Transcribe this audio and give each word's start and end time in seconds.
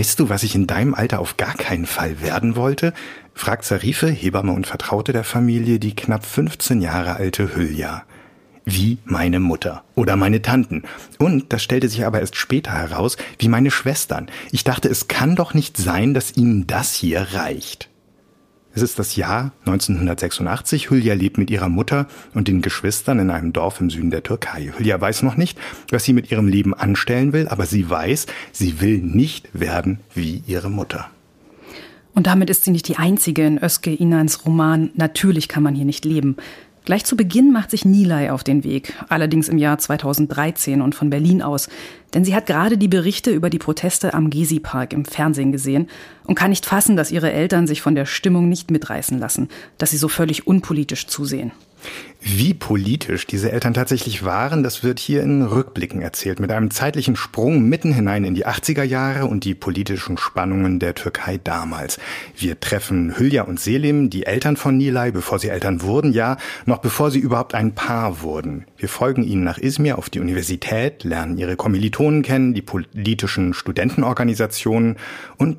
Weißt 0.00 0.18
du, 0.18 0.30
was 0.30 0.44
ich 0.44 0.54
in 0.54 0.66
deinem 0.66 0.94
Alter 0.94 1.18
auf 1.18 1.36
gar 1.36 1.52
keinen 1.52 1.84
Fall 1.84 2.22
werden 2.22 2.56
wollte? 2.56 2.94
fragt 3.34 3.66
Sarife, 3.66 4.08
Hebamme 4.08 4.52
und 4.52 4.66
Vertraute 4.66 5.12
der 5.12 5.24
Familie, 5.24 5.78
die 5.78 5.94
knapp 5.94 6.24
15 6.24 6.80
Jahre 6.80 7.16
alte 7.16 7.54
Hülya. 7.54 8.04
Wie 8.64 8.96
meine 9.04 9.40
Mutter 9.40 9.84
oder 9.96 10.16
meine 10.16 10.40
Tanten. 10.40 10.84
Und, 11.18 11.52
das 11.52 11.62
stellte 11.62 11.90
sich 11.90 12.06
aber 12.06 12.20
erst 12.20 12.36
später 12.36 12.72
heraus, 12.72 13.18
wie 13.38 13.48
meine 13.48 13.70
Schwestern. 13.70 14.30
Ich 14.52 14.64
dachte, 14.64 14.88
es 14.88 15.06
kann 15.06 15.36
doch 15.36 15.52
nicht 15.52 15.76
sein, 15.76 16.14
dass 16.14 16.34
ihnen 16.34 16.66
das 16.66 16.94
hier 16.94 17.20
reicht. 17.34 17.89
Es 18.72 18.82
ist 18.82 19.00
das 19.00 19.16
Jahr 19.16 19.52
1986. 19.66 20.90
Hülya 20.90 21.14
lebt 21.14 21.38
mit 21.38 21.50
ihrer 21.50 21.68
Mutter 21.68 22.06
und 22.34 22.46
den 22.46 22.62
Geschwistern 22.62 23.18
in 23.18 23.30
einem 23.30 23.52
Dorf 23.52 23.80
im 23.80 23.90
Süden 23.90 24.10
der 24.10 24.22
Türkei. 24.22 24.72
Hülya 24.76 25.00
weiß 25.00 25.22
noch 25.24 25.36
nicht, 25.36 25.58
was 25.90 26.04
sie 26.04 26.12
mit 26.12 26.30
ihrem 26.30 26.46
Leben 26.46 26.72
anstellen 26.72 27.32
will, 27.32 27.48
aber 27.48 27.66
sie 27.66 27.90
weiß, 27.90 28.26
sie 28.52 28.80
will 28.80 28.98
nicht 28.98 29.48
werden 29.52 29.98
wie 30.14 30.44
ihre 30.46 30.70
Mutter. 30.70 31.10
Und 32.14 32.26
damit 32.26 32.50
ist 32.50 32.64
sie 32.64 32.70
nicht 32.70 32.86
die 32.88 32.96
einzige 32.96 33.46
in 33.46 33.62
Özge 33.62 33.94
Inans 33.94 34.44
Roman 34.44 34.90
Natürlich 34.94 35.48
kann 35.48 35.62
man 35.62 35.74
hier 35.74 35.84
nicht 35.84 36.04
leben. 36.04 36.36
Gleich 36.84 37.04
zu 37.04 37.16
Beginn 37.16 37.52
macht 37.52 37.70
sich 37.70 37.84
Nilay 37.84 38.30
auf 38.30 38.42
den 38.42 38.64
Weg, 38.64 38.94
allerdings 39.08 39.48
im 39.48 39.58
Jahr 39.58 39.78
2013 39.78 40.80
und 40.80 40.94
von 40.94 41.10
Berlin 41.10 41.42
aus. 41.42 41.68
Denn 42.14 42.24
sie 42.24 42.34
hat 42.34 42.46
gerade 42.46 42.78
die 42.78 42.88
Berichte 42.88 43.30
über 43.30 43.50
die 43.50 43.58
Proteste 43.58 44.14
am 44.14 44.30
Gezi-Park 44.30 44.92
im 44.92 45.04
Fernsehen 45.04 45.52
gesehen 45.52 45.88
und 46.24 46.34
kann 46.34 46.50
nicht 46.50 46.66
fassen, 46.66 46.96
dass 46.96 47.12
ihre 47.12 47.32
Eltern 47.32 47.66
sich 47.66 47.82
von 47.82 47.94
der 47.94 48.06
Stimmung 48.06 48.48
nicht 48.48 48.70
mitreißen 48.70 49.18
lassen, 49.18 49.48
dass 49.78 49.90
sie 49.90 49.98
so 49.98 50.08
völlig 50.08 50.46
unpolitisch 50.46 51.06
zusehen. 51.06 51.52
Wie 52.22 52.52
politisch 52.52 53.26
diese 53.26 53.50
Eltern 53.50 53.72
tatsächlich 53.72 54.24
waren, 54.24 54.62
das 54.62 54.84
wird 54.84 54.98
hier 54.98 55.22
in 55.22 55.40
Rückblicken 55.40 56.02
erzählt, 56.02 56.38
mit 56.38 56.52
einem 56.52 56.70
zeitlichen 56.70 57.16
Sprung 57.16 57.62
mitten 57.62 57.94
hinein 57.94 58.24
in 58.24 58.34
die 58.34 58.46
80er 58.46 58.82
Jahre 58.82 59.24
und 59.24 59.44
die 59.44 59.54
politischen 59.54 60.18
Spannungen 60.18 60.78
der 60.78 60.94
Türkei 60.94 61.40
damals. 61.42 61.98
Wir 62.36 62.60
treffen 62.60 63.16
Hülya 63.16 63.44
und 63.44 63.58
Selim, 63.58 64.10
die 64.10 64.26
Eltern 64.26 64.58
von 64.58 64.76
Nilay, 64.76 65.12
bevor 65.12 65.38
sie 65.38 65.48
Eltern 65.48 65.80
wurden, 65.80 66.12
ja, 66.12 66.36
noch 66.66 66.78
bevor 66.78 67.10
sie 67.10 67.20
überhaupt 67.20 67.54
ein 67.54 67.74
Paar 67.74 68.20
wurden. 68.20 68.66
Wir 68.76 68.90
folgen 68.90 69.22
ihnen 69.22 69.44
nach 69.44 69.58
Izmir 69.58 69.96
auf 69.96 70.10
die 70.10 70.20
Universität, 70.20 71.04
lernen 71.04 71.38
ihre 71.38 71.56
Kommilitonen 71.56 72.22
kennen, 72.22 72.52
die 72.52 72.62
politischen 72.62 73.54
Studentenorganisationen 73.54 74.96
und 75.38 75.56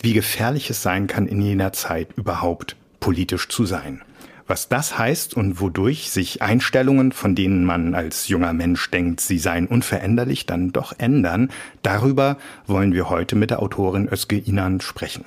wie 0.00 0.12
gefährlich 0.12 0.70
es 0.70 0.82
sein 0.82 1.08
kann, 1.08 1.26
in 1.26 1.40
jener 1.40 1.72
Zeit 1.72 2.08
überhaupt 2.16 2.76
politisch 3.00 3.48
zu 3.48 3.66
sein. 3.66 4.02
Was 4.46 4.68
das 4.68 4.98
heißt 4.98 5.34
und 5.34 5.60
wodurch 5.60 6.10
sich 6.10 6.42
Einstellungen, 6.42 7.12
von 7.12 7.34
denen 7.34 7.64
man 7.64 7.94
als 7.94 8.28
junger 8.28 8.52
Mensch 8.52 8.90
denkt, 8.90 9.20
sie 9.20 9.38
seien 9.38 9.66
unveränderlich, 9.66 10.44
dann 10.44 10.70
doch 10.70 10.92
ändern, 10.98 11.50
darüber 11.82 12.36
wollen 12.66 12.92
wir 12.92 13.08
heute 13.08 13.36
mit 13.36 13.50
der 13.50 13.62
Autorin 13.62 14.06
Özge 14.12 14.36
Inan 14.36 14.82
sprechen. 14.82 15.24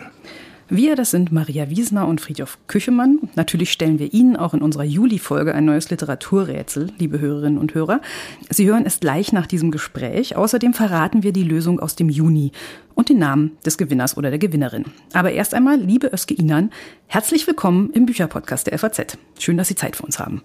Wir, 0.69 0.97
das 0.97 1.11
sind 1.11 1.31
Maria 1.31 1.69
Wiesner 1.69 2.05
und 2.09 2.19
Friedhof 2.19 2.57
Küchemann. 2.67 3.29
Natürlich 3.35 3.71
stellen 3.71 3.99
wir 3.99 4.13
Ihnen 4.13 4.35
auch 4.35 4.53
in 4.53 4.61
unserer 4.61 4.83
Juli-Folge 4.83 5.55
ein 5.55 5.63
neues 5.63 5.89
Literaturrätsel, 5.89 6.91
liebe 6.97 7.21
Hörerinnen 7.21 7.57
und 7.57 7.73
Hörer. 7.73 8.01
Sie 8.49 8.67
hören 8.67 8.85
es 8.85 8.99
gleich 8.99 9.31
nach 9.31 9.47
diesem 9.47 9.71
Gespräch. 9.71 10.35
Außerdem 10.35 10.73
verraten 10.73 11.23
wir 11.23 11.31
die 11.31 11.43
Lösung 11.43 11.79
aus 11.79 11.95
dem 11.95 12.09
Juni 12.09 12.51
und 12.95 13.07
den 13.07 13.17
Namen 13.17 13.57
des 13.65 13.77
Gewinners 13.77 14.17
oder 14.17 14.29
der 14.29 14.39
Gewinnerin. 14.39 14.83
Aber 15.13 15.31
erst 15.31 15.53
einmal, 15.53 15.79
liebe 15.79 16.11
Özge 16.13 16.33
Inan, 16.33 16.71
herzlich 17.05 17.47
willkommen 17.47 17.91
im 17.93 18.05
Bücherpodcast 18.05 18.67
der 18.67 18.77
FAZ. 18.77 19.17
Schön, 19.39 19.55
dass 19.55 19.69
Sie 19.69 19.75
Zeit 19.75 19.95
für 19.95 20.03
uns 20.03 20.19
haben. 20.19 20.43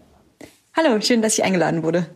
Hallo, 0.76 1.00
schön, 1.00 1.20
dass 1.20 1.36
ich 1.36 1.42
eingeladen 1.42 1.82
wurde. 1.82 2.06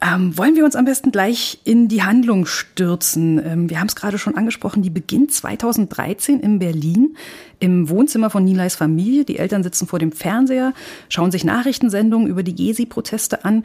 Ähm, 0.00 0.36
wollen 0.36 0.54
wir 0.54 0.64
uns 0.64 0.76
am 0.76 0.84
besten 0.84 1.12
gleich 1.12 1.60
in 1.64 1.88
die 1.88 2.02
Handlung 2.02 2.46
stürzen? 2.46 3.40
Ähm, 3.44 3.70
wir 3.70 3.80
haben 3.80 3.86
es 3.86 3.96
gerade 3.96 4.18
schon 4.18 4.36
angesprochen, 4.36 4.82
die 4.82 4.90
beginnt 4.90 5.32
2013 5.32 6.40
in 6.40 6.58
Berlin 6.58 7.16
im 7.58 7.88
Wohnzimmer 7.88 8.28
von 8.28 8.44
Nileis 8.44 8.74
Familie. 8.74 9.24
Die 9.24 9.38
Eltern 9.38 9.62
sitzen 9.62 9.86
vor 9.86 9.98
dem 9.98 10.12
Fernseher, 10.12 10.74
schauen 11.08 11.30
sich 11.30 11.44
Nachrichtensendungen 11.44 12.28
über 12.28 12.42
die 12.42 12.54
Gezi-Proteste 12.54 13.44
an. 13.44 13.64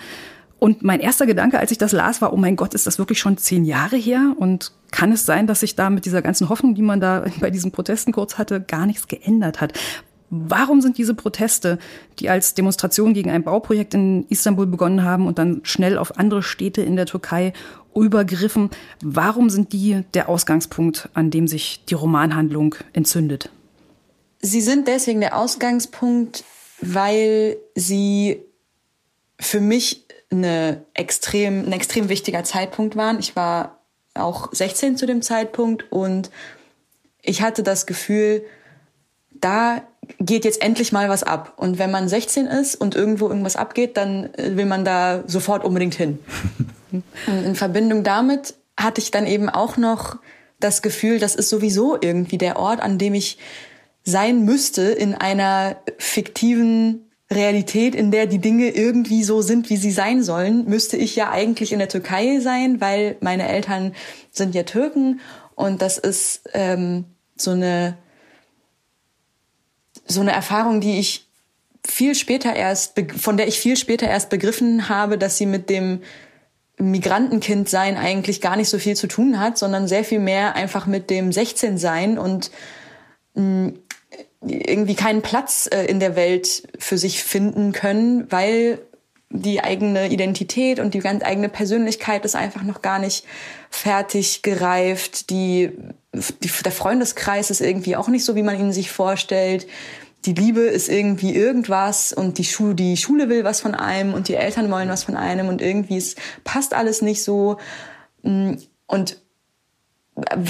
Und 0.60 0.84
mein 0.84 1.00
erster 1.00 1.26
Gedanke, 1.26 1.58
als 1.58 1.72
ich 1.72 1.78
das 1.78 1.94
las, 1.94 2.22
war, 2.22 2.34
oh 2.34 2.38
mein 2.38 2.58
Gott, 2.58 2.74
ist 2.74 2.86
das 2.86 3.00
wirklich 3.00 3.20
schon 3.20 3.38
zehn 3.38 3.64
Jahre 3.64 3.96
her? 3.96 4.34
Und 4.38 4.74
kann 4.92 5.12
es 5.14 5.26
sein, 5.26 5.48
dass 5.48 5.62
sich 5.62 5.76
da 5.76 5.90
mit 5.90 6.06
dieser 6.06 6.22
ganzen 6.22 6.50
Hoffnung, 6.50 6.76
die 6.76 6.82
man 6.82 7.00
da 7.00 7.26
bei 7.40 7.50
diesen 7.50 7.72
Protesten 7.72 8.12
kurz 8.12 8.38
hatte, 8.38 8.62
gar 8.62 8.86
nichts 8.86 9.08
geändert 9.08 9.62
hat? 9.62 9.74
Warum 10.30 10.82
sind 10.82 10.98
diese 10.98 11.16
Proteste, 11.16 11.80
die 12.20 12.30
als 12.30 12.54
Demonstration 12.54 13.14
gegen 13.14 13.32
ein 13.32 13.44
Bauprojekt 13.44 13.94
in 13.94 14.26
Istanbul 14.30 14.68
begonnen 14.68 15.04
haben 15.04 15.28
und 15.28 15.40
dann 15.40 15.62
schnell 15.64 15.98
auf 15.98 16.18
andere 16.18 16.44
Städte 16.44 16.82
in 16.82 16.96
der 16.96 17.06
Türkei 17.06 17.54
übergriffen, 17.96 18.70
warum 19.02 19.50
sind 19.50 19.74
die 19.74 20.04
der 20.14 20.30
Ausgangspunkt, 20.30 21.10
an 21.14 21.32
dem 21.32 21.48
sich 21.48 21.84
die 21.86 21.96
Romanhandlung 21.96 22.76
entzündet? 22.94 23.50
Sie 24.42 24.62
sind 24.62 24.88
deswegen 24.88 25.20
der 25.20 25.38
Ausgangspunkt, 25.38 26.44
weil 26.82 27.58
sie 27.76 28.42
für 29.40 29.60
mich 29.60 30.06
eine 30.32 30.86
extrem, 30.94 31.66
ein 31.66 31.72
extrem 31.72 32.10
wichtiger 32.10 32.44
Zeitpunkt 32.44 32.96
waren. 32.96 33.20
Ich 33.20 33.36
war 33.36 33.80
auch 34.14 34.54
16 34.54 34.98
zu 34.98 35.06
dem 35.06 35.22
Zeitpunkt 35.22 35.92
und 35.92 36.30
ich 37.22 37.42
hatte 37.42 37.64
das 37.64 37.86
Gefühl, 37.86 38.44
da 39.32 39.82
geht 40.20 40.46
jetzt 40.46 40.62
endlich 40.62 40.92
mal 40.92 41.10
was 41.10 41.24
ab. 41.24 41.54
Und 41.58 41.78
wenn 41.78 41.92
man 41.92 42.10
16 42.10 42.48
ist 42.48 42.76
und 42.76 42.96
irgendwo 42.96 43.28
irgendwas 43.28 43.56
abgeht, 43.56 43.98
dann 43.98 44.34
äh, 44.34 44.56
will 44.56 44.66
man 44.66 44.86
da 44.86 45.24
sofort 45.28 45.64
unbedingt 45.64 45.96
hin. 45.96 46.20
und 46.92 47.46
in 47.46 47.56
Verbindung 47.56 48.04
damit 48.04 48.56
hatte 48.78 49.02
ich 49.02 49.12
dann 49.12 49.28
eben 49.28 49.50
auch 49.50 49.78
noch 49.78 50.18
das 50.60 50.82
Gefühl, 50.82 51.20
das 51.20 51.36
ist 51.36 51.50
sowieso 51.50 51.98
irgendwie 52.00 52.38
der 52.38 52.58
Ort, 52.58 52.82
an 52.82 52.98
dem 52.98 53.14
ich 53.14 53.38
sein 54.04 54.44
müsste 54.44 54.84
in 54.84 55.16
einer 55.16 55.78
fiktiven 55.98 57.10
Realität, 57.32 57.94
in 57.94 58.12
der 58.12 58.26
die 58.26 58.40
Dinge 58.40 58.70
irgendwie 58.70 59.24
so 59.24 59.42
sind, 59.42 59.70
wie 59.70 59.78
sie 59.78 59.92
sein 59.92 60.24
sollen, 60.24 60.66
müsste 60.66 60.98
ich 60.98 61.16
ja 61.16 61.30
eigentlich 61.30 61.72
in 61.72 61.80
der 61.80 61.90
Türkei 61.90 62.40
sein, 62.40 62.82
weil 62.82 63.18
meine 63.20 63.48
Eltern 63.48 63.94
sind 64.32 64.56
ja 64.56 64.64
Türken 64.64 65.20
und 65.56 65.82
das 65.82 65.98
ist 65.98 66.50
ähm, 66.54 67.06
so 67.36 67.52
eine 67.52 67.98
so 70.10 70.22
eine 70.22 70.34
Erfahrung, 70.34 70.82
die 70.82 71.00
ich 71.00 71.28
viel 71.88 72.16
später 72.16 72.54
erst, 72.54 73.00
von 73.18 73.38
der 73.38 73.48
ich 73.48 73.60
viel 73.60 73.78
später 73.78 74.08
erst 74.08 74.30
begriffen 74.30 74.90
habe, 74.90 75.18
dass 75.18 75.38
sie 75.38 75.46
mit 75.46 75.70
dem 75.70 76.02
Migrantenkind-Sein 76.78 77.98
eigentlich 77.98 78.42
gar 78.42 78.56
nicht 78.56 78.70
so 78.70 78.80
viel 78.80 78.96
zu 78.96 79.08
tun 79.08 79.40
hat, 79.40 79.58
sondern 79.58 79.88
sehr 79.88 80.04
viel 80.04 80.20
mehr 80.20 80.56
einfach 80.56 80.88
mit 80.88 81.10
dem 81.10 81.30
16-Sein 81.30 82.18
und 82.18 82.52
mh, 83.36 83.44
mm, 83.44 83.80
irgendwie 84.42 84.96
keinen 84.96 85.22
Platz 85.22 85.68
äh, 85.72 85.84
in 85.86 86.00
der 86.00 86.16
Welt 86.16 86.64
für 86.80 86.98
sich 86.98 87.24
finden 87.24 87.74
können, 87.74 88.32
weil 88.32 88.80
die 89.30 89.62
eigene 89.62 90.08
Identität 90.08 90.80
und 90.80 90.94
die 90.94 91.00
ganz 91.00 91.24
eigene 91.24 91.50
Persönlichkeit 91.50 92.26
ist 92.26 92.36
einfach 92.36 92.64
noch 92.64 92.82
gar 92.82 93.00
nicht 93.00 93.26
fertig 93.70 94.42
gereift. 94.42 95.30
Die, 95.30 95.72
die, 96.14 96.50
der 96.64 96.72
Freundeskreis 96.72 97.52
ist 97.52 97.62
irgendwie 97.62 97.96
auch 97.96 98.08
nicht 98.08 98.26
so, 98.26 98.36
wie 98.36 98.44
man 98.44 98.60
ihn 98.60 98.72
sich 98.72 98.92
vorstellt. 98.92 99.68
Die 100.26 100.34
Liebe 100.34 100.62
ist 100.62 100.90
irgendwie 100.90 101.34
irgendwas 101.34 102.12
und 102.12 102.38
die, 102.38 102.44
Schule, 102.44 102.76
die 102.76 102.98
Schule 102.98 103.30
will 103.30 103.44
was 103.44 103.62
von 103.62 103.76
einem 103.76 104.14
und 104.14 104.28
die 104.28 104.36
Eltern 104.36 104.70
wollen 104.70 104.90
was 104.90 105.04
von 105.04 105.16
einem 105.16 105.48
und 105.48 105.62
irgendwie 105.62 105.98
es 105.98 106.16
passt 106.44 106.74
alles 106.74 107.02
nicht 107.02 107.24
so. 107.24 107.58
Und 108.22 109.22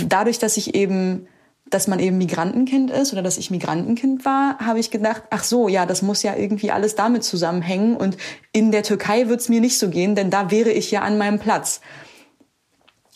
dadurch, 0.08 0.40
dass 0.40 0.58
ich 0.58 0.74
eben 0.74 1.28
dass 1.70 1.88
man 1.88 2.00
eben 2.00 2.18
Migrantenkind 2.18 2.92
ist 2.92 3.14
oder 3.14 3.22
dass 3.22 3.38
ich 3.38 3.52
Migrantenkind 3.52 4.26
war, 4.26 4.58
habe 4.60 4.80
ich 4.80 4.92
gedacht, 4.92 5.24
ach 5.30 5.44
so, 5.44 5.68
ja, 5.68 5.86
das 5.86 6.02
muss 6.02 6.24
ja 6.24 6.36
irgendwie 6.36 6.72
alles 6.72 6.96
damit 6.96 7.24
zusammenhängen. 7.24 7.96
Und 7.96 8.18
in 8.52 8.72
der 8.72 8.84
Türkei 8.84 9.28
wird 9.28 9.42
es 9.42 9.50
mir 9.50 9.62
nicht 9.62 9.78
so 9.78 9.90
gehen, 9.90 10.16
denn 10.16 10.30
da 10.30 10.52
wäre 10.52 10.72
ich 10.72 10.92
ja 10.92 11.02
an 11.02 11.18
meinem 11.18 11.40
Platz. 11.40 11.82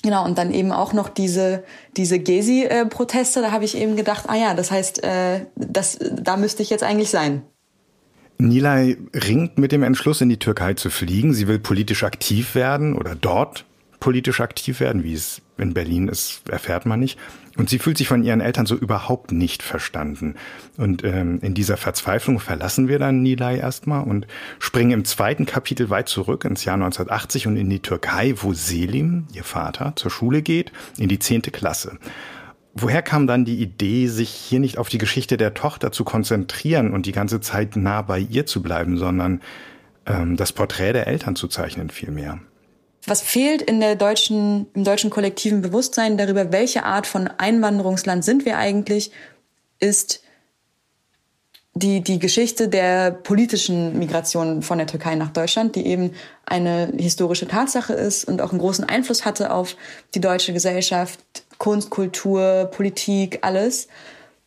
Genau, 0.03 0.25
und 0.25 0.37
dann 0.37 0.53
eben 0.53 0.73
auch 0.73 0.91
noch 0.91 1.07
diese, 1.07 1.63
diese 1.95 2.19
Gezi-Proteste, 2.19 3.41
da 3.41 3.51
habe 3.51 3.63
ich 3.63 3.77
eben 3.77 3.95
gedacht, 3.95 4.25
ah 4.27 4.35
ja, 4.35 4.53
das 4.53 4.69
heißt, 4.69 5.01
äh, 5.03 5.45
das, 5.55 5.97
da 6.11 6.35
müsste 6.35 6.61
ich 6.61 6.69
jetzt 6.69 6.83
eigentlich 6.83 7.09
sein. 7.09 7.41
Nilay 8.37 8.97
ringt 9.15 9.57
mit 9.57 9.71
dem 9.71 9.81
Entschluss, 9.81 10.19
in 10.19 10.27
die 10.27 10.39
Türkei 10.39 10.73
zu 10.73 10.89
fliegen. 10.89 11.33
Sie 11.33 11.47
will 11.47 11.59
politisch 11.59 12.03
aktiv 12.03 12.53
werden 12.53 12.95
oder 12.95 13.15
dort 13.15 13.65
politisch 14.01 14.41
aktiv 14.41 14.81
werden, 14.81 15.05
wie 15.05 15.13
es 15.13 15.41
in 15.57 15.73
Berlin 15.73 16.09
ist, 16.09 16.41
erfährt 16.49 16.85
man 16.85 16.99
nicht. 16.99 17.17
Und 17.55 17.69
sie 17.69 17.77
fühlt 17.77 17.97
sich 17.97 18.07
von 18.07 18.23
ihren 18.23 18.41
Eltern 18.41 18.65
so 18.65 18.75
überhaupt 18.75 19.31
nicht 19.31 19.61
verstanden. 19.61 20.35
Und 20.77 21.03
ähm, 21.03 21.39
in 21.41 21.53
dieser 21.53 21.77
Verzweiflung 21.77 22.39
verlassen 22.39 22.87
wir 22.87 22.97
dann 22.97 23.21
Nilay 23.21 23.59
erstmal 23.59 24.03
und 24.03 24.25
springen 24.57 24.91
im 24.91 25.05
zweiten 25.05 25.45
Kapitel 25.45 25.89
weit 25.89 26.09
zurück 26.09 26.45
ins 26.45 26.65
Jahr 26.65 26.75
1980 26.75 27.45
und 27.47 27.57
in 27.57 27.69
die 27.69 27.81
Türkei, 27.81 28.33
wo 28.37 28.53
Selim, 28.53 29.27
ihr 29.33 29.43
Vater, 29.43 29.93
zur 29.95 30.09
Schule 30.09 30.41
geht, 30.41 30.71
in 30.97 31.09
die 31.09 31.19
zehnte 31.19 31.51
Klasse. 31.51 31.99
Woher 32.73 33.03
kam 33.03 33.27
dann 33.27 33.45
die 33.45 33.61
Idee, 33.61 34.07
sich 34.07 34.31
hier 34.31 34.59
nicht 34.59 34.79
auf 34.79 34.89
die 34.89 34.97
Geschichte 34.97 35.37
der 35.37 35.53
Tochter 35.53 35.91
zu 35.91 36.03
konzentrieren 36.03 36.91
und 36.91 37.05
die 37.05 37.11
ganze 37.11 37.39
Zeit 37.39 37.75
nah 37.75 38.01
bei 38.01 38.17
ihr 38.17 38.47
zu 38.47 38.63
bleiben, 38.63 38.97
sondern 38.97 39.41
ähm, 40.07 40.37
das 40.37 40.53
Porträt 40.53 40.93
der 40.93 41.05
Eltern 41.05 41.35
zu 41.35 41.47
zeichnen 41.47 41.91
vielmehr? 41.91 42.39
Was 43.05 43.21
fehlt 43.21 43.61
in 43.61 43.79
der 43.79 43.95
deutschen, 43.95 44.67
im 44.73 44.83
deutschen 44.83 45.09
kollektiven 45.09 45.61
Bewusstsein 45.61 46.17
darüber, 46.17 46.51
welche 46.51 46.83
Art 46.83 47.07
von 47.07 47.27
Einwanderungsland 47.27 48.23
sind 48.23 48.45
wir 48.45 48.57
eigentlich, 48.57 49.11
ist 49.79 50.21
die, 51.75 52.01
die 52.01 52.19
Geschichte 52.19 52.69
der 52.69 53.11
politischen 53.11 53.97
Migration 53.97 54.61
von 54.61 54.77
der 54.77 54.87
Türkei 54.87 55.15
nach 55.15 55.31
Deutschland, 55.31 55.75
die 55.75 55.87
eben 55.87 56.11
eine 56.45 56.93
historische 56.97 57.47
Tatsache 57.47 57.93
ist 57.93 58.25
und 58.25 58.41
auch 58.41 58.51
einen 58.51 58.59
großen 58.59 58.85
Einfluss 58.85 59.25
hatte 59.25 59.51
auf 59.51 59.75
die 60.13 60.21
deutsche 60.21 60.53
Gesellschaft, 60.53 61.19
Kunst, 61.57 61.89
Kultur, 61.89 62.69
Politik, 62.71 63.39
alles. 63.41 63.87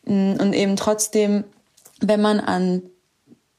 Und 0.05 0.52
eben 0.52 0.76
trotzdem, 0.76 1.44
wenn 2.00 2.20
man 2.20 2.38
an, 2.38 2.82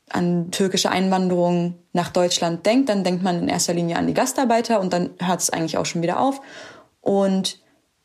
an 0.10 0.52
türkische 0.52 0.90
Einwanderung 0.90 1.76
nach 1.94 2.10
Deutschland 2.10 2.66
denkt, 2.66 2.90
dann 2.90 3.04
denkt 3.04 3.24
man 3.24 3.40
in 3.40 3.50
erster 3.50 3.74
Linie 3.74 3.98
an 3.98 4.08
die 4.08 4.14
Gastarbeiter 4.14 4.80
und 4.80 4.94
dann 4.94 5.12
hört 5.20 5.42
es 5.42 5.50
eigentlich 5.50 5.78
auch 5.78 5.86
schon 5.86 6.02
wieder 6.02 6.20
auf. 6.20 6.42
Und 7.02 7.60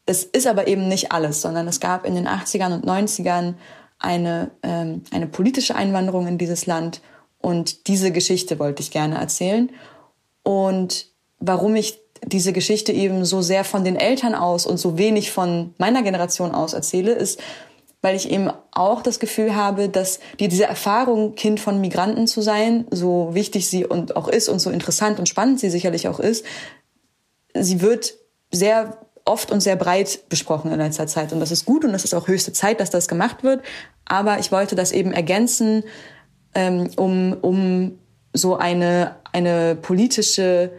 es 0.06 0.24
ist 0.24 0.46
aber 0.46 0.66
eben 0.66 0.88
nicht 0.88 1.12
alles, 1.12 1.40
sondern 1.40 1.68
es 1.68 1.78
gab 1.78 2.04
in 2.04 2.14
den 2.14 2.26
80ern 2.26 2.74
und 2.74 2.84
90ern 2.84 3.54
eine, 3.98 4.50
ähm, 4.62 5.02
eine 5.12 5.28
politische 5.28 5.76
Einwanderung 5.76 6.26
in 6.26 6.38
dieses 6.38 6.66
Land. 6.66 7.00
Und 7.40 7.86
diese 7.86 8.10
Geschichte 8.10 8.58
wollte 8.58 8.82
ich 8.82 8.90
gerne 8.90 9.18
erzählen. 9.18 9.70
Und 10.42 11.06
warum 11.38 11.76
ich 11.76 12.00
diese 12.24 12.52
Geschichte 12.52 12.92
eben 12.92 13.24
so 13.24 13.42
sehr 13.42 13.64
von 13.64 13.84
den 13.84 13.96
Eltern 13.96 14.34
aus 14.34 14.66
und 14.66 14.78
so 14.78 14.98
wenig 14.98 15.30
von 15.30 15.74
meiner 15.78 16.02
Generation 16.02 16.52
aus 16.52 16.72
erzähle, 16.72 17.12
ist, 17.12 17.40
weil 18.02 18.16
ich 18.16 18.30
eben 18.30 18.50
auch 18.72 19.02
das 19.02 19.20
Gefühl 19.20 19.54
habe, 19.54 19.88
dass 19.88 20.18
die, 20.40 20.48
diese 20.48 20.64
Erfahrung, 20.64 21.36
Kind 21.36 21.60
von 21.60 21.80
Migranten 21.80 22.26
zu 22.26 22.42
sein, 22.42 22.86
so 22.90 23.30
wichtig 23.32 23.68
sie 23.68 23.86
und 23.86 24.16
auch 24.16 24.28
ist 24.28 24.48
und 24.48 24.58
so 24.58 24.70
interessant 24.70 25.20
und 25.20 25.28
spannend 25.28 25.60
sie 25.60 25.70
sicherlich 25.70 26.08
auch 26.08 26.18
ist, 26.18 26.44
sie 27.54 27.80
wird 27.80 28.14
sehr 28.50 28.98
oft 29.24 29.52
und 29.52 29.60
sehr 29.60 29.76
breit 29.76 30.28
besprochen 30.28 30.72
in 30.72 30.78
letzter 30.78 31.06
Zeit. 31.06 31.32
Und 31.32 31.38
das 31.38 31.52
ist 31.52 31.64
gut 31.64 31.84
und 31.84 31.92
das 31.92 32.04
ist 32.04 32.12
auch 32.12 32.26
höchste 32.26 32.52
Zeit, 32.52 32.80
dass 32.80 32.90
das 32.90 33.06
gemacht 33.06 33.44
wird. 33.44 33.62
Aber 34.04 34.40
ich 34.40 34.50
wollte 34.50 34.74
das 34.74 34.90
eben 34.90 35.12
ergänzen, 35.12 35.84
ähm, 36.54 36.90
um, 36.96 37.36
um 37.40 37.98
so 38.32 38.56
eine, 38.56 39.16
eine 39.32 39.76
politische 39.76 40.72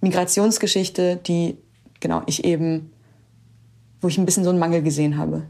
Migrationsgeschichte, 0.00 1.16
die, 1.16 1.58
genau, 1.98 2.22
ich 2.26 2.44
eben, 2.44 2.92
wo 4.00 4.06
ich 4.06 4.16
ein 4.16 4.26
bisschen 4.26 4.44
so 4.44 4.50
einen 4.50 4.60
Mangel 4.60 4.82
gesehen 4.82 5.18
habe. 5.18 5.42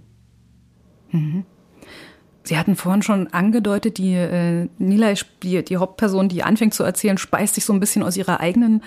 Sie 2.49 2.57
hatten 2.57 2.77
vorhin 2.77 3.03
schon 3.03 3.27
angedeutet, 3.27 3.99
die 3.99 4.15
äh, 4.15 4.69
Nilay, 4.79 5.17
die, 5.43 5.63
die 5.63 5.77
Hauptperson, 5.77 6.31
die 6.31 6.43
anfängt 6.43 6.73
zu 6.73 6.83
erzählen, 6.83 7.19
speist 7.19 7.57
sich 7.57 7.67
so 7.67 7.75
ein 7.75 7.81
bisschen 7.81 8.03
aus 8.03 8.17
ihrer 8.17 8.41
eigenen 8.41 8.83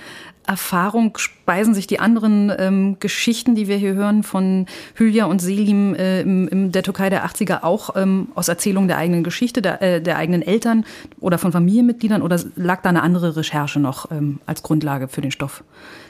Erfahrung, 0.48 1.16
speisen 1.20 1.76
sich 1.76 1.86
die 1.86 2.00
anderen 2.00 2.52
ähm, 2.58 2.98
Geschichten, 3.00 3.54
die 3.54 3.68
wir 3.68 3.78
hier 3.78 3.94
hören 3.94 4.24
von 4.24 4.66
Hülya 4.96 5.26
und 5.26 5.44
Selim 5.44 5.94
äh, 5.94 6.22
im, 6.22 6.48
im 6.48 6.72
der 6.72 6.82
Türkei 6.82 7.12
der 7.12 7.24
80er 7.24 7.62
auch 7.62 7.96
ähm, 7.96 8.30
aus 8.34 8.48
Erzählungen 8.48 8.88
der 8.88 8.98
eigenen 8.98 9.24
Geschichte, 9.24 9.62
der, 9.62 9.80
äh, 9.80 10.02
der 10.02 10.18
eigenen 10.18 10.42
Eltern 10.42 10.84
oder 11.20 11.38
von 11.38 11.52
Familienmitgliedern 11.52 12.24
oder 12.24 12.40
lag 12.56 12.82
da 12.82 12.90
eine 12.90 13.04
andere 13.04 13.36
Recherche 13.36 13.80
noch 13.80 14.10
ähm, 14.10 14.40
als 14.48 14.64
Grundlage 14.64 15.08
für 15.08 15.22
den 15.22 15.30
Stoff 15.30 15.64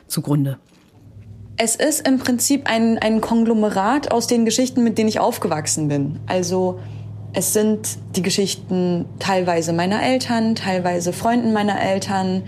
zugrunde? 0.08 0.58
Es 1.64 1.76
ist 1.76 2.08
im 2.08 2.18
Prinzip 2.18 2.68
ein, 2.68 2.98
ein 2.98 3.22
Konglomerat 3.22 4.12
aus 4.12 4.26
den 4.26 4.46
Geschichten, 4.46 4.84
mit 4.84 4.98
denen 4.98 5.10
ich 5.10 5.20
aufgewachsen 5.20 5.90
bin. 5.90 6.20
Also 6.26 6.80
es 7.34 7.54
sind 7.54 8.00
die 8.16 8.24
Geschichten 8.24 9.06
teilweise 9.20 9.72
meiner 9.72 10.02
Eltern, 10.02 10.56
teilweise 10.56 11.14
Freunden 11.14 11.54
meiner 11.54 11.80
Eltern, 11.80 12.42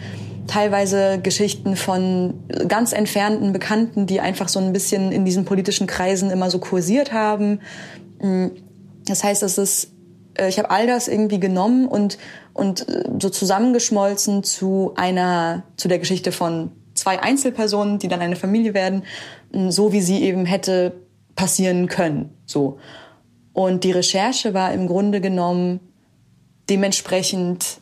teilweise 0.48 1.20
Geschichten 1.22 1.76
von 1.76 2.44
ganz 2.68 2.92
entfernten 2.92 3.54
Bekannten, 3.54 4.08
die 4.08 4.20
einfach 4.20 4.50
so 4.50 4.60
ein 4.60 4.74
bisschen 4.74 5.12
in 5.12 5.26
diesen 5.26 5.46
politischen 5.46 5.86
Kreisen 5.86 6.32
immer 6.32 6.50
so 6.50 6.58
kursiert 6.58 7.14
haben. 7.14 7.60
Mm, 8.20 8.48
das 9.06 9.24
heißt, 9.24 9.44
es 9.44 9.60
ist, 9.60 9.92
äh, 10.40 10.50
ich 10.50 10.58
habe 10.58 10.72
all 10.72 10.88
das 10.88 11.08
irgendwie 11.08 11.40
genommen 11.40 11.88
und 11.88 12.18
und 12.54 12.90
äh, 12.90 13.04
so 13.22 13.30
zusammengeschmolzen 13.30 14.44
zu 14.44 14.94
einer 14.96 15.66
zu 15.78 15.88
der 15.88 16.00
Geschichte 16.00 16.32
von 16.32 16.72
zwei 17.04 17.22
Einzelpersonen, 17.22 18.00
die 18.00 18.08
dann 18.08 18.22
eine 18.22 18.38
Familie 18.38 18.74
werden, 18.74 19.04
mm, 19.52 19.70
so 19.70 19.92
wie 19.92 20.02
sie 20.02 20.24
eben 20.24 20.46
hätte 20.46 20.94
passieren 21.36 21.88
können, 21.88 22.30
so. 22.46 22.80
Und 23.52 23.84
die 23.84 23.92
Recherche 23.92 24.54
war 24.54 24.74
im 24.74 24.88
Grunde 24.88 25.20
genommen 25.20 25.82
dementsprechend, 26.70 27.82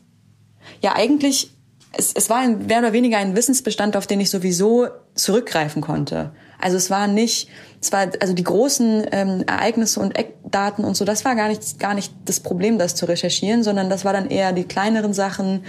ja 0.81 0.95
eigentlich, 0.95 1.51
es, 1.95 2.13
es 2.13 2.29
war 2.29 2.39
ein, 2.39 2.65
mehr 2.65 2.79
oder 2.79 2.93
weniger 2.93 3.19
ein 3.19 3.35
Wissensbestand, 3.35 3.95
auf 3.95 4.07
den 4.07 4.19
ich 4.19 4.31
sowieso 4.31 4.87
zurückgreifen 5.13 5.81
konnte. 5.81 6.31
Also 6.59 6.77
es 6.77 6.89
war 6.89 7.07
nicht, 7.07 7.49
es 7.79 7.91
war 7.91 8.07
also 8.19 8.33
die 8.33 8.43
großen 8.43 9.05
ähm, 9.11 9.43
Ereignisse 9.45 9.99
und 9.99 10.17
Eckdaten 10.17 10.83
und 10.83 10.95
so, 10.95 11.05
das 11.05 11.25
war 11.25 11.35
gar 11.35 11.47
nicht 11.47 11.79
gar 11.79 11.93
nicht 11.93 12.13
das 12.25 12.39
Problem, 12.39 12.77
das 12.77 12.95
zu 12.95 13.05
recherchieren, 13.05 13.63
sondern 13.63 13.89
das 13.89 14.03
war 14.03 14.13
dann 14.13 14.29
eher 14.29 14.51
die 14.51 14.63
kleineren 14.63 15.13
Sachen, 15.13 15.63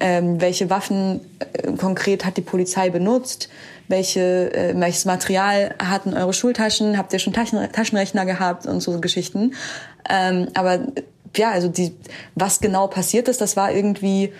ähm, 0.00 0.40
welche 0.40 0.70
Waffen 0.70 1.20
äh, 1.40 1.72
konkret 1.72 2.24
hat 2.24 2.36
die 2.36 2.42
Polizei 2.42 2.90
benutzt, 2.90 3.48
welche, 3.88 4.52
äh, 4.54 4.74
welches 4.78 5.04
Material 5.04 5.74
hatten 5.78 6.14
eure 6.14 6.32
Schultaschen, 6.32 6.98
habt 6.98 7.12
ihr 7.12 7.18
schon 7.18 7.32
Taschen, 7.32 7.60
Taschenrechner 7.72 8.26
gehabt 8.26 8.66
und 8.66 8.80
so 8.80 9.00
Geschichten. 9.00 9.54
Ähm, 10.08 10.48
aber 10.54 10.80
ja, 11.36 11.50
also 11.50 11.68
die, 11.68 11.92
was 12.34 12.60
genau 12.60 12.86
passiert 12.86 13.28
ist, 13.28 13.40
das 13.40 13.56
war 13.56 13.72
irgendwie, 13.72 14.32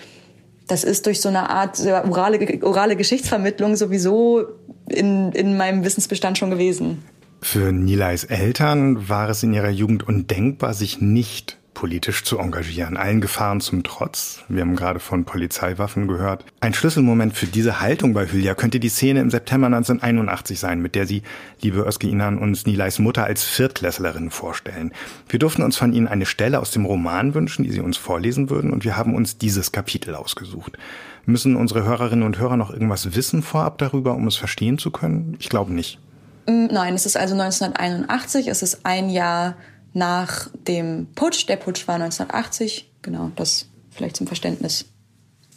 das 0.67 0.85
ist 0.85 1.07
durch 1.07 1.21
so 1.21 1.29
eine 1.29 1.51
Art 1.51 1.81
orale, 1.81 2.63
orale 2.63 2.97
Geschichtsvermittlung 2.97 3.77
sowieso 3.77 4.45
in, 4.89 5.33
in 5.33 5.57
meinem 5.57 5.85
Wissensbestand 5.85 6.39
schon 6.39 6.51
gewesen. 6.51 7.03
Für 7.43 7.73
Nileis 7.73 8.25
Eltern 8.25 9.09
war 9.09 9.29
es 9.29 9.43
in 9.43 9.53
ihrer 9.53 9.71
Jugend 9.71 10.07
undenkbar, 10.07 10.75
sich 10.75 11.01
nicht 11.01 11.59
politisch 11.77 12.25
zu 12.25 12.39
engagieren, 12.39 12.97
allen 12.97 13.21
Gefahren 13.21 13.61
zum 13.61 13.83
Trotz. 13.83 14.41
Wir 14.49 14.63
haben 14.63 14.77
gerade 14.77 14.99
von 14.99 15.27
Polizeiwaffen 15.27 16.09
gehört. 16.09 16.43
Ein 16.61 16.73
Schlüsselmoment 16.73 17.37
für 17.37 17.45
diese 17.45 17.83
Haltung 17.83 18.15
bei 18.15 18.27
Hülya 18.27 18.55
könnte 18.55 18.81
die 18.81 18.89
Szene 18.89 19.21
im 19.21 19.31
September 19.31 19.67
1981 19.67 20.59
sein, 20.59 20.81
mit 20.81 20.95
der 20.95 21.07
sie, 21.07 21.23
liebe 21.61 21.87
Özge 21.87 22.09
Inan, 22.09 22.39
uns 22.39 22.65
Nileis 22.65 22.99
Mutter 22.99 23.25
als 23.25 23.45
Viertklässlerin 23.45 24.31
vorstellen. 24.31 24.93
Wir 25.29 25.39
durften 25.39 25.63
uns 25.63 25.77
von 25.77 25.93
Ihnen 25.93 26.09
eine 26.09 26.25
Stelle 26.25 26.61
aus 26.61 26.71
dem 26.71 26.87
Roman 26.87 27.35
wünschen, 27.35 27.63
die 27.63 27.73
Sie 27.73 27.81
uns 27.81 27.99
vorlesen 27.99 28.49
würden, 28.49 28.73
und 28.73 28.85
wir 28.85 28.97
haben 28.97 29.15
uns 29.15 29.37
dieses 29.37 29.71
Kapitel 29.71 30.15
ausgesucht. 30.15 30.79
Müssen 31.27 31.57
unsere 31.57 31.85
Hörerinnen 31.85 32.25
und 32.25 32.39
Hörer 32.39 32.57
noch 32.57 32.71
irgendwas 32.71 33.15
wissen 33.15 33.43
vorab 33.43 33.77
darüber, 33.77 34.15
um 34.15 34.27
es 34.27 34.37
verstehen 34.37 34.79
zu 34.79 34.91
können? 34.91 35.37
Ich 35.41 35.51
glaube 35.51 35.75
nicht. 35.75 35.99
Nein, 36.47 36.95
es 36.95 37.05
ist 37.05 37.19
also 37.19 37.35
1981, 37.35 38.47
es 38.47 38.63
ist 38.63 38.87
ein 38.87 39.11
Jahr 39.11 39.57
nach 39.97 40.51
dem 40.69 41.09
Putsch. 41.15 41.49
Der 41.49 41.57
Putsch 41.57 41.89
war 41.89 41.95
1980, 41.95 42.91
genau, 43.01 43.33
das 43.35 43.67
vielleicht 43.91 44.17
zum 44.17 44.27
Verständnis. 44.27 44.85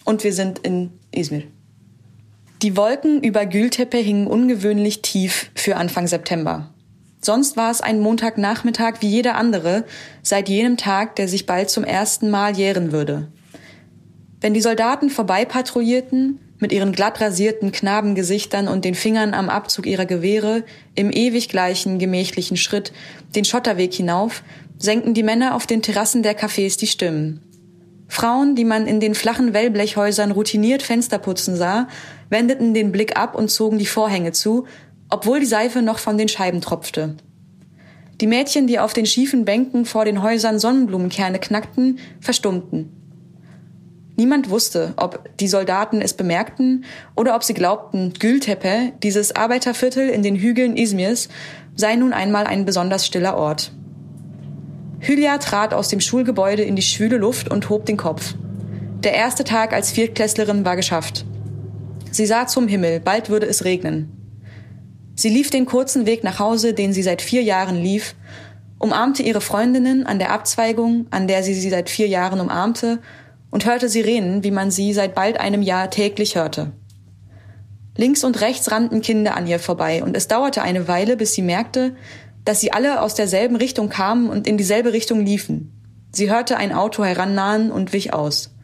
Und 0.06 0.24
wir 0.24 0.34
sind 0.34 0.60
in 0.60 0.92
Izmir. 1.12 1.44
Die 2.62 2.78
Wolken 2.78 3.22
über 3.22 3.46
Gültepe 3.46 3.98
hingen 3.98 4.28
ungewöhnlich 4.28 5.02
tief 5.02 5.52
für 5.56 5.76
Anfang 5.76 6.08
September. 6.08 6.74
Sonst 7.22 7.58
war 7.58 7.70
es 7.70 7.82
ein 7.82 8.00
Montagnachmittag 8.00 9.02
wie 9.02 9.10
jeder 9.10 9.36
andere, 9.36 9.84
seit 10.24 10.48
jenem 10.48 10.78
Tag, 10.78 11.18
der 11.18 11.28
sich 11.28 11.46
bald 11.46 11.70
zum 11.70 11.84
ersten 11.84 12.30
Mal 12.30 12.58
jähren 12.58 12.94
würde. 12.94 13.28
Wenn 14.40 14.54
die 14.54 14.62
Soldaten 14.62 15.10
vorbeipatrouillierten, 15.10 16.40
mit 16.60 16.72
ihren 16.72 16.92
glatt 16.92 17.20
rasierten 17.22 17.72
Knabengesichtern 17.72 18.68
und 18.68 18.86
den 18.86 18.96
Fingern 18.96 19.34
am 19.34 19.50
Abzug 19.50 19.86
ihrer 19.86 20.06
Gewehre, 20.06 20.64
im 20.96 21.12
ewig 21.12 21.50
gleichen, 21.50 22.00
gemächlichen 22.00 22.58
Schritt, 22.58 22.92
den 23.36 23.46
Schotterweg 23.46 23.94
hinauf, 23.94 24.44
senken 24.78 25.14
die 25.14 25.24
Männer 25.24 25.56
auf 25.56 25.66
den 25.66 25.82
Terrassen 25.82 26.24
der 26.24 26.38
Cafés 26.38 26.78
die 26.78 26.88
Stimmen. 26.88 27.42
Frauen, 28.08 28.56
die 28.56 28.66
man 28.66 28.88
in 28.88 29.00
den 29.00 29.14
flachen 29.14 29.54
Wellblechhäusern 29.54 30.32
routiniert 30.32 30.82
Fenster 30.82 31.20
putzen 31.20 31.56
sah, 31.56 31.88
wendeten 32.30 32.74
den 32.74 32.92
Blick 32.92 33.18
ab 33.18 33.36
und 33.36 33.50
zogen 33.50 33.78
die 33.78 33.86
Vorhänge 33.86 34.32
zu, 34.32 34.66
obwohl 35.10 35.40
die 35.40 35.46
Seife 35.46 35.82
noch 35.82 36.00
von 36.00 36.18
den 36.18 36.28
Scheiben 36.28 36.62
tropfte. 36.62 37.16
Die 38.20 38.28
Mädchen, 38.28 38.68
die 38.68 38.80
auf 38.80 38.94
den 38.94 39.06
schiefen 39.06 39.46
Bänken 39.46 39.86
vor 39.86 40.06
den 40.06 40.22
Häusern 40.22 40.60
Sonnenblumenkerne 40.60 41.40
knackten, 41.40 42.00
verstummten. 42.20 42.99
Niemand 44.20 44.50
wusste, 44.50 44.92
ob 44.98 45.30
die 45.40 45.48
Soldaten 45.48 46.02
es 46.02 46.14
bemerkten 46.14 46.84
oder 47.16 47.38
ob 47.38 47.44
sie 47.46 47.54
glaubten, 47.54 48.12
Gültepe, 48.20 48.92
dieses 49.02 49.34
Arbeiterviertel 49.34 50.10
in 50.10 50.24
den 50.24 50.36
Hügeln 50.36 50.76
Izmirs, 50.76 51.30
sei 51.74 51.96
nun 51.96 52.12
einmal 52.12 52.46
ein 52.46 52.66
besonders 52.66 53.06
stiller 53.06 53.38
Ort. 53.38 53.72
Hülya 55.00 55.38
trat 55.38 55.74
aus 55.74 55.88
dem 55.88 56.02
Schulgebäude 56.02 56.64
in 56.64 56.76
die 56.76 56.82
schwüle 56.82 57.16
Luft 57.16 57.50
und 57.50 57.70
hob 57.70 57.86
den 57.86 57.96
Kopf. 57.96 58.36
Der 59.06 59.14
erste 59.14 59.46
Tag 59.46 59.72
als 59.72 59.92
Viertklässlerin 59.92 60.66
war 60.66 60.76
geschafft. 60.76 61.24
Sie 62.12 62.26
sah 62.26 62.46
zum 62.46 62.68
Himmel, 62.68 63.00
bald 63.00 63.30
würde 63.30 63.46
es 63.46 63.64
regnen. 63.64 64.12
Sie 65.16 65.30
lief 65.30 65.50
den 65.50 65.66
kurzen 65.66 66.06
Weg 66.06 66.26
nach 66.26 66.40
Hause, 66.40 66.74
den 66.74 66.92
sie 66.92 67.04
seit 67.04 67.22
vier 67.22 67.44
Jahren 67.44 67.82
lief, 67.82 68.16
umarmte 68.80 69.24
ihre 69.24 69.40
Freundinnen 69.40 70.06
an 70.06 70.20
der 70.20 70.34
Abzweigung, 70.34 71.08
an 71.10 71.30
der 71.30 71.42
sie 71.42 71.54
sie 71.54 71.70
seit 71.70 71.90
vier 71.90 72.10
Jahren 72.10 72.42
umarmte, 72.42 73.00
und 73.52 73.66
hörte 73.66 73.90
Sirenen, 73.90 74.44
wie 74.44 74.52
man 74.52 74.72
sie 74.72 74.94
seit 74.94 75.16
bald 75.16 75.40
einem 75.40 75.62
Jahr 75.62 75.90
täglich 75.90 76.36
hörte. 76.36 76.72
Links 77.98 78.24
und 78.24 78.40
rechts 78.42 78.72
rannten 78.72 79.02
Kinder 79.02 79.36
an 79.36 79.48
ihr 79.48 79.60
vorbei 79.60 80.04
und 80.04 80.16
es 80.16 80.28
dauerte 80.28 80.62
eine 80.62 80.88
Weile, 80.88 81.18
bis 81.18 81.34
sie 81.34 81.42
merkte, 81.42 81.96
dass 82.46 82.62
sie 82.62 82.72
alle 82.72 83.02
aus 83.02 83.14
derselben 83.14 83.56
Richtung 83.56 83.90
kamen 83.90 84.30
und 84.30 84.48
in 84.48 84.58
dieselbe 84.58 84.94
Richtung 84.94 85.26
liefen. 85.26 85.74
Sie 86.12 86.32
hörte 86.32 86.58
ein 86.58 86.72
Auto 86.72 87.04
herannahen 87.04 87.72
und 87.72 87.94
wich 87.94 88.14
aus. 88.14 88.56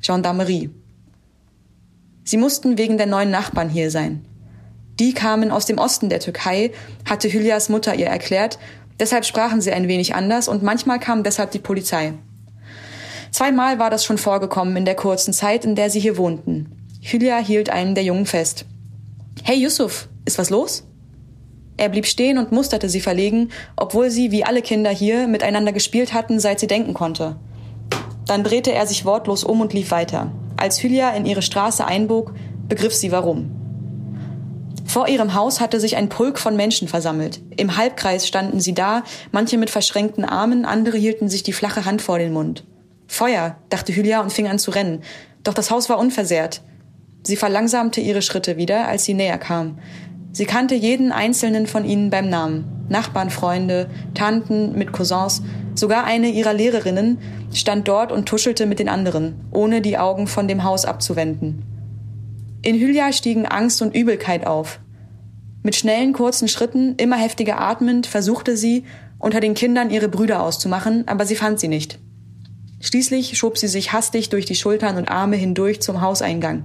Gendarmerie. 0.00 0.70
Sie 2.24 2.36
mussten 2.36 2.78
wegen 2.78 2.96
der 2.96 3.06
neuen 3.06 3.30
Nachbarn 3.30 3.68
hier 3.68 3.90
sein. 3.90 4.26
Die 4.98 5.12
kamen 5.12 5.50
aus 5.50 5.66
dem 5.66 5.78
Osten 5.78 6.08
der 6.08 6.20
Türkei, 6.20 6.70
hatte 7.04 7.28
Hülyas 7.28 7.68
Mutter 7.68 7.94
ihr 7.94 8.06
erklärt, 8.06 8.58
deshalb 9.00 9.24
sprachen 9.24 9.60
sie 9.60 9.72
ein 9.72 9.88
wenig 9.88 10.14
anders 10.14 10.46
und 10.48 10.62
manchmal 10.62 11.00
kam 11.00 11.22
deshalb 11.22 11.50
die 11.50 11.58
Polizei. 11.58 12.14
Zweimal 13.34 13.80
war 13.80 13.90
das 13.90 14.04
schon 14.04 14.16
vorgekommen 14.16 14.76
in 14.76 14.84
der 14.84 14.94
kurzen 14.94 15.32
Zeit, 15.32 15.64
in 15.64 15.74
der 15.74 15.90
sie 15.90 15.98
hier 15.98 16.16
wohnten. 16.16 16.70
Hülya 17.02 17.38
hielt 17.38 17.68
einen 17.68 17.96
der 17.96 18.04
Jungen 18.04 18.26
fest. 18.26 18.64
Hey 19.42 19.56
Yusuf, 19.56 20.08
ist 20.24 20.38
was 20.38 20.50
los? 20.50 20.84
Er 21.76 21.88
blieb 21.88 22.06
stehen 22.06 22.38
und 22.38 22.52
musterte 22.52 22.88
sie 22.88 23.00
verlegen, 23.00 23.48
obwohl 23.74 24.08
sie, 24.08 24.30
wie 24.30 24.44
alle 24.44 24.62
Kinder 24.62 24.90
hier, 24.90 25.26
miteinander 25.26 25.72
gespielt 25.72 26.14
hatten, 26.14 26.38
seit 26.38 26.60
sie 26.60 26.68
denken 26.68 26.94
konnte. 26.94 27.34
Dann 28.24 28.44
drehte 28.44 28.70
er 28.70 28.86
sich 28.86 29.04
wortlos 29.04 29.42
um 29.42 29.60
und 29.60 29.72
lief 29.72 29.90
weiter. 29.90 30.30
Als 30.56 30.80
Hülya 30.80 31.10
in 31.10 31.26
ihre 31.26 31.42
Straße 31.42 31.84
einbog, 31.84 32.34
begriff 32.68 32.94
sie 32.94 33.10
warum. 33.10 33.50
Vor 34.86 35.08
ihrem 35.08 35.34
Haus 35.34 35.60
hatte 35.60 35.80
sich 35.80 35.96
ein 35.96 36.08
Pulk 36.08 36.38
von 36.38 36.54
Menschen 36.54 36.86
versammelt. 36.86 37.40
Im 37.56 37.76
Halbkreis 37.76 38.28
standen 38.28 38.60
sie 38.60 38.74
da, 38.74 39.02
manche 39.32 39.58
mit 39.58 39.70
verschränkten 39.70 40.24
Armen, 40.24 40.64
andere 40.64 40.98
hielten 40.98 41.28
sich 41.28 41.42
die 41.42 41.52
flache 41.52 41.84
Hand 41.84 42.00
vor 42.00 42.20
den 42.20 42.32
Mund. 42.32 42.62
Feuer, 43.06 43.56
dachte 43.68 43.94
Hülya 43.94 44.20
und 44.20 44.32
fing 44.32 44.48
an 44.48 44.58
zu 44.58 44.70
rennen. 44.70 45.02
Doch 45.42 45.54
das 45.54 45.70
Haus 45.70 45.88
war 45.88 45.98
unversehrt. 45.98 46.62
Sie 47.22 47.36
verlangsamte 47.36 48.00
ihre 48.00 48.22
Schritte 48.22 48.56
wieder, 48.56 48.86
als 48.86 49.04
sie 49.04 49.14
näher 49.14 49.38
kam. 49.38 49.78
Sie 50.32 50.46
kannte 50.46 50.74
jeden 50.74 51.12
einzelnen 51.12 51.66
von 51.66 51.84
ihnen 51.84 52.10
beim 52.10 52.28
Namen. 52.28 52.86
Nachbarn, 52.88 53.30
Freunde, 53.30 53.88
Tanten 54.14 54.76
mit 54.76 54.92
Cousins, 54.92 55.42
sogar 55.74 56.04
eine 56.04 56.28
ihrer 56.28 56.52
Lehrerinnen 56.52 57.18
stand 57.52 57.88
dort 57.88 58.12
und 58.12 58.26
tuschelte 58.26 58.66
mit 58.66 58.78
den 58.78 58.88
anderen, 58.88 59.36
ohne 59.52 59.80
die 59.80 59.96
Augen 59.96 60.26
von 60.26 60.48
dem 60.48 60.64
Haus 60.64 60.84
abzuwenden. 60.84 61.64
In 62.62 62.78
Hülya 62.78 63.12
stiegen 63.12 63.46
Angst 63.46 63.80
und 63.80 63.94
Übelkeit 63.94 64.46
auf. 64.46 64.80
Mit 65.62 65.76
schnellen, 65.76 66.12
kurzen 66.12 66.48
Schritten, 66.48 66.94
immer 66.96 67.16
heftiger 67.16 67.60
atmend, 67.60 68.06
versuchte 68.06 68.56
sie, 68.56 68.84
unter 69.18 69.40
den 69.40 69.54
Kindern 69.54 69.90
ihre 69.90 70.08
Brüder 70.08 70.42
auszumachen, 70.42 71.06
aber 71.06 71.24
sie 71.24 71.36
fand 71.36 71.60
sie 71.60 71.68
nicht. 71.68 71.98
Schließlich 72.84 73.38
schob 73.38 73.56
sie 73.56 73.66
sich 73.66 73.94
hastig 73.94 74.28
durch 74.28 74.44
die 74.44 74.54
Schultern 74.54 74.98
und 74.98 75.08
Arme 75.08 75.36
hindurch 75.36 75.80
zum 75.80 76.02
Hauseingang. 76.02 76.64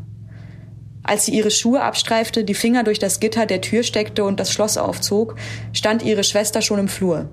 Als 1.02 1.26
sie 1.26 1.32
ihre 1.32 1.50
Schuhe 1.50 1.82
abstreifte, 1.82 2.44
die 2.44 2.56
Finger 2.56 2.84
durch 2.84 3.00
das 3.00 3.22
Gitter 3.22 3.46
der 3.46 3.62
Tür 3.62 3.84
steckte 3.84 4.26
und 4.26 4.38
das 4.38 4.52
Schloss 4.52 4.78
aufzog, 4.78 5.38
stand 5.72 6.04
ihre 6.04 6.26
Schwester 6.26 6.62
schon 6.62 6.78
im 6.78 6.90
Flur. 6.90 7.30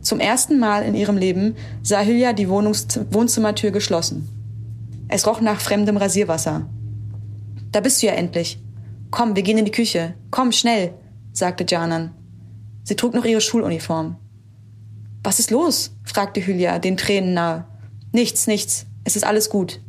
Zum 0.00 0.20
ersten 0.20 0.60
Mal 0.60 0.84
in 0.84 0.94
ihrem 0.94 1.16
Leben 1.16 1.56
sah 1.82 2.04
Hülya 2.04 2.34
die 2.34 2.48
Wohnungs 2.48 2.86
Wohnzimmertür 3.10 3.72
geschlossen. 3.72 4.28
Es 5.08 5.26
roch 5.26 5.40
nach 5.40 5.60
fremdem 5.60 5.96
Rasierwasser. 5.96 6.70
Da 7.72 7.80
bist 7.80 8.00
du 8.00 8.06
ja 8.06 8.12
endlich. 8.12 8.60
Komm, 9.10 9.34
wir 9.34 9.42
gehen 9.42 9.58
in 9.58 9.64
die 9.64 9.72
Küche. 9.72 10.14
Komm, 10.30 10.52
schnell, 10.52 10.94
sagte 11.32 11.66
Janan. 11.66 12.14
Sie 12.84 12.94
trug 12.94 13.12
noch 13.12 13.24
ihre 13.24 13.40
Schuluniform. 13.40 14.18
Was 15.24 15.40
ist 15.40 15.50
los? 15.50 15.90
fragte 16.04 16.46
Hülya, 16.46 16.78
den 16.78 16.96
Tränen 16.96 17.34
nahe. 17.34 17.66
Nichts, 18.12 18.46
nichts. 18.46 18.86
Es 19.04 19.16
ist 19.16 19.24
alles 19.24 19.50
gut. 19.50 19.80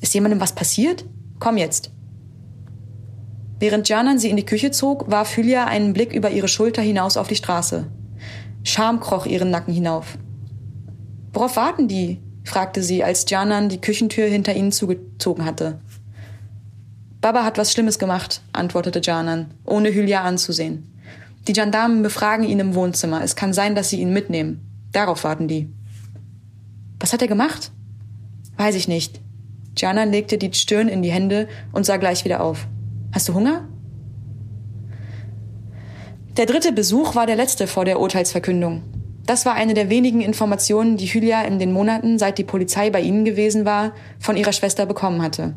Ist 0.00 0.14
jemandem 0.14 0.40
was 0.40 0.54
passiert? 0.54 1.04
Komm 1.38 1.56
jetzt. 1.56 1.90
Während 3.58 3.88
Janan 3.88 4.18
sie 4.18 4.30
in 4.30 4.36
die 4.36 4.46
Küche 4.46 4.70
zog, 4.70 5.10
warf 5.10 5.36
Hülya 5.36 5.66
einen 5.66 5.92
Blick 5.92 6.14
über 6.14 6.30
ihre 6.30 6.48
Schulter 6.48 6.80
hinaus 6.80 7.18
auf 7.18 7.28
die 7.28 7.36
Straße. 7.36 7.86
Scham 8.62 9.00
kroch 9.00 9.26
ihren 9.26 9.50
Nacken 9.50 9.74
hinauf. 9.74 10.18
Worauf 11.32 11.56
warten 11.56 11.86
die? 11.86 12.20
fragte 12.44 12.82
sie, 12.82 13.04
als 13.04 13.26
Janan 13.28 13.68
die 13.68 13.80
Küchentür 13.80 14.26
hinter 14.26 14.54
ihnen 14.56 14.72
zugezogen 14.72 15.44
hatte. 15.44 15.80
Baba 17.20 17.44
hat 17.44 17.58
was 17.58 17.70
Schlimmes 17.70 17.98
gemacht, 17.98 18.40
antwortete 18.52 19.02
Janan, 19.02 19.52
ohne 19.66 19.92
Hülya 19.92 20.22
anzusehen. 20.22 20.90
Die 21.46 21.52
Gendarmen 21.52 22.02
befragen 22.02 22.46
ihn 22.46 22.60
im 22.60 22.74
Wohnzimmer. 22.74 23.22
Es 23.22 23.36
kann 23.36 23.52
sein, 23.52 23.74
dass 23.74 23.90
sie 23.90 24.00
ihn 24.00 24.12
mitnehmen. 24.12 24.60
Darauf 24.92 25.24
warten 25.24 25.48
die. 25.48 25.70
Was 27.00 27.12
hat 27.12 27.22
er 27.22 27.28
gemacht? 27.28 27.72
Weiß 28.56 28.74
ich 28.74 28.86
nicht. 28.86 29.20
Janan 29.76 30.12
legte 30.12 30.36
die 30.36 30.52
Stirn 30.52 30.88
in 30.88 31.02
die 31.02 31.10
Hände 31.10 31.48
und 31.72 31.86
sah 31.86 31.96
gleich 31.96 32.24
wieder 32.24 32.42
auf. 32.42 32.68
Hast 33.12 33.28
du 33.28 33.34
Hunger? 33.34 33.66
Der 36.36 36.46
dritte 36.46 36.72
Besuch 36.72 37.14
war 37.14 37.26
der 37.26 37.36
letzte 37.36 37.66
vor 37.66 37.84
der 37.84 38.00
Urteilsverkündung. 38.00 38.82
Das 39.26 39.46
war 39.46 39.54
eine 39.54 39.74
der 39.74 39.90
wenigen 39.90 40.20
Informationen, 40.20 40.96
die 40.96 41.06
Hülya 41.06 41.42
in 41.42 41.58
den 41.58 41.72
Monaten, 41.72 42.18
seit 42.18 42.38
die 42.38 42.44
Polizei 42.44 42.90
bei 42.90 43.00
ihnen 43.00 43.24
gewesen 43.24 43.64
war, 43.64 43.92
von 44.18 44.36
ihrer 44.36 44.52
Schwester 44.52 44.86
bekommen 44.86 45.22
hatte. 45.22 45.54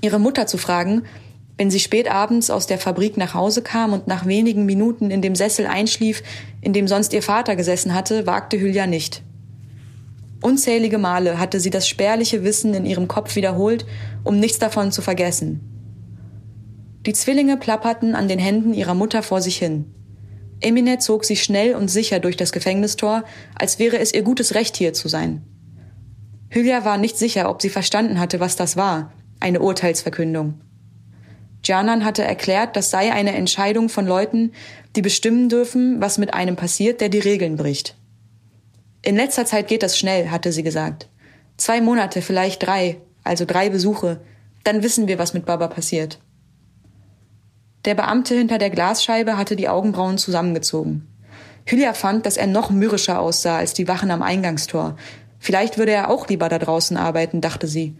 Ihre 0.00 0.18
Mutter 0.18 0.46
zu 0.46 0.58
fragen, 0.58 1.02
wenn 1.56 1.70
sie 1.70 1.80
spät 1.80 2.10
abends 2.10 2.50
aus 2.50 2.66
der 2.66 2.78
Fabrik 2.78 3.16
nach 3.16 3.34
Hause 3.34 3.62
kam 3.62 3.92
und 3.92 4.06
nach 4.06 4.26
wenigen 4.26 4.66
Minuten 4.66 5.10
in 5.10 5.20
dem 5.20 5.34
Sessel 5.34 5.66
einschlief, 5.66 6.22
in 6.60 6.72
dem 6.72 6.88
sonst 6.88 7.12
ihr 7.12 7.22
Vater 7.22 7.56
gesessen 7.56 7.94
hatte, 7.94 8.26
wagte 8.26 8.58
Hülya 8.60 8.86
nicht. 8.86 9.22
Unzählige 10.42 10.98
Male 10.98 11.38
hatte 11.38 11.60
sie 11.60 11.70
das 11.70 11.86
spärliche 11.86 12.44
Wissen 12.44 12.72
in 12.72 12.86
ihrem 12.86 13.08
Kopf 13.08 13.36
wiederholt, 13.36 13.84
um 14.24 14.40
nichts 14.40 14.58
davon 14.58 14.90
zu 14.90 15.02
vergessen. 15.02 15.60
Die 17.06 17.12
Zwillinge 17.12 17.56
plapperten 17.56 18.14
an 18.14 18.28
den 18.28 18.38
Händen 18.38 18.74
ihrer 18.74 18.94
Mutter 18.94 19.22
vor 19.22 19.40
sich 19.40 19.58
hin. 19.58 19.94
Emine 20.60 20.98
zog 20.98 21.24
sie 21.24 21.36
schnell 21.36 21.74
und 21.74 21.88
sicher 21.88 22.20
durch 22.20 22.36
das 22.36 22.52
Gefängnistor, 22.52 23.24
als 23.54 23.78
wäre 23.78 23.98
es 23.98 24.12
ihr 24.12 24.22
gutes 24.22 24.54
Recht 24.54 24.76
hier 24.76 24.92
zu 24.92 25.08
sein. 25.08 25.42
Hülya 26.50 26.84
war 26.84 26.98
nicht 26.98 27.16
sicher, 27.16 27.48
ob 27.48 27.62
sie 27.62 27.70
verstanden 27.70 28.18
hatte, 28.18 28.40
was 28.40 28.56
das 28.56 28.76
war, 28.76 29.12
eine 29.40 29.60
Urteilsverkündung. 29.60 30.60
Janan 31.64 32.04
hatte 32.04 32.24
erklärt, 32.24 32.76
das 32.76 32.90
sei 32.90 33.12
eine 33.12 33.34
Entscheidung 33.34 33.88
von 33.88 34.06
Leuten, 34.06 34.52
die 34.96 35.02
bestimmen 35.02 35.48
dürfen, 35.48 36.00
was 36.00 36.18
mit 36.18 36.34
einem 36.34 36.56
passiert, 36.56 37.00
der 37.00 37.10
die 37.10 37.18
Regeln 37.18 37.56
bricht. 37.56 37.96
In 39.02 39.16
letzter 39.16 39.46
Zeit 39.46 39.68
geht 39.68 39.82
das 39.82 39.98
schnell, 39.98 40.30
hatte 40.30 40.52
sie 40.52 40.62
gesagt. 40.62 41.08
Zwei 41.56 41.80
Monate, 41.80 42.22
vielleicht 42.22 42.66
drei, 42.66 43.00
also 43.24 43.44
drei 43.44 43.70
Besuche. 43.70 44.20
Dann 44.64 44.82
wissen 44.82 45.08
wir, 45.08 45.18
was 45.18 45.34
mit 45.34 45.46
Baba 45.46 45.68
passiert. 45.68 46.18
Der 47.86 47.94
Beamte 47.94 48.34
hinter 48.34 48.58
der 48.58 48.70
Glasscheibe 48.70 49.38
hatte 49.38 49.56
die 49.56 49.68
Augenbrauen 49.68 50.18
zusammengezogen. 50.18 51.06
Hülya 51.66 51.94
fand, 51.94 52.26
dass 52.26 52.36
er 52.36 52.46
noch 52.46 52.70
mürrischer 52.70 53.20
aussah 53.20 53.58
als 53.58 53.72
die 53.72 53.88
Wachen 53.88 54.10
am 54.10 54.22
Eingangstor. 54.22 54.96
Vielleicht 55.38 55.78
würde 55.78 55.92
er 55.92 56.10
auch 56.10 56.28
lieber 56.28 56.48
da 56.48 56.58
draußen 56.58 56.96
arbeiten, 56.96 57.40
dachte 57.40 57.66
sie. 57.66 57.96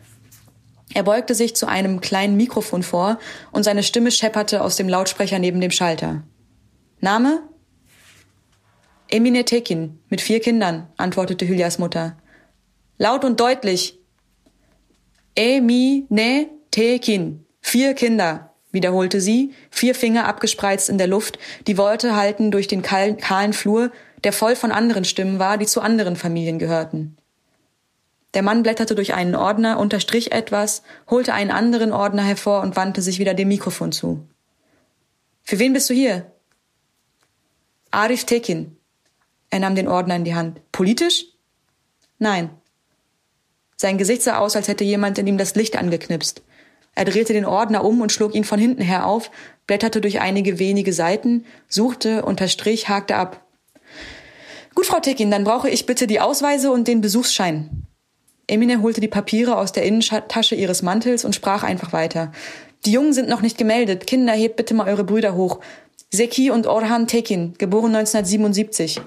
Er 0.93 1.05
beugte 1.05 1.35
sich 1.35 1.55
zu 1.57 1.67
einem 1.67 2.01
kleinen 2.01 2.37
Mikrofon 2.37 2.83
vor 2.83 3.19
und 3.53 3.63
seine 3.63 3.83
Stimme 3.83 4.11
schepperte 4.11 4.63
aus 4.63 4.77
dem 4.77 4.89
Lautsprecher 4.89 5.39
neben 5.39 5.61
dem 5.61 5.71
Schalter. 5.71 6.25
Name? 7.01 7.43
Emine 9.13 9.45
Tekin, 9.45 9.99
mit 10.09 10.21
vier 10.21 10.39
Kindern, 10.39 10.87
antwortete 10.97 11.47
Hylias 11.47 11.79
Mutter. 11.79 12.17
Laut 12.97 13.25
und 13.25 13.41
deutlich. 13.41 13.99
Emine 15.35 16.47
Tekin, 16.71 17.45
vier 17.61 17.95
Kinder, 17.95 18.55
wiederholte 18.71 19.21
sie, 19.21 19.53
vier 19.71 19.97
Finger 19.97 20.29
abgespreizt 20.29 20.89
in 20.89 20.97
der 20.97 21.09
Luft, 21.09 21.41
die 21.67 21.77
Worte 21.77 22.15
halten 22.15 22.53
durch 22.53 22.69
den 22.69 22.83
kahlen 22.83 23.53
Flur, 23.53 23.91
der 24.23 24.33
voll 24.33 24.55
von 24.55 24.71
anderen 24.71 25.05
Stimmen 25.05 25.41
war, 25.41 25.59
die 25.59 25.67
zu 25.67 25.81
anderen 25.81 26.15
Familien 26.15 26.61
gehörten. 26.61 27.17
Der 28.35 28.43
Mann 28.43 28.63
blätterte 28.63 28.95
durch 28.95 29.15
einen 29.15 29.35
Ordner, 29.35 29.81
unterstrich 29.81 30.31
etwas, 30.31 30.83
holte 31.09 31.35
einen 31.35 31.51
anderen 31.51 31.93
Ordner 31.93 32.23
hervor 32.23 32.63
und 32.63 32.77
wandte 32.77 33.03
sich 33.03 33.19
wieder 33.19 33.35
dem 33.35 33.49
Mikrofon 33.49 33.91
zu. 33.91 34.25
Für 35.43 35.59
wen 35.59 35.73
bist 35.73 35.91
du 35.91 35.95
hier? 35.95 36.31
Arif 37.91 38.25
Tekin, 38.25 38.77
er 39.51 39.59
nahm 39.59 39.75
den 39.75 39.89
Ordner 39.89 40.17
in 40.17 40.25
die 40.25 40.35
Hand. 40.35 40.61
Politisch? 40.73 41.27
Nein. 42.19 42.51
Sein 43.77 43.99
Gesicht 43.99 44.23
sah 44.23 44.39
aus, 44.39 44.57
als 44.57 44.69
hätte 44.69 44.85
jemand 44.85 45.19
in 45.19 45.27
ihm 45.27 45.39
das 45.39 45.55
Licht 45.55 45.77
angeknipst. 45.77 46.43
Er 46.95 47.05
drehte 47.05 47.33
den 47.33 47.45
Ordner 47.45 47.85
um 47.85 48.01
und 48.01 48.13
schlug 48.13 48.35
ihn 48.35 48.45
von 48.45 48.59
hinten 48.59 48.83
her 48.83 49.07
auf, 49.07 49.31
blätterte 49.67 50.01
durch 50.01 50.21
einige 50.21 50.59
wenige 50.59 50.93
Seiten, 50.93 51.47
suchte, 51.69 52.25
unterstrich, 52.25 52.89
hakte 52.89 53.17
ab. 53.17 53.45
Gut, 54.75 54.87
Frau 54.87 55.01
Tekin, 55.01 55.31
dann 55.31 55.45
brauche 55.45 55.69
ich 55.69 55.87
bitte 55.87 56.07
die 56.07 56.21
Ausweise 56.21 56.71
und 56.71 56.89
den 56.89 57.01
Besuchsschein. 57.01 57.87
Emine 58.47 58.83
holte 58.83 59.01
die 59.01 59.09
Papiere 59.09 59.57
aus 59.57 59.73
der 59.73 59.85
Innentasche 59.85 60.55
ihres 60.55 60.83
Mantels 60.83 61.25
und 61.25 61.35
sprach 61.35 61.63
einfach 61.63 61.93
weiter. 61.93 62.33
Die 62.85 62.93
Jungen 62.93 63.13
sind 63.13 63.29
noch 63.29 63.43
nicht 63.43 63.59
gemeldet. 63.59 64.07
Kinder, 64.07 64.33
hebt 64.33 64.57
bitte 64.57 64.75
mal 64.75 64.89
eure 64.89 65.05
Brüder 65.05 65.35
hoch. 65.35 65.61
Seki 66.11 66.51
und 66.51 66.67
Orhan 66.67 67.07
Tekin, 67.07 67.55
geboren 67.59 67.95
1977. 67.95 69.01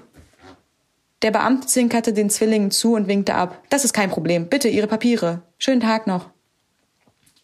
Der 1.24 1.32
Beamte 1.32 1.68
zinkerte 1.68 2.12
den 2.12 2.30
Zwillingen 2.30 2.70
zu 2.70 2.96
und 2.96 3.08
winkte 3.08 3.36
ab. 3.36 3.64
Das 3.70 3.86
ist 3.86 3.94
kein 3.94 4.10
Problem. 4.10 4.50
Bitte 4.50 4.68
Ihre 4.68 4.88
Papiere. 4.88 5.42
Schönen 5.58 5.80
Tag 5.80 6.06
noch. 6.06 6.30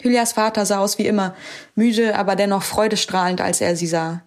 Hylias 0.01 0.33
Vater 0.33 0.65
sah 0.65 0.79
aus 0.79 0.97
wie 0.97 1.05
immer, 1.05 1.33
müde, 1.75 2.17
aber 2.17 2.35
dennoch 2.35 2.63
freudestrahlend, 2.63 3.39
als 3.39 3.61
er 3.61 3.77
sie 3.77 3.87
sah. 3.87 4.23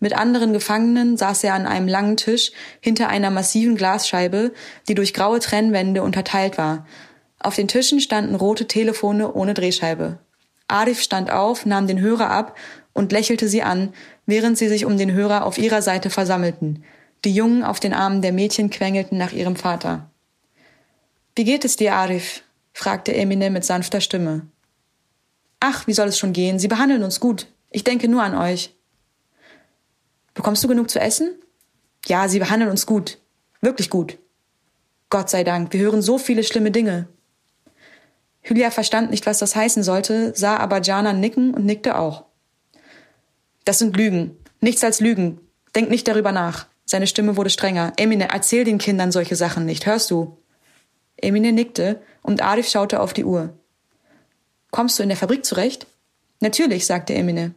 Mit 0.00 0.16
anderen 0.16 0.52
Gefangenen 0.52 1.16
saß 1.16 1.44
er 1.44 1.54
an 1.54 1.66
einem 1.66 1.86
langen 1.86 2.16
Tisch 2.16 2.50
hinter 2.80 3.08
einer 3.08 3.30
massiven 3.30 3.76
Glasscheibe, 3.76 4.52
die 4.88 4.94
durch 4.94 5.14
graue 5.14 5.38
Trennwände 5.38 6.02
unterteilt 6.02 6.58
war. 6.58 6.84
Auf 7.38 7.54
den 7.54 7.68
Tischen 7.68 8.00
standen 8.00 8.34
rote 8.34 8.66
Telefone 8.66 9.32
ohne 9.32 9.54
Drehscheibe. 9.54 10.18
Arif 10.66 11.00
stand 11.00 11.30
auf, 11.30 11.64
nahm 11.64 11.86
den 11.86 12.00
Hörer 12.00 12.30
ab 12.30 12.56
und 12.92 13.12
lächelte 13.12 13.48
sie 13.48 13.62
an, 13.62 13.94
während 14.26 14.58
sie 14.58 14.68
sich 14.68 14.84
um 14.84 14.98
den 14.98 15.12
Hörer 15.12 15.44
auf 15.44 15.58
ihrer 15.58 15.80
Seite 15.80 16.10
versammelten. 16.10 16.84
Die 17.26 17.34
Jungen 17.34 17.64
auf 17.64 17.80
den 17.80 17.92
Armen 17.92 18.22
der 18.22 18.32
Mädchen 18.32 18.70
quengelten 18.70 19.18
nach 19.18 19.32
ihrem 19.32 19.56
Vater. 19.56 20.08
Wie 21.34 21.42
geht 21.42 21.64
es 21.64 21.74
dir, 21.74 21.92
Arif? 21.94 22.44
fragte 22.72 23.12
Emine 23.16 23.50
mit 23.50 23.64
sanfter 23.64 24.00
Stimme. 24.00 24.46
Ach, 25.58 25.88
wie 25.88 25.92
soll 25.92 26.06
es 26.06 26.20
schon 26.20 26.32
gehen? 26.32 26.60
Sie 26.60 26.68
behandeln 26.68 27.02
uns 27.02 27.18
gut. 27.18 27.48
Ich 27.70 27.82
denke 27.82 28.06
nur 28.06 28.22
an 28.22 28.36
euch. 28.36 28.72
Bekommst 30.34 30.62
du 30.62 30.68
genug 30.68 30.88
zu 30.88 31.00
essen? 31.00 31.34
Ja, 32.06 32.28
sie 32.28 32.38
behandeln 32.38 32.70
uns 32.70 32.86
gut. 32.86 33.18
Wirklich 33.60 33.90
gut. 33.90 34.18
Gott 35.10 35.28
sei 35.28 35.42
Dank, 35.42 35.72
wir 35.72 35.80
hören 35.80 36.02
so 36.02 36.18
viele 36.18 36.44
schlimme 36.44 36.70
Dinge. 36.70 37.08
Hylia 38.42 38.70
verstand 38.70 39.10
nicht, 39.10 39.26
was 39.26 39.40
das 39.40 39.56
heißen 39.56 39.82
sollte, 39.82 40.32
sah 40.36 40.58
aber 40.58 40.80
Jana 40.80 41.12
nicken 41.12 41.54
und 41.54 41.64
nickte 41.64 41.98
auch. 41.98 42.26
Das 43.64 43.80
sind 43.80 43.96
Lügen. 43.96 44.36
Nichts 44.60 44.84
als 44.84 45.00
Lügen. 45.00 45.40
Denk 45.74 45.90
nicht 45.90 46.06
darüber 46.06 46.30
nach. 46.30 46.66
Seine 46.86 47.08
Stimme 47.08 47.36
wurde 47.36 47.50
strenger. 47.50 47.92
Emine, 47.96 48.28
erzähl 48.32 48.64
den 48.64 48.78
Kindern 48.78 49.10
solche 49.10 49.34
Sachen 49.34 49.66
nicht. 49.66 49.86
Hörst 49.86 50.10
du? 50.10 50.38
Emine 51.16 51.52
nickte 51.52 52.00
und 52.22 52.42
Arif 52.42 52.68
schaute 52.68 53.00
auf 53.00 53.12
die 53.12 53.24
Uhr. 53.24 53.52
Kommst 54.70 54.98
du 54.98 55.02
in 55.02 55.08
der 55.08 55.18
Fabrik 55.18 55.44
zurecht? 55.44 55.86
Natürlich, 56.40 56.86
sagte 56.86 57.14
Emine. 57.14 57.54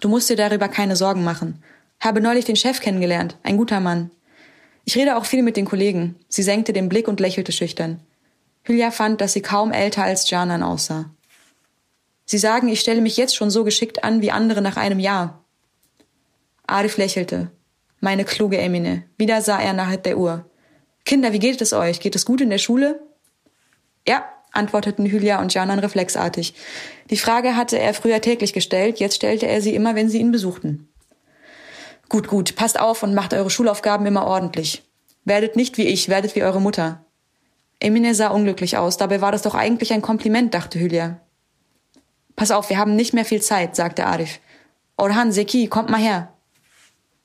Du 0.00 0.08
musst 0.08 0.28
dir 0.30 0.36
darüber 0.36 0.68
keine 0.68 0.96
Sorgen 0.96 1.22
machen. 1.22 1.62
Habe 2.00 2.20
neulich 2.20 2.44
den 2.44 2.56
Chef 2.56 2.80
kennengelernt. 2.80 3.36
Ein 3.44 3.56
guter 3.56 3.78
Mann. 3.78 4.10
Ich 4.84 4.96
rede 4.96 5.16
auch 5.16 5.26
viel 5.26 5.42
mit 5.42 5.56
den 5.56 5.66
Kollegen. 5.66 6.16
Sie 6.28 6.42
senkte 6.42 6.72
den 6.72 6.88
Blick 6.88 7.06
und 7.06 7.20
lächelte 7.20 7.52
schüchtern. 7.52 8.00
Hülya 8.64 8.90
fand, 8.90 9.20
dass 9.20 9.32
sie 9.32 9.42
kaum 9.42 9.70
älter 9.70 10.02
als 10.02 10.28
Janan 10.28 10.62
aussah. 10.62 11.10
Sie 12.24 12.38
sagen, 12.38 12.68
ich 12.68 12.80
stelle 12.80 13.00
mich 13.00 13.16
jetzt 13.16 13.36
schon 13.36 13.50
so 13.50 13.62
geschickt 13.62 14.02
an 14.02 14.22
wie 14.22 14.30
andere 14.30 14.62
nach 14.62 14.76
einem 14.76 14.98
Jahr. 14.98 15.44
Arif 16.66 16.96
lächelte. 16.96 17.50
Meine 18.00 18.24
kluge 18.24 18.58
Emine. 18.58 19.04
Wieder 19.18 19.42
sah 19.42 19.60
er 19.60 19.74
nach 19.74 19.94
der 19.96 20.16
Uhr. 20.16 20.46
Kinder, 21.04 21.32
wie 21.32 21.38
geht 21.38 21.60
es 21.60 21.74
euch? 21.74 22.00
Geht 22.00 22.16
es 22.16 22.24
gut 22.24 22.40
in 22.40 22.48
der 22.48 22.58
Schule? 22.58 23.00
Ja, 24.08 24.24
antworteten 24.52 25.06
Hülya 25.06 25.40
und 25.40 25.52
Janan 25.52 25.78
reflexartig. 25.78 26.54
Die 27.10 27.18
Frage 27.18 27.56
hatte 27.56 27.78
er 27.78 27.92
früher 27.92 28.22
täglich 28.22 28.54
gestellt, 28.54 29.00
jetzt 29.00 29.16
stellte 29.16 29.46
er 29.46 29.60
sie 29.60 29.74
immer, 29.74 29.94
wenn 29.94 30.08
sie 30.08 30.18
ihn 30.18 30.32
besuchten. 30.32 30.88
Gut, 32.08 32.26
gut, 32.26 32.56
passt 32.56 32.80
auf 32.80 33.02
und 33.02 33.14
macht 33.14 33.34
eure 33.34 33.50
Schulaufgaben 33.50 34.06
immer 34.06 34.26
ordentlich. 34.26 34.82
Werdet 35.24 35.54
nicht 35.54 35.76
wie 35.76 35.86
ich, 35.86 36.08
werdet 36.08 36.34
wie 36.34 36.42
eure 36.42 36.60
Mutter. 36.60 37.04
Emine 37.80 38.14
sah 38.14 38.28
unglücklich 38.28 38.78
aus, 38.78 38.96
dabei 38.96 39.20
war 39.20 39.30
das 39.30 39.42
doch 39.42 39.54
eigentlich 39.54 39.92
ein 39.92 40.02
Kompliment, 40.02 40.54
dachte 40.54 40.80
Hülya. 40.80 41.20
Pass 42.34 42.50
auf, 42.50 42.70
wir 42.70 42.78
haben 42.78 42.96
nicht 42.96 43.12
mehr 43.12 43.26
viel 43.26 43.42
Zeit, 43.42 43.76
sagte 43.76 44.06
Arif. 44.06 44.40
Orhan, 44.96 45.32
Seki, 45.32 45.68
kommt 45.68 45.90
mal 45.90 46.00
her. 46.00 46.32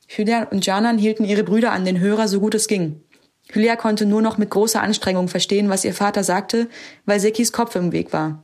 Hülya 0.08 0.44
und 0.52 0.66
Janan 0.66 0.98
hielten 0.98 1.26
ihre 1.26 1.44
Brüder 1.44 1.72
an 1.72 1.86
den 1.86 2.00
Hörer, 2.00 2.28
so 2.28 2.40
gut 2.40 2.56
es 2.56 2.68
ging. 2.68 3.02
Hülya 3.52 3.76
konnte 3.76 4.06
nur 4.06 4.22
noch 4.22 4.38
mit 4.38 4.50
großer 4.50 4.82
Anstrengung 4.82 5.28
verstehen, 5.28 5.70
was 5.70 5.86
ihr 5.86 5.94
Vater 5.94 6.24
sagte, 6.24 6.68
weil 7.06 7.20
Sekis 7.20 7.52
Kopf 7.52 7.76
im 7.76 7.92
Weg 7.92 8.14
war. 8.14 8.44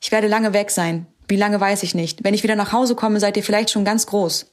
Ich 0.00 0.10
werde 0.10 0.26
lange 0.26 0.52
weg 0.52 0.70
sein. 0.70 1.06
Wie 1.28 1.36
lange 1.36 1.60
weiß 1.60 1.82
ich 1.84 1.94
nicht. 1.94 2.24
Wenn 2.24 2.34
ich 2.34 2.42
wieder 2.42 2.56
nach 2.56 2.72
Hause 2.72 2.94
komme, 2.94 3.20
seid 3.20 3.36
ihr 3.36 3.42
vielleicht 3.42 3.70
schon 3.70 3.84
ganz 3.84 4.06
groß. 4.06 4.52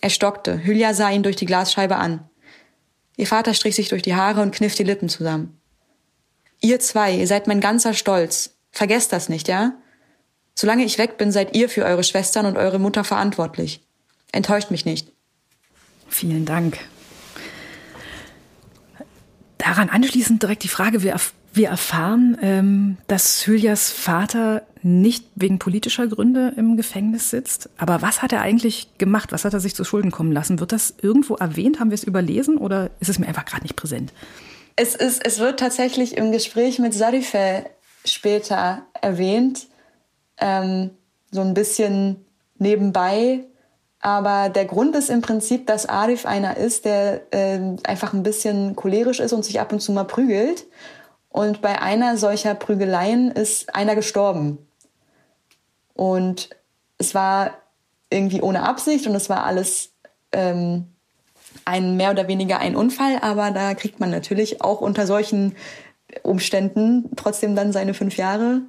Er 0.00 0.10
stockte. 0.10 0.64
Hülya 0.64 0.94
sah 0.94 1.10
ihn 1.10 1.22
durch 1.22 1.36
die 1.36 1.46
Glasscheibe 1.46 1.96
an. 1.96 2.28
Ihr 3.16 3.26
Vater 3.26 3.54
strich 3.54 3.74
sich 3.74 3.88
durch 3.88 4.02
die 4.02 4.14
Haare 4.14 4.42
und 4.42 4.54
kniff 4.54 4.74
die 4.74 4.84
Lippen 4.84 5.08
zusammen. 5.08 5.58
Ihr 6.60 6.80
zwei, 6.80 7.14
ihr 7.16 7.26
seid 7.26 7.46
mein 7.46 7.60
ganzer 7.60 7.94
Stolz. 7.94 8.56
Vergesst 8.70 9.12
das 9.12 9.28
nicht, 9.28 9.48
ja? 9.48 9.74
Solange 10.54 10.84
ich 10.84 10.98
weg 10.98 11.16
bin, 11.18 11.32
seid 11.32 11.56
ihr 11.56 11.68
für 11.68 11.84
eure 11.84 12.04
Schwestern 12.04 12.46
und 12.46 12.56
eure 12.56 12.78
Mutter 12.78 13.04
verantwortlich. 13.04 13.86
Enttäuscht 14.32 14.70
mich 14.70 14.84
nicht. 14.84 15.12
Vielen 16.08 16.44
Dank. 16.44 16.78
Daran 19.58 19.88
anschließend 19.88 20.42
direkt 20.42 20.64
die 20.64 20.68
Frage, 20.68 21.02
wir, 21.02 21.16
wir 21.52 21.68
erfahren, 21.68 22.36
ähm, 22.42 22.96
dass 23.06 23.46
Hylias 23.46 23.90
Vater 23.90 24.62
nicht 24.82 25.24
wegen 25.36 25.58
politischer 25.58 26.08
Gründe 26.08 26.52
im 26.56 26.76
Gefängnis 26.76 27.30
sitzt. 27.30 27.70
Aber 27.76 28.02
was 28.02 28.22
hat 28.22 28.32
er 28.32 28.40
eigentlich 28.40 28.88
gemacht? 28.98 29.30
Was 29.30 29.44
hat 29.44 29.54
er 29.54 29.60
sich 29.60 29.74
zu 29.74 29.84
Schulden 29.84 30.10
kommen 30.10 30.32
lassen? 30.32 30.58
Wird 30.58 30.72
das 30.72 30.94
irgendwo 31.00 31.36
erwähnt? 31.36 31.78
Haben 31.78 31.90
wir 31.90 31.94
es 31.94 32.04
überlesen 32.04 32.58
oder 32.58 32.90
ist 33.00 33.08
es 33.08 33.18
mir 33.18 33.28
einfach 33.28 33.44
gerade 33.44 33.62
nicht 33.62 33.76
präsent? 33.76 34.12
Es, 34.74 34.94
ist, 34.94 35.24
es 35.24 35.38
wird 35.38 35.60
tatsächlich 35.60 36.16
im 36.16 36.32
Gespräch 36.32 36.78
mit 36.78 36.94
Sarife 36.94 37.64
später 38.04 38.84
erwähnt, 39.00 39.68
ähm, 40.38 40.90
so 41.30 41.42
ein 41.42 41.54
bisschen 41.54 42.24
nebenbei. 42.58 43.44
Aber 44.02 44.48
der 44.48 44.64
Grund 44.64 44.96
ist 44.96 45.10
im 45.10 45.22
Prinzip, 45.22 45.66
dass 45.68 45.86
Arif 45.86 46.26
einer 46.26 46.56
ist, 46.56 46.84
der 46.84 47.22
äh, 47.32 47.60
einfach 47.84 48.12
ein 48.12 48.24
bisschen 48.24 48.74
cholerisch 48.74 49.20
ist 49.20 49.32
und 49.32 49.44
sich 49.44 49.60
ab 49.60 49.72
und 49.72 49.80
zu 49.80 49.92
mal 49.92 50.04
prügelt. 50.04 50.66
Und 51.28 51.62
bei 51.62 51.80
einer 51.80 52.16
solcher 52.16 52.54
Prügeleien 52.54 53.30
ist 53.30 53.74
einer 53.74 53.94
gestorben. 53.94 54.58
Und 55.94 56.50
es 56.98 57.14
war 57.14 57.52
irgendwie 58.10 58.42
ohne 58.42 58.64
Absicht 58.64 59.06
und 59.06 59.14
es 59.14 59.30
war 59.30 59.44
alles 59.44 59.92
ähm, 60.32 60.88
ein 61.64 61.96
mehr 61.96 62.10
oder 62.10 62.26
weniger 62.26 62.58
ein 62.58 62.76
Unfall, 62.76 63.18
aber 63.20 63.52
da 63.52 63.74
kriegt 63.74 64.00
man 64.00 64.10
natürlich 64.10 64.62
auch 64.62 64.80
unter 64.80 65.06
solchen 65.06 65.54
Umständen 66.22 67.10
trotzdem 67.16 67.54
dann 67.54 67.72
seine 67.72 67.94
fünf 67.94 68.16
Jahre, 68.16 68.62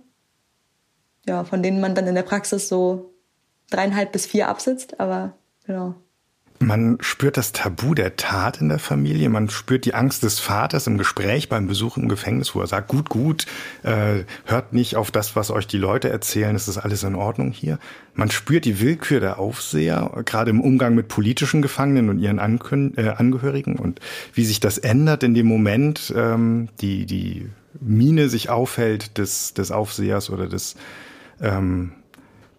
ja, 1.26 1.44
von 1.44 1.64
denen 1.64 1.82
man 1.82 1.96
dann 1.96 2.08
in 2.08 2.16
der 2.16 2.24
Praxis 2.24 2.70
so 2.70 3.13
dreieinhalb 3.74 4.12
bis 4.12 4.26
vier 4.26 4.48
absitzt, 4.48 5.00
aber 5.00 5.34
genau. 5.66 5.96
Man 6.60 6.98
spürt 7.02 7.36
das 7.36 7.52
Tabu 7.52 7.94
der 7.94 8.16
Tat 8.16 8.62
in 8.62 8.70
der 8.70 8.80
Familie, 8.80 9.28
man 9.30 9.50
spürt 9.50 9.86
die 9.86 9.94
Angst 9.94 10.24
des 10.24 10.40
Vaters 10.40 10.88
im 10.88 10.98
Gespräch 10.98 11.50
beim 11.50 11.68
Besuch 11.68 11.98
im 11.98 12.08
Gefängnis, 12.08 12.56
wo 12.56 12.62
er 12.62 12.68
sagt, 12.68 12.88
gut, 12.88 13.10
gut, 13.10 13.46
äh, 13.84 14.24
hört 14.46 14.72
nicht 14.72 14.96
auf 14.96 15.12
das, 15.12 15.36
was 15.36 15.52
euch 15.52 15.68
die 15.68 15.78
Leute 15.78 16.10
erzählen, 16.10 16.56
es 16.56 16.68
ist 16.68 16.78
alles 16.78 17.04
in 17.04 17.16
Ordnung 17.16 17.52
hier. 17.52 17.80
Man 18.14 18.32
spürt 18.32 18.66
die 18.66 18.80
Willkür 18.80 19.20
der 19.20 19.40
Aufseher, 19.40 20.10
gerade 20.26 20.52
im 20.52 20.62
Umgang 20.62 20.96
mit 20.96 21.10
politischen 21.10 21.62
Gefangenen 21.62 22.10
und 22.10 22.20
ihren 22.20 22.38
äh, 22.38 23.10
Angehörigen 23.18 23.78
und 23.78 24.00
wie 24.34 24.46
sich 24.46 24.60
das 24.60 24.78
ändert 24.78 25.24
in 25.24 25.34
dem 25.34 25.48
Moment, 25.48 26.14
ähm, 26.16 26.70
die, 26.80 27.06
die 27.06 27.50
Mine 27.82 28.30
sich 28.30 28.50
aufhält 28.50 29.18
des, 29.18 29.54
des 29.54 29.72
Aufsehers 29.72 30.30
oder 30.30 30.48
des 30.48 30.76
ähm, 31.42 31.92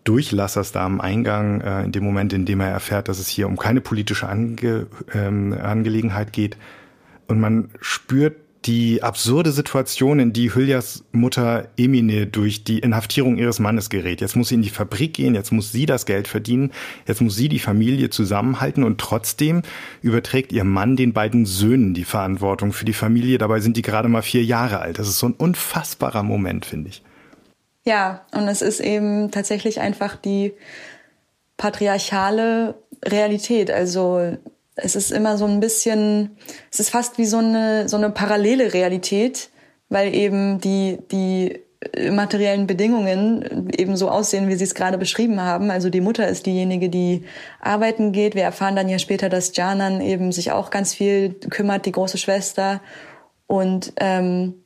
Durchlassers 0.04 0.72
da 0.72 0.84
am 0.84 1.00
Eingang, 1.00 1.60
äh, 1.60 1.84
in 1.84 1.92
dem 1.92 2.04
Moment, 2.04 2.32
in 2.32 2.44
dem 2.44 2.60
er 2.60 2.68
erfährt, 2.68 3.08
dass 3.08 3.18
es 3.18 3.28
hier 3.28 3.46
um 3.48 3.56
keine 3.56 3.80
politische 3.80 4.28
Ange 4.28 4.86
ähm, 5.12 5.52
Angelegenheit 5.52 6.32
geht. 6.32 6.56
Und 7.26 7.40
man 7.40 7.70
spürt 7.80 8.36
die 8.66 9.02
absurde 9.02 9.52
Situation, 9.52 10.18
in 10.18 10.32
die 10.32 10.54
Hylias 10.54 11.04
Mutter 11.12 11.68
Emine 11.76 12.26
durch 12.26 12.64
die 12.64 12.78
Inhaftierung 12.78 13.36
ihres 13.36 13.58
Mannes 13.58 13.90
gerät. 13.90 14.20
Jetzt 14.20 14.36
muss 14.36 14.48
sie 14.48 14.54
in 14.54 14.62
die 14.62 14.70
Fabrik 14.70 15.14
gehen, 15.14 15.34
jetzt 15.34 15.52
muss 15.52 15.70
sie 15.70 15.84
das 15.84 16.06
Geld 16.06 16.28
verdienen, 16.28 16.72
jetzt 17.06 17.20
muss 17.20 17.36
sie 17.36 17.48
die 17.48 17.58
Familie 17.58 18.08
zusammenhalten 18.08 18.82
und 18.82 18.98
trotzdem 18.98 19.62
überträgt 20.00 20.52
ihr 20.52 20.64
Mann 20.64 20.96
den 20.96 21.12
beiden 21.12 21.44
Söhnen 21.44 21.92
die 21.92 22.04
Verantwortung 22.04 22.72
für 22.72 22.86
die 22.86 22.94
Familie. 22.94 23.38
Dabei 23.38 23.60
sind 23.60 23.76
die 23.76 23.82
gerade 23.82 24.08
mal 24.08 24.22
vier 24.22 24.44
Jahre 24.44 24.80
alt. 24.80 24.98
Das 24.98 25.08
ist 25.08 25.18
so 25.18 25.28
ein 25.28 25.34
unfassbarer 25.34 26.22
Moment, 26.22 26.64
finde 26.64 26.88
ich. 26.88 27.02
Ja, 27.86 28.26
und 28.32 28.48
es 28.48 28.62
ist 28.62 28.80
eben 28.80 29.30
tatsächlich 29.30 29.80
einfach 29.80 30.16
die 30.16 30.54
patriarchale 31.56 32.74
Realität. 33.04 33.70
Also 33.70 34.36
es 34.74 34.96
ist 34.96 35.12
immer 35.12 35.36
so 35.36 35.44
ein 35.44 35.60
bisschen, 35.60 36.36
es 36.70 36.80
ist 36.80 36.90
fast 36.90 37.18
wie 37.18 37.26
so 37.26 37.38
eine, 37.38 37.88
so 37.88 37.96
eine 37.96 38.10
parallele 38.10 38.72
Realität, 38.72 39.50
weil 39.90 40.14
eben 40.14 40.60
die, 40.60 40.98
die 41.12 41.60
materiellen 42.10 42.66
Bedingungen 42.66 43.68
eben 43.76 43.96
so 43.96 44.08
aussehen, 44.08 44.48
wie 44.48 44.54
Sie 44.54 44.64
es 44.64 44.74
gerade 44.74 44.98
beschrieben 44.98 45.40
haben. 45.40 45.70
Also 45.70 45.90
die 45.90 46.00
Mutter 46.00 46.26
ist 46.26 46.46
diejenige, 46.46 46.88
die 46.88 47.24
arbeiten 47.60 48.12
geht. 48.12 48.34
Wir 48.34 48.44
erfahren 48.44 48.76
dann 48.76 48.88
ja 48.88 48.98
später, 48.98 49.28
dass 49.28 49.54
Janan 49.54 50.00
eben 50.00 50.32
sich 50.32 50.52
auch 50.52 50.70
ganz 50.70 50.94
viel 50.94 51.34
kümmert, 51.50 51.84
die 51.84 51.92
große 51.92 52.16
Schwester. 52.16 52.80
Und 53.46 53.92
ähm, 53.96 54.63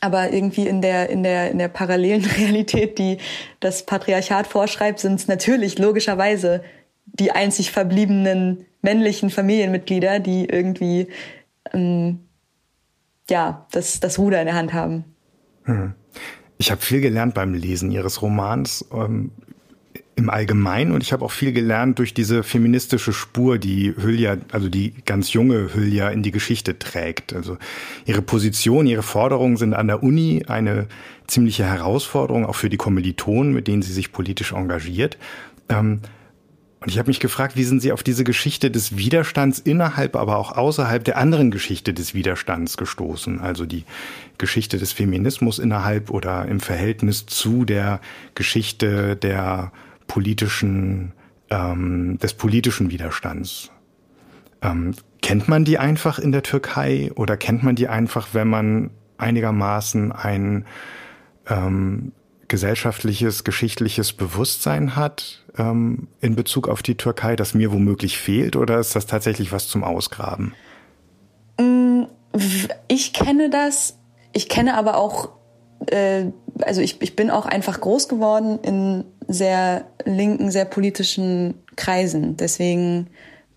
aber 0.00 0.32
irgendwie 0.32 0.66
in 0.66 0.80
der, 0.82 1.10
in 1.10 1.22
der, 1.22 1.50
in 1.50 1.58
der 1.58 1.68
parallelen 1.68 2.24
Realität, 2.38 2.98
die 2.98 3.18
das 3.60 3.84
Patriarchat 3.84 4.46
vorschreibt, 4.46 5.00
sind 5.00 5.14
es 5.14 5.28
natürlich 5.28 5.78
logischerweise 5.78 6.62
die 7.06 7.32
einzig 7.32 7.70
verbliebenen 7.70 8.66
männlichen 8.82 9.30
Familienmitglieder, 9.30 10.20
die 10.20 10.46
irgendwie 10.46 11.08
ähm, 11.72 12.20
ja 13.28 13.66
das, 13.72 14.00
das 14.00 14.18
Ruder 14.18 14.40
in 14.40 14.46
der 14.46 14.54
Hand 14.54 14.72
haben. 14.72 15.04
Hm. 15.64 15.94
Ich 16.58 16.70
habe 16.70 16.80
viel 16.80 17.00
gelernt 17.00 17.34
beim 17.34 17.54
Lesen 17.54 17.90
Ihres 17.90 18.22
Romans 18.22 18.86
ähm, 18.92 19.32
im 20.16 20.28
Allgemeinen 20.28 20.92
und 20.92 21.02
ich 21.02 21.12
habe 21.12 21.24
auch 21.24 21.30
viel 21.30 21.52
gelernt 21.52 21.98
durch 21.98 22.12
diese 22.12 22.42
feministische 22.42 23.12
Spur, 23.12 23.58
die 23.58 23.94
Hülya, 23.96 24.36
also 24.52 24.68
die 24.68 24.94
ganz 25.06 25.32
junge 25.32 25.74
Hülya 25.74 26.10
in 26.10 26.22
die 26.22 26.30
Geschichte 26.30 26.78
trägt. 26.78 27.32
Also 27.32 27.56
ihre 28.04 28.22
Position, 28.22 28.86
ihre 28.86 29.02
Forderungen 29.02 29.56
sind 29.56 29.72
an 29.72 29.86
der 29.86 30.02
Uni 30.02 30.44
eine 30.46 30.88
ziemliche 31.26 31.64
Herausforderung, 31.64 32.44
auch 32.44 32.56
für 32.56 32.68
die 32.68 32.76
Kommilitonen, 32.76 33.52
mit 33.52 33.66
denen 33.66 33.82
sie 33.82 33.92
sich 33.92 34.12
politisch 34.12 34.52
engagiert. 34.52 35.16
Ähm, 35.68 36.00
und 36.80 36.88
ich 36.88 36.98
habe 36.98 37.08
mich 37.08 37.20
gefragt, 37.20 37.56
wie 37.56 37.64
sind 37.64 37.82
Sie 37.82 37.92
auf 37.92 38.02
diese 38.02 38.24
Geschichte 38.24 38.70
des 38.70 38.96
Widerstands 38.96 39.58
innerhalb, 39.58 40.16
aber 40.16 40.38
auch 40.38 40.56
außerhalb 40.56 41.04
der 41.04 41.18
anderen 41.18 41.50
Geschichte 41.50 41.92
des 41.92 42.14
Widerstands 42.14 42.78
gestoßen? 42.78 43.38
Also 43.38 43.66
die 43.66 43.84
Geschichte 44.38 44.78
des 44.78 44.92
Feminismus 44.92 45.58
innerhalb 45.58 46.08
oder 46.10 46.46
im 46.46 46.58
Verhältnis 46.58 47.26
zu 47.26 47.66
der 47.66 48.00
Geschichte 48.34 49.14
der 49.14 49.72
politischen, 50.10 51.12
ähm, 51.50 52.18
des 52.18 52.34
politischen 52.34 52.90
Widerstands. 52.90 53.70
Ähm, 54.60 54.92
kennt 55.22 55.46
man 55.46 55.64
die 55.64 55.78
einfach 55.78 56.18
in 56.18 56.32
der 56.32 56.42
Türkei 56.42 57.12
oder 57.14 57.36
kennt 57.36 57.62
man 57.62 57.76
die 57.76 57.86
einfach, 57.86 58.30
wenn 58.32 58.48
man 58.48 58.90
einigermaßen 59.18 60.10
ein 60.10 60.66
ähm, 61.48 62.10
gesellschaftliches, 62.48 63.44
geschichtliches 63.44 64.12
Bewusstsein 64.12 64.96
hat 64.96 65.44
ähm, 65.56 66.08
in 66.20 66.34
Bezug 66.34 66.68
auf 66.68 66.82
die 66.82 66.96
Türkei, 66.96 67.36
das 67.36 67.54
mir 67.54 67.70
womöglich 67.70 68.18
fehlt, 68.18 68.56
oder 68.56 68.80
ist 68.80 68.96
das 68.96 69.06
tatsächlich 69.06 69.52
was 69.52 69.68
zum 69.68 69.84
Ausgraben? 69.84 70.54
Mm, 71.56 72.06
ich 72.88 73.12
kenne 73.12 73.48
das. 73.48 73.96
Ich 74.32 74.48
kenne 74.48 74.76
aber 74.76 74.96
auch, 74.96 75.28
äh, 75.86 76.32
also 76.64 76.80
ich, 76.80 77.00
ich 77.02 77.16
bin 77.16 77.30
auch 77.30 77.46
einfach 77.46 77.80
groß 77.80 78.08
geworden 78.08 78.58
in 78.62 79.04
sehr 79.28 79.84
linken, 80.04 80.50
sehr 80.50 80.64
politischen 80.64 81.54
Kreisen. 81.76 82.36
Deswegen 82.36 83.08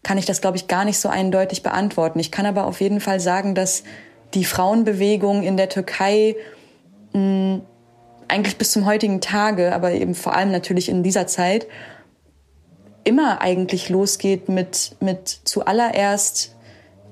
kann 0.03 0.17
ich 0.17 0.25
das, 0.25 0.41
glaube 0.41 0.57
ich, 0.57 0.67
gar 0.67 0.85
nicht 0.85 0.99
so 0.99 1.09
eindeutig 1.09 1.63
beantworten. 1.63 2.19
Ich 2.19 2.31
kann 2.31 2.45
aber 2.45 2.65
auf 2.65 2.81
jeden 2.81 2.99
Fall 2.99 3.19
sagen, 3.19 3.55
dass 3.55 3.83
die 4.33 4.45
Frauenbewegung 4.45 5.43
in 5.43 5.57
der 5.57 5.69
Türkei 5.69 6.35
mh, 7.13 7.61
eigentlich 8.27 8.57
bis 8.57 8.71
zum 8.71 8.85
heutigen 8.85 9.21
Tage, 9.21 9.73
aber 9.73 9.91
eben 9.91 10.15
vor 10.15 10.35
allem 10.35 10.51
natürlich 10.51 10.89
in 10.89 11.03
dieser 11.03 11.27
Zeit, 11.27 11.67
immer 13.03 13.41
eigentlich 13.41 13.89
losgeht 13.89 14.49
mit, 14.49 14.95
mit 14.99 15.27
zuallererst 15.43 16.55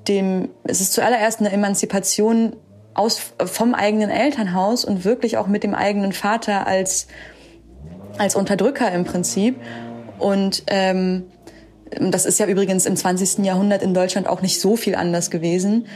dem, 0.08 0.48
es 0.64 0.80
ist 0.80 0.92
zuallererst 0.92 1.40
eine 1.40 1.52
Emanzipation 1.52 2.56
aus, 2.94 3.32
vom 3.44 3.74
eigenen 3.74 4.10
Elternhaus 4.10 4.84
und 4.84 5.04
wirklich 5.04 5.36
auch 5.36 5.46
mit 5.46 5.62
dem 5.64 5.74
eigenen 5.74 6.12
Vater 6.12 6.66
als, 6.66 7.06
als 8.18 8.34
Unterdrücker 8.34 8.90
im 8.92 9.04
Prinzip. 9.04 9.56
Und 10.18 10.64
ähm, 10.66 11.24
das 11.98 12.26
ist 12.26 12.38
ja 12.38 12.46
übrigens 12.46 12.86
im 12.86 12.96
20. 12.96 13.44
Jahrhundert 13.44 13.82
in 13.82 13.94
Deutschland 13.94 14.26
auch 14.28 14.42
nicht 14.42 14.60
so 14.60 14.76
viel 14.76 14.94
anders 14.94 15.30
gewesen 15.30 15.86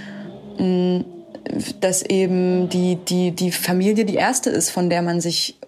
dass 1.80 2.02
eben 2.02 2.68
die, 2.68 2.96
die, 2.96 3.32
die 3.32 3.52
Familie 3.52 4.04
die 4.04 4.14
erste 4.14 4.50
ist, 4.50 4.70
von 4.70 4.90
der 4.90 5.02
man 5.02 5.20
sich 5.20 5.58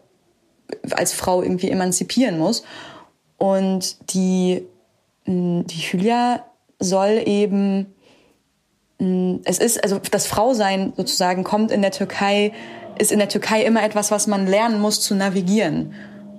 als 0.91 1.13
Frau 1.13 1.43
irgendwie 1.43 1.71
emanzipieren 1.71 2.39
muss. 2.39 2.65
Und 3.37 4.13
die, 4.15 4.65
die 5.27 5.77
Hylia 5.77 6.45
soll 6.79 7.23
eben, 7.25 7.95
es 8.99 9.59
ist, 9.59 9.83
also 9.83 10.01
das 10.11 10.27
Frausein 10.27 10.93
sozusagen 10.97 11.45
kommt 11.45 11.71
in 11.71 11.83
der 11.83 11.93
Türkei, 11.93 12.53
ist 12.99 13.13
in 13.13 13.19
der 13.19 13.29
Türkei 13.29 13.63
immer 13.63 13.85
etwas, 13.85 14.11
was 14.11 14.27
man 14.27 14.47
lernen 14.47 14.81
muss 14.81 15.01
zu 15.01 15.15
navigieren. 15.15 15.95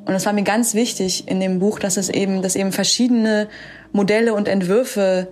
Und 0.05 0.13
es 0.13 0.25
war 0.25 0.33
mir 0.33 0.43
ganz 0.43 0.73
wichtig 0.73 1.27
in 1.27 1.39
dem 1.39 1.59
Buch, 1.59 1.79
dass 1.79 1.95
es 1.95 2.09
eben, 2.09 2.41
dass 2.41 2.55
eben 2.55 2.71
verschiedene 2.71 3.47
Modelle 3.91 4.33
und 4.33 4.47
Entwürfe 4.47 5.29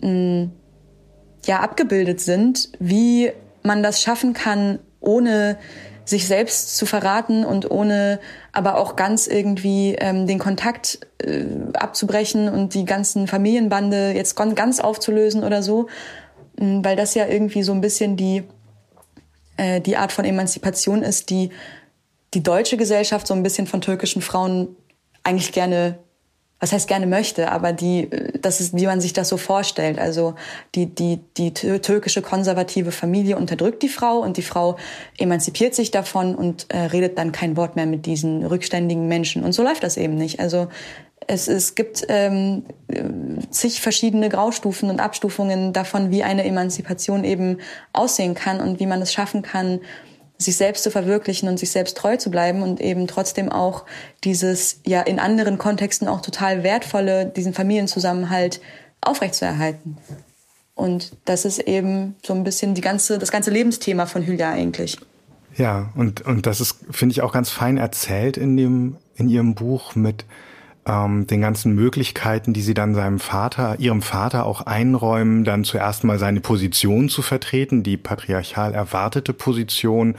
ja 0.00 1.60
abgebildet 1.60 2.20
sind, 2.20 2.70
wie 2.78 3.32
man 3.62 3.82
das 3.82 4.02
schaffen 4.02 4.32
kann, 4.32 4.78
ohne 5.00 5.58
sich 6.04 6.26
selbst 6.28 6.76
zu 6.76 6.86
verraten 6.86 7.44
und 7.44 7.70
ohne 7.70 8.20
aber 8.52 8.78
auch 8.78 8.94
ganz 8.94 9.26
irgendwie 9.26 9.96
ähm, 9.98 10.26
den 10.26 10.38
Kontakt 10.38 11.00
äh, 11.18 11.44
abzubrechen 11.74 12.48
und 12.48 12.74
die 12.74 12.84
ganzen 12.84 13.26
Familienbande 13.26 14.12
jetzt 14.12 14.36
ganz 14.36 14.78
aufzulösen 14.78 15.42
oder 15.42 15.62
so, 15.62 15.88
weil 16.58 16.96
das 16.96 17.14
ja 17.14 17.26
irgendwie 17.26 17.62
so 17.62 17.72
ein 17.72 17.80
bisschen 17.80 18.16
die 18.16 18.42
äh, 19.56 19.80
die 19.80 19.96
Art 19.96 20.12
von 20.12 20.24
Emanzipation 20.24 21.02
ist, 21.02 21.30
die 21.30 21.50
die 22.34 22.42
deutsche 22.42 22.76
Gesellschaft 22.76 23.26
so 23.26 23.34
ein 23.34 23.42
bisschen 23.42 23.66
von 23.66 23.80
türkischen 23.80 24.22
Frauen 24.22 24.76
eigentlich 25.22 25.52
gerne 25.52 25.98
was 26.58 26.72
heißt 26.72 26.88
gerne 26.88 27.06
möchte, 27.06 27.52
aber 27.52 27.72
die, 27.72 28.08
das 28.40 28.60
ist, 28.60 28.74
wie 28.74 28.86
man 28.86 29.00
sich 29.00 29.12
das 29.12 29.28
so 29.28 29.36
vorstellt. 29.36 29.98
Also 29.98 30.34
die, 30.74 30.86
die, 30.86 31.20
die 31.36 31.52
türkische 31.52 32.22
konservative 32.22 32.92
Familie 32.92 33.36
unterdrückt 33.36 33.82
die 33.82 33.90
Frau 33.90 34.18
und 34.20 34.38
die 34.38 34.42
Frau 34.42 34.76
emanzipiert 35.18 35.74
sich 35.74 35.90
davon 35.90 36.34
und 36.34 36.66
äh, 36.70 36.78
redet 36.78 37.18
dann 37.18 37.32
kein 37.32 37.58
Wort 37.58 37.76
mehr 37.76 37.84
mit 37.84 38.06
diesen 38.06 38.44
rückständigen 38.44 39.06
Menschen. 39.06 39.44
Und 39.44 39.52
so 39.52 39.62
läuft 39.62 39.82
das 39.82 39.98
eben 39.98 40.14
nicht. 40.14 40.40
Also 40.40 40.68
es, 41.26 41.46
es 41.48 41.74
gibt 41.74 42.06
ähm, 42.08 42.64
zig 43.50 43.82
verschiedene 43.82 44.30
Graustufen 44.30 44.88
und 44.88 45.00
Abstufungen 45.00 45.74
davon, 45.74 46.10
wie 46.10 46.22
eine 46.22 46.44
Emanzipation 46.44 47.24
eben 47.24 47.58
aussehen 47.92 48.34
kann 48.34 48.60
und 48.60 48.80
wie 48.80 48.86
man 48.86 49.02
es 49.02 49.12
schaffen 49.12 49.42
kann, 49.42 49.80
sich 50.38 50.56
selbst 50.56 50.82
zu 50.82 50.90
verwirklichen 50.90 51.48
und 51.48 51.58
sich 51.58 51.70
selbst 51.70 51.96
treu 51.96 52.16
zu 52.16 52.30
bleiben 52.30 52.62
und 52.62 52.80
eben 52.80 53.06
trotzdem 53.06 53.50
auch 53.50 53.84
dieses 54.24 54.80
ja 54.84 55.02
in 55.02 55.18
anderen 55.18 55.58
Kontexten 55.58 56.08
auch 56.08 56.20
total 56.20 56.62
wertvolle, 56.62 57.26
diesen 57.26 57.54
Familienzusammenhalt 57.54 58.60
aufrechtzuerhalten. 59.00 59.96
Und 60.74 61.16
das 61.24 61.46
ist 61.46 61.58
eben 61.60 62.16
so 62.24 62.34
ein 62.34 62.44
bisschen 62.44 62.74
die 62.74 62.82
ganze, 62.82 63.18
das 63.18 63.32
ganze 63.32 63.50
Lebensthema 63.50 64.04
von 64.04 64.26
Hülya 64.26 64.50
eigentlich. 64.50 64.98
Ja, 65.56 65.90
und, 65.94 66.20
und 66.26 66.44
das 66.44 66.60
ist, 66.60 66.76
finde 66.90 67.14
ich, 67.14 67.22
auch 67.22 67.32
ganz 67.32 67.48
fein 67.48 67.78
erzählt 67.78 68.36
in 68.36 68.58
dem, 68.58 68.96
in 69.14 69.30
ihrem 69.30 69.54
Buch 69.54 69.94
mit, 69.94 70.26
ähm, 70.86 71.26
den 71.26 71.40
ganzen 71.40 71.74
Möglichkeiten, 71.74 72.52
die 72.52 72.62
sie 72.62 72.74
dann 72.74 72.94
seinem 72.94 73.18
Vater, 73.18 73.76
ihrem 73.78 74.02
Vater 74.02 74.46
auch 74.46 74.62
einräumen, 74.62 75.44
dann 75.44 75.64
zuerst 75.64 76.04
mal 76.04 76.18
seine 76.18 76.40
Position 76.40 77.08
zu 77.08 77.22
vertreten, 77.22 77.82
die 77.82 77.96
patriarchal 77.96 78.72
erwartete 78.72 79.32
Position, 79.32 80.14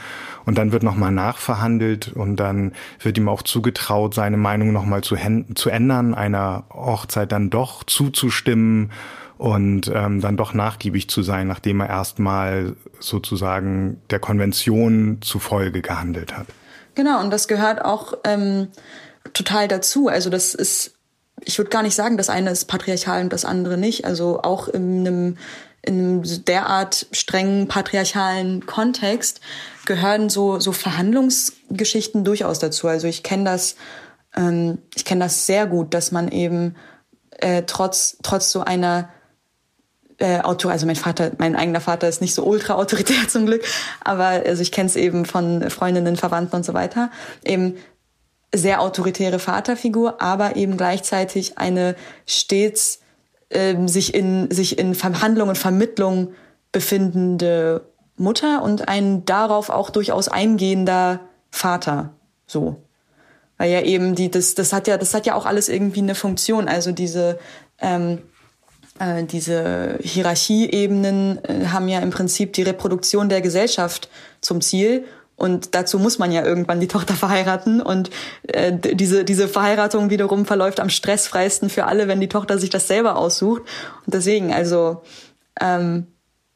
und 0.46 0.58
dann 0.58 0.72
wird 0.72 0.84
nochmal 0.84 1.12
nachverhandelt 1.12 2.10
und 2.10 2.38
dann 2.38 2.74
wird 3.02 3.18
ihm 3.18 3.30
auch 3.30 3.42
zugetraut, 3.42 4.14
seine 4.14 4.38
Meinung 4.38 4.74
nochmal 4.74 5.04
zu, 5.04 5.16
zu 5.56 5.70
ändern, 5.70 6.14
einer 6.14 6.66
Hochzeit 6.74 7.32
dann 7.32 7.50
doch 7.50 7.84
zuzustimmen 7.84 8.92
und 9.38 9.92
ähm, 9.94 10.20
dann 10.22 10.36
doch 10.36 10.54
nachgiebig 10.54 11.10
zu 11.10 11.22
sein, 11.22 11.48
nachdem 11.48 11.82
er 11.82 11.90
erstmal 11.90 12.76
sozusagen 13.00 14.02
der 14.10 14.20
Konvention 14.20 15.20
zufolge 15.22 15.82
gehandelt 15.82 16.36
hat. 16.36 16.48
Genau, 16.96 17.22
und 17.22 17.30
das 17.30 17.48
gehört 17.48 17.86
auch 17.86 18.14
ähm, 18.24 18.70
total 19.38 19.67
dazu. 19.67 20.08
Also 20.08 20.30
das 20.30 20.54
ist, 20.54 20.93
ich 21.43 21.58
würde 21.58 21.69
gar 21.69 21.84
nicht 21.84 21.95
sagen, 21.95 22.17
das 22.17 22.30
eine 22.30 22.50
ist 22.50 22.65
patriarchal 22.65 23.23
und 23.23 23.34
das 23.34 23.45
andere 23.45 23.78
nicht. 23.78 24.06
Also 24.06 24.41
auch 24.41 24.67
in 24.67 25.00
einem, 25.00 25.38
in 25.82 26.00
einem 26.00 26.45
derart 26.45 27.08
strengen 27.12 27.67
patriarchalen 27.67 28.65
Kontext 28.65 29.41
gehören 29.86 30.30
so, 30.30 30.60
so 30.60 30.71
Verhandlungsgeschichten 30.71 32.23
durchaus 32.23 32.60
dazu. 32.60 32.88
Also 32.88 33.08
ich 33.08 33.23
kenne 33.23 33.45
das, 33.45 33.76
ähm, 34.36 34.80
ich 34.95 35.06
kenne 35.06 35.23
das 35.23 35.45
sehr 35.45 35.67
gut, 35.67 35.93
dass 35.93 36.12
man 36.12 36.30
eben 36.30 36.76
äh, 37.39 37.63
trotz, 37.65 38.17
trotz 38.23 38.52
so 38.52 38.62
einer 38.62 39.10
äh, 40.19 40.39
Autor, 40.39 40.71
also 40.71 40.88
mein 40.88 40.95
Vater, 40.95 41.32
mein 41.38 41.56
eigener 41.56 41.80
Vater 41.80 42.10
ist 42.10 42.21
nicht 42.21 42.34
so 42.34 42.43
ultra 42.43 42.73
autoritär 42.73 43.15
zum 43.28 43.45
Glück, 43.45 43.63
aber 44.04 44.26
also 44.26 44.62
ich 44.63 44.71
kenne 44.71 44.89
es 44.89 44.95
eben 44.95 45.26
von 45.26 45.69
Freundinnen, 45.69 46.15
Verwandten 46.15 46.56
und 46.56 46.65
so 46.65 46.73
weiter. 46.73 47.12
Eben 47.43 47.76
sehr 48.54 48.82
autoritäre 48.82 49.40
Vaterfigur, 49.40 50.22
aber 50.22 50.56
eben 50.56 50.78
gleichzeitig 50.78 51.58
eine 51.58 51.96
stets 52.26 53.02
ähm, 53.50 53.88
sich 53.88 54.14
in 54.14 54.52
sich 54.52 54.78
in 54.78 54.96
Verhandlung 54.96 55.50
und 55.50 55.58
Vermittlung 55.58 56.34
befindende 56.72 57.86
Mutter 58.18 58.64
und 58.64 58.88
ein 58.88 59.26
darauf 59.26 59.70
auch 59.70 59.90
durchaus 59.90 60.28
eingehender 60.28 61.22
Vater. 61.52 62.14
So, 62.46 62.82
weil 63.58 63.72
ja 63.72 63.82
eben 63.82 64.16
die 64.16 64.32
das 64.32 64.56
das 64.56 64.74
hat 64.74 64.88
ja 64.88 64.98
das 64.98 65.14
hat 65.14 65.26
ja 65.26 65.36
auch 65.36 65.46
alles 65.46 65.70
irgendwie 65.70 66.02
eine 66.02 66.16
Funktion. 66.16 66.68
Also 66.68 66.92
diese 66.92 67.40
ähm, 67.80 68.20
äh, 69.00 69.24
diese 69.24 70.00
Hierarchieebenen 70.02 71.44
äh, 71.44 71.68
haben 71.68 71.88
ja 71.88 72.00
im 72.00 72.10
Prinzip 72.10 72.54
die 72.54 72.64
Reproduktion 72.64 73.30
der 73.30 73.42
Gesellschaft 73.42 74.10
zum 74.42 74.62
Ziel 74.62 75.06
und 75.38 75.76
dazu 75.76 76.00
muss 76.00 76.17
man 76.17 76.32
ja 76.32 76.43
irgendwann 76.43 76.80
die 76.80 76.88
Tochter 76.88 77.13
verheiraten. 77.13 77.80
Und 77.80 78.10
äh, 78.47 78.73
diese, 78.73 79.23
diese 79.23 79.47
Verheiratung 79.47 80.10
wiederum 80.10 80.45
verläuft 80.45 80.80
am 80.80 80.89
stressfreisten 80.89 81.69
für 81.69 81.86
alle, 81.86 82.08
wenn 82.08 82.19
die 82.19 82.28
Tochter 82.28 82.58
sich 82.58 82.71
das 82.71 82.88
selber 82.88 83.15
aussucht. 83.15 83.62
Und 84.06 84.13
deswegen, 84.13 84.52
also 84.52 85.04
ähm, 85.62 86.08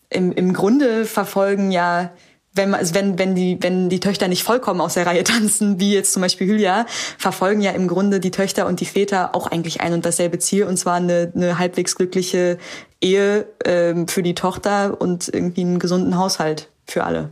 im, 0.09 0.31
im 0.31 0.51
Grunde 0.51 1.05
verfolgen 1.05 1.71
ja 1.71 2.11
wenn, 2.53 2.69
man, 2.71 2.81
wenn, 2.93 3.17
wenn, 3.17 3.33
die, 3.33 3.57
wenn 3.61 3.87
die 3.87 4.01
Töchter 4.01 4.27
nicht 4.27 4.43
vollkommen 4.43 4.81
aus 4.81 4.95
der 4.95 5.05
Reihe 5.05 5.23
tanzen, 5.23 5.79
wie 5.79 5.93
jetzt 5.93 6.11
zum 6.11 6.21
Beispiel 6.21 6.47
Hülya, 6.47 6.85
verfolgen 7.17 7.61
ja 7.61 7.71
im 7.71 7.87
Grunde 7.87 8.19
die 8.19 8.31
Töchter 8.31 8.67
und 8.67 8.81
die 8.81 8.85
Väter 8.85 9.35
auch 9.35 9.47
eigentlich 9.47 9.79
ein 9.79 9.93
und 9.93 10.05
dasselbe 10.05 10.39
Ziel, 10.39 10.65
und 10.65 10.75
zwar 10.75 10.95
eine, 10.95 11.31
eine 11.33 11.59
halbwegs 11.59 11.95
glückliche 11.95 12.57
Ehe 12.99 13.47
ähm, 13.63 14.07
für 14.09 14.21
die 14.21 14.35
Tochter 14.35 14.99
und 14.99 15.29
irgendwie 15.33 15.61
einen 15.61 15.79
gesunden 15.79 16.17
Haushalt 16.17 16.69
für 16.85 17.05
alle. 17.05 17.29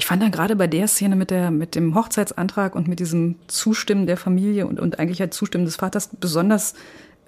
Ich 0.00 0.06
fand 0.06 0.22
dann 0.22 0.30
gerade 0.30 0.56
bei 0.56 0.66
der 0.66 0.88
Szene 0.88 1.14
mit, 1.14 1.30
der, 1.30 1.50
mit 1.50 1.74
dem 1.74 1.94
Hochzeitsantrag 1.94 2.74
und 2.74 2.88
mit 2.88 3.00
diesem 3.00 3.34
Zustimmen 3.48 4.06
der 4.06 4.16
Familie 4.16 4.66
und, 4.66 4.80
und 4.80 4.98
eigentlich 4.98 5.20
halt 5.20 5.34
Zustimmen 5.34 5.66
des 5.66 5.76
Vaters 5.76 6.08
besonders 6.18 6.72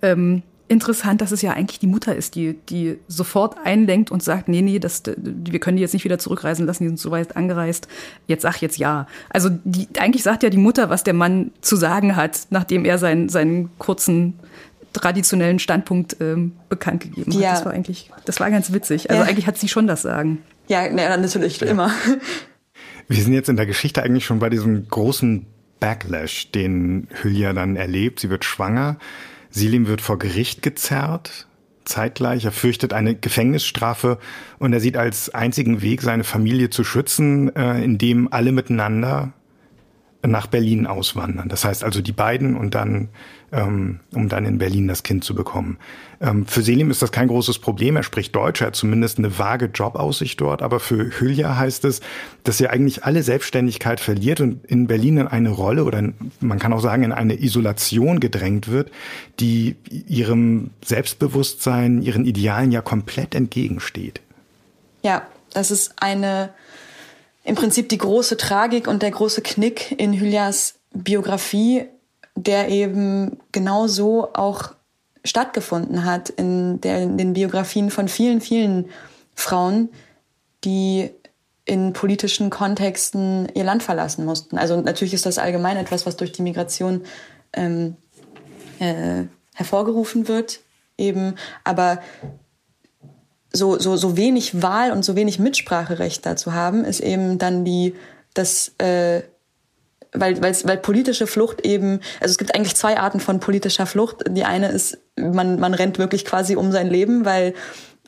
ähm, 0.01 0.43
interessant, 0.69 1.21
dass 1.21 1.33
es 1.33 1.43
ja 1.43 1.53
eigentlich 1.53 1.81
die 1.81 1.87
Mutter 1.87 2.17
ist, 2.17 2.35
die, 2.35 2.55
die 2.71 2.99
sofort 3.09 3.57
einlenkt 3.63 4.11
und 4.11 4.23
sagt, 4.23 4.49
nee, 4.49 4.63
nee, 4.63 4.79
das, 4.79 5.03
wir 5.05 5.61
können 5.61 5.77
die 5.77 5.83
jetzt 5.83 5.93
nicht 5.93 6.07
wieder 6.07 6.19
zurückreisen 6.19 6.65
lassen, 6.65 6.85
die 6.85 6.89
sind 6.89 6.99
so 6.99 7.11
weit 7.11 7.37
angereist. 7.37 7.89
Jetzt 8.27 8.41
sag 8.41 8.63
jetzt 8.63 8.79
ja. 8.79 9.07
Also 9.29 9.51
die, 9.65 9.87
eigentlich 9.99 10.23
sagt 10.23 10.43
ja 10.43 10.49
die 10.49 10.57
Mutter, 10.57 10.89
was 10.89 11.05
der 11.05 11.13
Mann 11.13 11.51
zu 11.61 11.77
sagen 11.77 12.17
hat, 12.17 12.47
nachdem 12.49 12.87
er 12.87 12.97
seinen, 12.97 13.29
seinen 13.29 13.69
kurzen 13.77 14.39
traditionellen 14.95 15.59
Standpunkt 15.59 16.17
ähm, 16.21 16.53
bekannt 16.71 17.03
gegeben 17.03 17.35
hat. 17.35 17.39
Ja. 17.39 17.51
Das 17.51 17.67
war 17.67 17.73
eigentlich, 17.73 18.11
das 18.25 18.41
war 18.41 18.51
ganz 18.51 18.73
witzig. 18.73 19.11
Also 19.11 19.23
ja. 19.23 19.29
eigentlich 19.29 19.47
hat 19.47 19.59
sie 19.59 19.69
schon 19.69 19.87
das 19.87 20.01
Sagen. 20.01 20.39
Ja, 20.69 20.89
na, 20.91 21.19
natürlich, 21.19 21.61
ja. 21.61 21.67
immer. 21.67 21.91
Wir 23.13 23.23
sind 23.23 23.35
jetzt 23.35 23.51
in 23.51 23.57
der 23.57 23.67
Geschichte 23.67 24.03
eigentlich 24.03 24.25
schon 24.25 24.39
bei 24.39 24.49
diesem 24.49 24.89
großen 24.89 25.45
Backlash, 25.81 26.51
den 26.51 27.09
Hülya 27.11 27.53
dann 27.53 27.77
erlebt. 27.77 28.21
Sie 28.21 28.31
wird 28.31 28.43
schwanger. 28.43 28.97
Selim 29.51 29.87
wird 29.87 30.01
vor 30.01 30.19
Gericht 30.19 30.63
gezerrt, 30.63 31.47
zeitgleich. 31.85 32.47
Er 32.47 32.53
fürchtet 32.53 32.95
eine 32.95 33.15
Gefängnisstrafe 33.15 34.17
und 34.59 34.73
er 34.73 34.81
sieht 34.81 34.97
als 34.97 35.29
einzigen 35.29 35.83
Weg, 35.83 36.01
seine 36.01 36.25
Familie 36.25 36.71
zu 36.71 36.85
schützen, 36.85 37.55
äh, 37.55 37.85
indem 37.85 38.33
alle 38.33 38.51
miteinander 38.51 39.35
nach 40.25 40.47
Berlin 40.47 40.87
auswandern. 40.87 41.49
Das 41.49 41.65
heißt 41.65 41.83
also 41.83 42.01
die 42.01 42.13
beiden 42.13 42.57
und 42.57 42.75
dann, 42.75 43.09
ähm, 43.51 44.01
um 44.15 44.29
dann 44.29 44.45
in 44.45 44.59
Berlin 44.59 44.87
das 44.87 45.03
Kind 45.03 45.25
zu 45.25 45.35
bekommen. 45.35 45.79
Ähm, 46.21 46.47
für 46.47 46.63
Selim 46.63 46.91
ist 46.91 47.03
das 47.03 47.11
kein 47.11 47.27
großes 47.27 47.59
Problem. 47.59 47.97
Er 47.97 48.05
spricht 48.05 48.35
Deutsch, 48.37 48.61
er 48.61 48.69
hat 48.69 48.77
zumindest 48.77 49.19
eine 49.19 49.39
vage 49.39 49.67
Jobaussicht 49.67 50.41
dort. 50.41 50.63
Aber 50.63 50.79
für 50.79 51.11
Hülya 51.19 51.57
heißt 51.57 51.85
es, 51.85 52.01
dass 52.45 52.61
er 52.61 52.71
eigentlich 52.71 53.05
alle 53.05 53.25
Selbstständigkeit 53.25 53.99
verliert 53.99 54.41
und 54.41 54.65
in 54.65 54.87
Berlin 54.87 55.17
in 55.17 55.27
eine 55.27 55.51
Rolle 55.51 55.85
oder 55.85 56.03
man 56.41 56.59
kann 56.61 56.73
auch 56.73 56.81
sagen 56.81 57.03
in 57.03 57.13
eine 57.13 57.43
Isolation 57.43 58.21
gedrängt 58.21 58.69
wird, 58.69 58.93
die 59.41 59.75
ihrem 59.91 60.71
Selbstbewusstsein, 60.85 62.01
ihren 62.01 62.25
Idealen 62.25 62.71
ja 62.71 62.81
komplett 62.81 63.35
entgegensteht. 63.35 64.21
Ja, 65.03 65.27
das 65.53 65.73
ist 65.73 65.95
eine 65.97 66.51
im 67.45 67.55
Prinzip 67.55 67.89
die 67.89 67.99
große 67.99 68.37
Tragik 68.37 68.87
und 68.87 69.03
der 69.03 69.11
große 69.11 69.43
Knick 69.43 69.99
in 69.99 70.13
Hylias 70.13 70.75
Biografie, 70.95 71.87
der 72.35 72.69
eben 72.69 73.39
genau 73.51 73.87
so 73.87 74.33
auch 74.35 74.73
stattgefunden 75.25 76.05
hat 76.05 76.31
in, 76.31 76.81
der, 76.81 77.03
in 77.03 77.17
den 77.17 77.33
Biografien 77.33 77.91
von 77.91 78.09
vielen, 78.09 78.41
vielen 78.41 78.91
Frauen, 79.35 79.89
die 80.65 81.11
in 81.65 81.93
politischen 81.93 82.51
Kontexten 82.51 83.49
ihr 83.55 83.65
Land 83.65 83.83
verlassen 83.83 84.25
mussten. 84.25 84.59
Also 84.59 84.81
natürlich 84.81 85.15
ist 85.15 85.27
das 85.27 85.39
allgemein 85.39 85.77
etwas, 85.77 86.07
was 86.07 86.17
durch 86.17 86.33
die 86.33 86.43
Migration 86.43 87.05
ähm, 87.53 87.97
äh, 88.81 89.25
hervorgerufen 89.55 90.27
wird, 90.27 90.61
eben. 90.99 91.37
Aber 91.63 92.01
so, 93.53 93.79
so, 93.79 93.97
so 93.97 94.17
wenig 94.17 94.63
Wahl 94.63 94.93
und 94.93 95.05
so 95.05 95.17
wenig 95.17 95.39
Mitspracherecht 95.39 96.25
dazu 96.25 96.53
haben, 96.53 96.85
ist 96.85 97.01
eben 97.01 97.39
dann 97.39 97.65
die, 97.65 97.95
das, 98.35 98.73
äh, 98.79 99.23
weil, 100.13 100.43
weil, 100.43 100.55
weil 100.65 100.79
politische 100.79 101.27
Flucht 101.27 101.65
eben, 101.65 102.01
also 102.21 102.33
es 102.33 102.39
gibt 102.39 102.55
eigentlich 102.55 102.77
zwei 102.77 102.99
Arten 102.99 103.21
von 103.21 103.41
politischer 103.41 103.87
Flucht. 103.87 104.25
Die 104.29 104.45
eine 104.45 104.69
ist, 104.69 104.99
man, 105.17 105.59
man 105.59 105.75
rennt 105.75 105.99
wirklich 105.99 106.25
quasi 106.25 106.57
um 106.57 106.73
sein 106.73 106.89
Leben, 106.89 107.25
weil 107.25 107.55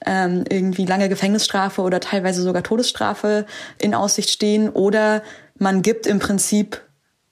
ähm, 0.04 0.44
irgendwie 0.48 0.84
lange 0.84 1.08
Gefängnisstrafe 1.08 1.82
oder 1.82 2.00
teilweise 2.00 2.42
sogar 2.42 2.62
Todesstrafe 2.62 3.46
in 3.78 3.94
Aussicht 3.94 4.30
stehen. 4.30 4.68
Oder 4.68 5.22
man 5.58 5.82
gibt 5.82 6.06
im 6.06 6.18
Prinzip 6.18 6.82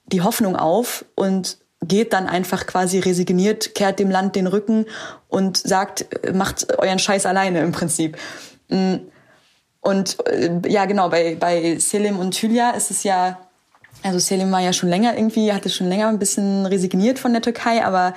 die 0.06 0.22
Hoffnung 0.22 0.56
auf 0.56 1.04
und 1.14 1.58
geht 1.82 2.12
dann 2.12 2.26
einfach 2.26 2.66
quasi 2.66 2.98
resigniert, 2.98 3.74
kehrt 3.74 3.98
dem 3.98 4.10
Land 4.10 4.36
den 4.36 4.46
Rücken 4.46 4.86
und 5.28 5.56
sagt, 5.56 6.06
macht 6.32 6.78
euren 6.78 6.98
Scheiß 6.98 7.26
alleine 7.26 7.60
im 7.60 7.72
Prinzip. 7.72 8.16
Mm. 8.68 8.94
Und 9.80 10.16
äh, 10.28 10.60
ja, 10.68 10.84
genau, 10.84 11.08
bei, 11.08 11.34
bei 11.34 11.76
Selim 11.78 12.18
und 12.18 12.36
Hülya 12.36 12.70
ist 12.70 12.92
es 12.92 13.02
ja, 13.02 13.40
also 14.04 14.20
Selim 14.20 14.52
war 14.52 14.60
ja 14.60 14.72
schon 14.72 14.88
länger 14.88 15.16
irgendwie, 15.16 15.52
hatte 15.52 15.70
schon 15.70 15.88
länger 15.88 16.06
ein 16.06 16.20
bisschen 16.20 16.66
resigniert 16.66 17.18
von 17.18 17.32
der 17.32 17.42
Türkei, 17.42 17.84
aber 17.84 18.14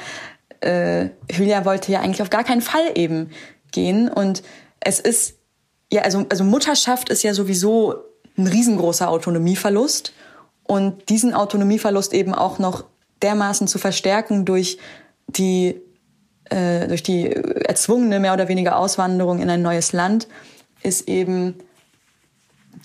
äh, 0.62 1.10
Hülya 1.32 1.65
wollte 1.65 1.91
ja 1.91 2.01
eigentlich 2.01 2.21
auf 2.21 2.30
gar 2.30 2.43
keinen 2.43 2.62
Fall 2.62 2.91
eben 2.93 3.32
gehen. 3.71 4.10
Und 4.10 4.43
es 4.80 4.99
ist, 4.99 5.36
ja, 5.91 6.04
also, 6.04 6.25
also 6.30 6.43
Mutterschaft 6.43 7.10
ist 7.10 7.23
ja 7.23 7.34
sowieso 7.34 7.95
ein 8.38 8.47
riesengroßer 8.47 9.10
Autonomieverlust. 9.10 10.13
Und 10.67 11.10
diesen 11.10 11.34
Autonomieverlust 11.34 12.13
eben 12.13 12.34
auch 12.34 12.58
noch 12.58 12.86
dermaßen 13.21 13.67
zu 13.67 13.78
verstärken 13.78 14.45
durch 14.45 14.78
die 15.28 15.82
äh, 16.49 16.88
durch 16.88 17.04
die 17.04 17.32
erzwungene 17.32 18.19
mehr 18.19 18.34
oder 18.34 18.47
weniger 18.47 18.78
Auswanderung 18.78 19.39
in 19.41 19.49
ein 19.49 19.62
neues 19.62 19.93
Land 19.93 20.28
ist 20.84 21.08
eben 21.08 21.56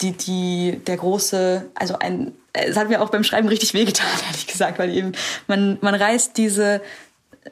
die 0.01 0.13
die 0.13 0.81
der 0.87 0.97
große 0.97 1.67
also 1.75 1.99
ein 1.99 2.33
es 2.53 2.77
hat 2.77 2.89
mir 2.89 3.03
auch 3.03 3.11
beim 3.11 3.25
Schreiben 3.25 3.49
richtig 3.49 3.75
wehgetan 3.75 4.07
ehrlich 4.27 4.47
gesagt 4.47 4.79
weil 4.79 4.95
eben 4.97 5.13
man 5.47 5.79
man 5.81 5.95
reißt 5.95 6.37
diese 6.37 6.81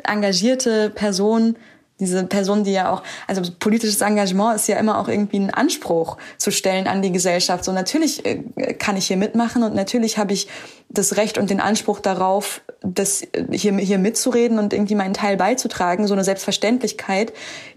engagierte 0.04 0.90
Person 0.90 1.56
diese 2.00 2.24
Person, 2.24 2.64
die 2.64 2.72
ja 2.72 2.92
auch, 2.92 3.02
also 3.26 3.42
politisches 3.58 4.00
Engagement 4.00 4.56
ist 4.56 4.68
ja 4.68 4.76
immer 4.76 4.98
auch 4.98 5.08
irgendwie 5.08 5.38
ein 5.38 5.50
Anspruch 5.50 6.16
zu 6.37 6.50
stellen 6.50 6.87
an 6.87 7.02
die 7.02 7.12
Gesellschaft. 7.12 7.64
So 7.64 7.72
natürlich 7.72 8.24
äh, 8.24 8.42
kann 8.74 8.96
ich 8.96 9.06
hier 9.06 9.16
mitmachen 9.16 9.62
und 9.62 9.74
natürlich 9.74 10.18
habe 10.18 10.32
ich 10.32 10.48
das 10.90 11.16
Recht 11.16 11.37
und 11.37 11.50
den 11.50 11.61
Anspruch 11.61 12.00
darauf, 12.00 12.62
das 12.82 13.22
äh, 13.22 13.44
hier, 13.50 13.76
hier 13.76 13.98
mitzureden 13.98 14.58
und 14.58 14.72
irgendwie 14.72 14.94
meinen 14.94 15.14
Teil 15.14 15.37
beizutragen. 15.37 16.06
So 16.06 16.14
eine 16.14 16.24
Selbstverständlichkeit, 16.24 17.32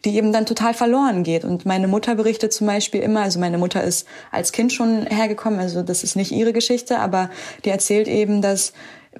die 0.05 0.15
eben 0.15 0.31
dann 0.31 0.45
total 0.45 0.73
verloren 0.73 1.23
geht. 1.23 1.43
Und 1.43 1.65
meine 1.65 1.87
Mutter 1.87 2.15
berichtet 2.15 2.53
zum 2.53 2.67
Beispiel 2.67 3.01
immer, 3.01 3.21
also 3.21 3.39
meine 3.39 3.57
Mutter 3.57 3.83
ist 3.83 4.07
als 4.31 4.51
Kind 4.51 4.71
schon 4.71 5.07
hergekommen, 5.07 5.59
also 5.59 5.81
das 5.81 6.03
ist 6.03 6.15
nicht 6.15 6.31
ihre 6.31 6.53
Geschichte, 6.53 6.99
aber 6.99 7.29
die 7.65 7.69
erzählt 7.69 8.07
eben, 8.07 8.41
dass 8.41 8.73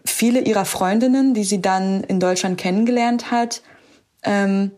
viele 0.05 0.41
ihrer 0.41 0.65
Freundinnen, 0.65 1.33
die 1.33 1.43
sie 1.43 1.61
dann 1.61 2.03
in 2.03 2.19
Deutschland 2.19 2.57
kennengelernt 2.57 3.31
hat, 3.31 3.61
ähm, 4.23 4.71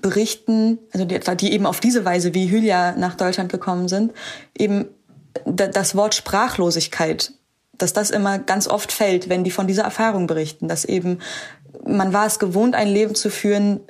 berichten, 0.00 0.78
also 0.92 1.04
die, 1.04 1.18
die 1.36 1.52
eben 1.52 1.66
auf 1.66 1.80
diese 1.80 2.04
Weise 2.04 2.34
wie 2.34 2.50
Hülya 2.50 2.92
nach 2.92 3.14
Deutschland 3.14 3.50
gekommen 3.50 3.88
sind, 3.88 4.12
eben 4.56 4.86
das 5.44 5.94
Wort 5.94 6.14
Sprachlosigkeit, 6.14 7.32
dass 7.72 7.92
das 7.92 8.10
immer 8.10 8.38
ganz 8.38 8.68
oft 8.68 8.92
fällt, 8.92 9.28
wenn 9.28 9.44
die 9.44 9.50
von 9.50 9.66
dieser 9.66 9.84
Erfahrung 9.84 10.26
berichten, 10.26 10.68
dass 10.68 10.84
eben 10.84 11.18
man 11.86 12.12
war 12.12 12.26
es 12.26 12.38
gewohnt, 12.38 12.74
ein 12.74 12.88
Leben 12.88 13.14
zu 13.14 13.30
führen, 13.30 13.80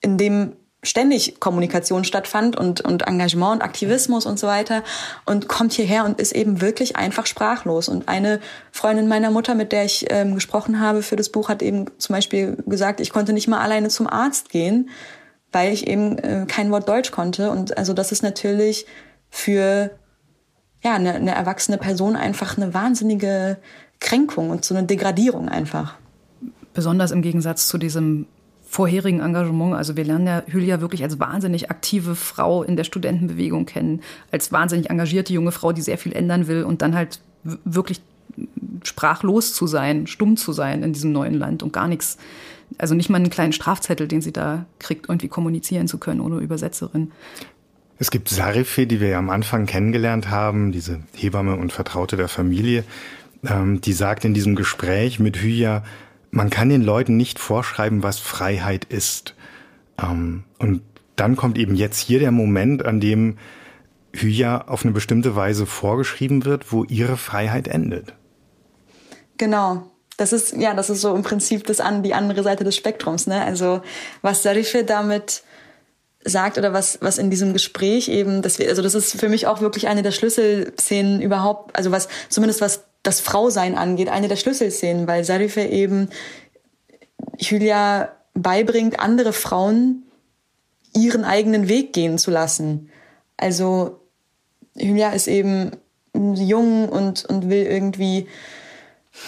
in 0.00 0.18
dem 0.18 0.52
ständig 0.82 1.40
Kommunikation 1.40 2.04
stattfand 2.04 2.56
und, 2.56 2.80
und 2.80 3.02
Engagement 3.02 3.56
und 3.56 3.62
Aktivismus 3.62 4.24
und 4.24 4.38
so 4.38 4.46
weiter 4.46 4.82
und 5.26 5.46
kommt 5.46 5.74
hierher 5.74 6.06
und 6.06 6.18
ist 6.18 6.32
eben 6.32 6.62
wirklich 6.62 6.96
einfach 6.96 7.26
sprachlos. 7.26 7.88
Und 7.88 8.08
eine 8.08 8.40
Freundin 8.72 9.06
meiner 9.06 9.30
Mutter, 9.30 9.54
mit 9.54 9.72
der 9.72 9.84
ich 9.84 10.06
ähm, 10.08 10.34
gesprochen 10.34 10.80
habe 10.80 11.02
für 11.02 11.16
das 11.16 11.28
Buch, 11.28 11.50
hat 11.50 11.60
eben 11.60 11.86
zum 11.98 12.14
Beispiel 12.14 12.56
gesagt, 12.66 13.00
ich 13.00 13.10
konnte 13.10 13.34
nicht 13.34 13.46
mal 13.46 13.60
alleine 13.60 13.88
zum 13.88 14.06
Arzt 14.06 14.48
gehen, 14.48 14.88
weil 15.52 15.72
ich 15.72 15.86
eben 15.86 16.18
äh, 16.18 16.46
kein 16.46 16.70
Wort 16.70 16.88
Deutsch 16.88 17.10
konnte. 17.10 17.50
Und 17.50 17.76
also 17.76 17.92
das 17.92 18.12
ist 18.12 18.22
natürlich 18.22 18.86
für 19.30 19.90
ja, 20.82 20.94
eine, 20.94 21.14
eine 21.14 21.34
erwachsene 21.34 21.78
Person 21.78 22.16
einfach 22.16 22.56
eine 22.56 22.72
wahnsinnige 22.72 23.58
Kränkung 24.00 24.50
und 24.50 24.64
so 24.64 24.74
eine 24.74 24.86
Degradierung 24.86 25.48
einfach. 25.48 25.96
Besonders 26.72 27.10
im 27.10 27.22
Gegensatz 27.22 27.68
zu 27.68 27.78
diesem 27.78 28.26
vorherigen 28.70 29.20
Engagement. 29.20 29.74
Also 29.74 29.96
wir 29.96 30.04
lernen 30.04 30.26
ja 30.28 30.42
Hülya 30.46 30.80
wirklich 30.80 31.02
als 31.02 31.18
wahnsinnig 31.18 31.70
aktive 31.70 32.14
Frau 32.14 32.62
in 32.62 32.76
der 32.76 32.84
Studentenbewegung 32.84 33.66
kennen, 33.66 34.00
als 34.30 34.52
wahnsinnig 34.52 34.88
engagierte 34.90 35.32
junge 35.32 35.50
Frau, 35.50 35.72
die 35.72 35.82
sehr 35.82 35.98
viel 35.98 36.12
ändern 36.12 36.46
will 36.46 36.62
und 36.62 36.80
dann 36.80 36.94
halt 36.94 37.20
wirklich 37.64 38.00
sprachlos 38.84 39.54
zu 39.54 39.66
sein, 39.66 40.06
stumm 40.06 40.36
zu 40.36 40.52
sein 40.52 40.84
in 40.84 40.92
diesem 40.92 41.10
neuen 41.10 41.34
Land 41.34 41.64
und 41.64 41.72
gar 41.72 41.88
nichts 41.88 42.16
also 42.78 42.94
nicht 42.94 43.10
mal 43.10 43.16
einen 43.16 43.30
kleinen 43.30 43.52
Strafzettel, 43.52 44.08
den 44.08 44.22
sie 44.22 44.32
da 44.32 44.66
kriegt, 44.78 45.08
irgendwie 45.08 45.28
kommunizieren 45.28 45.88
zu 45.88 45.98
können 45.98 46.20
ohne 46.20 46.38
Übersetzerin. 46.38 47.12
Es 47.98 48.10
gibt 48.10 48.28
Sarife, 48.28 48.86
die 48.86 49.00
wir 49.00 49.08
ja 49.08 49.18
am 49.18 49.30
Anfang 49.30 49.66
kennengelernt 49.66 50.30
haben, 50.30 50.72
diese 50.72 51.00
Hebamme 51.14 51.56
und 51.56 51.72
Vertraute 51.72 52.16
der 52.16 52.28
Familie, 52.28 52.84
ähm, 53.46 53.80
die 53.80 53.92
sagt 53.92 54.24
in 54.24 54.34
diesem 54.34 54.56
Gespräch 54.56 55.18
mit 55.18 55.36
Hüya, 55.36 55.84
man 56.30 56.48
kann 56.48 56.68
den 56.68 56.82
Leuten 56.82 57.16
nicht 57.16 57.38
vorschreiben, 57.38 58.02
was 58.02 58.18
Freiheit 58.18 58.84
ist. 58.84 59.34
Ähm, 60.00 60.44
und 60.58 60.82
dann 61.16 61.36
kommt 61.36 61.58
eben 61.58 61.74
jetzt 61.74 61.98
hier 61.98 62.20
der 62.20 62.30
Moment, 62.30 62.84
an 62.84 63.00
dem 63.00 63.36
Hülya 64.14 64.62
auf 64.66 64.84
eine 64.84 64.92
bestimmte 64.92 65.36
Weise 65.36 65.66
vorgeschrieben 65.66 66.44
wird, 66.44 66.72
wo 66.72 66.84
ihre 66.84 67.16
Freiheit 67.16 67.68
endet. 67.68 68.14
Genau. 69.36 69.90
Das 70.20 70.34
ist, 70.34 70.54
ja, 70.54 70.74
das 70.74 70.90
ist 70.90 71.00
so 71.00 71.14
im 71.14 71.22
Prinzip 71.22 71.66
das 71.66 71.80
an, 71.80 72.02
die 72.02 72.12
andere 72.12 72.42
Seite 72.42 72.62
des 72.62 72.76
Spektrums, 72.76 73.26
ne? 73.26 73.42
Also, 73.42 73.80
was 74.20 74.42
Sarife 74.42 74.84
damit 74.84 75.42
sagt 76.22 76.58
oder 76.58 76.74
was, 76.74 76.98
was 77.00 77.16
in 77.16 77.30
diesem 77.30 77.54
Gespräch 77.54 78.08
eben, 78.08 78.42
dass 78.42 78.58
wir, 78.58 78.68
also 78.68 78.82
das 78.82 78.94
ist 78.94 79.18
für 79.18 79.30
mich 79.30 79.46
auch 79.46 79.62
wirklich 79.62 79.88
eine 79.88 80.02
der 80.02 80.10
Schlüsselszenen 80.10 81.22
überhaupt, 81.22 81.74
also 81.74 81.90
was, 81.90 82.08
zumindest 82.28 82.60
was 82.60 82.84
das 83.02 83.20
Frausein 83.20 83.78
angeht, 83.78 84.10
eine 84.10 84.28
der 84.28 84.36
Schlüsselszenen, 84.36 85.06
weil 85.06 85.24
Sarife 85.24 85.62
eben 85.62 86.10
Julia 87.38 88.14
beibringt, 88.34 89.00
andere 89.00 89.32
Frauen 89.32 90.02
ihren 90.94 91.24
eigenen 91.24 91.68
Weg 91.68 91.94
gehen 91.94 92.18
zu 92.18 92.30
lassen. 92.30 92.90
Also 93.38 94.00
Julia 94.74 95.12
ist 95.12 95.28
eben 95.28 95.70
jung 96.14 96.90
und, 96.90 97.24
und 97.24 97.48
will 97.48 97.64
irgendwie 97.64 98.28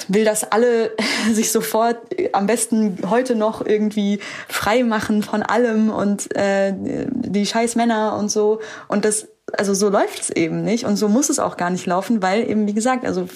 will, 0.09 0.25
dass 0.25 0.45
alle 0.45 0.92
sich 1.33 1.53
sofort 1.53 1.99
am 2.33 2.47
besten 2.47 2.99
heute 3.09 3.35
noch 3.35 3.64
irgendwie 3.64 4.21
frei 4.49 4.85
machen 4.85 5.23
von 5.23 5.42
allem 5.42 5.90
und 5.90 6.35
äh, 6.37 6.73
die 6.77 7.47
scheiß 7.47 7.77
Männer 7.77 8.16
und 8.16 8.31
so. 8.31 8.61
Und 8.88 9.05
das, 9.05 9.29
also 9.53 9.75
so 9.75 9.88
läuft 9.88 10.21
es 10.21 10.31
eben 10.31 10.62
nicht 10.62 10.85
und 10.85 10.97
so 10.97 11.09
muss 11.09 11.31
es 11.31 11.38
auch 11.38 11.57
gar 11.57 11.71
nicht 11.71 11.87
laufen, 11.87 12.23
weil 12.23 12.49
eben, 12.49 12.66
wie 12.66 12.75
gesagt, 12.75 13.05
also 13.05 13.29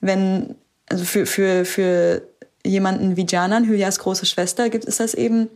wenn, 0.00 0.54
also 0.88 1.04
für, 1.04 1.26
für, 1.26 1.64
für 1.64 2.22
jemanden 2.64 3.16
wie 3.16 3.26
Janan, 3.28 3.66
Hylias 3.66 3.98
große 3.98 4.26
Schwester, 4.26 4.70
gibt 4.70 4.86
es 4.86 4.96
das 4.96 5.14
eben 5.14 5.48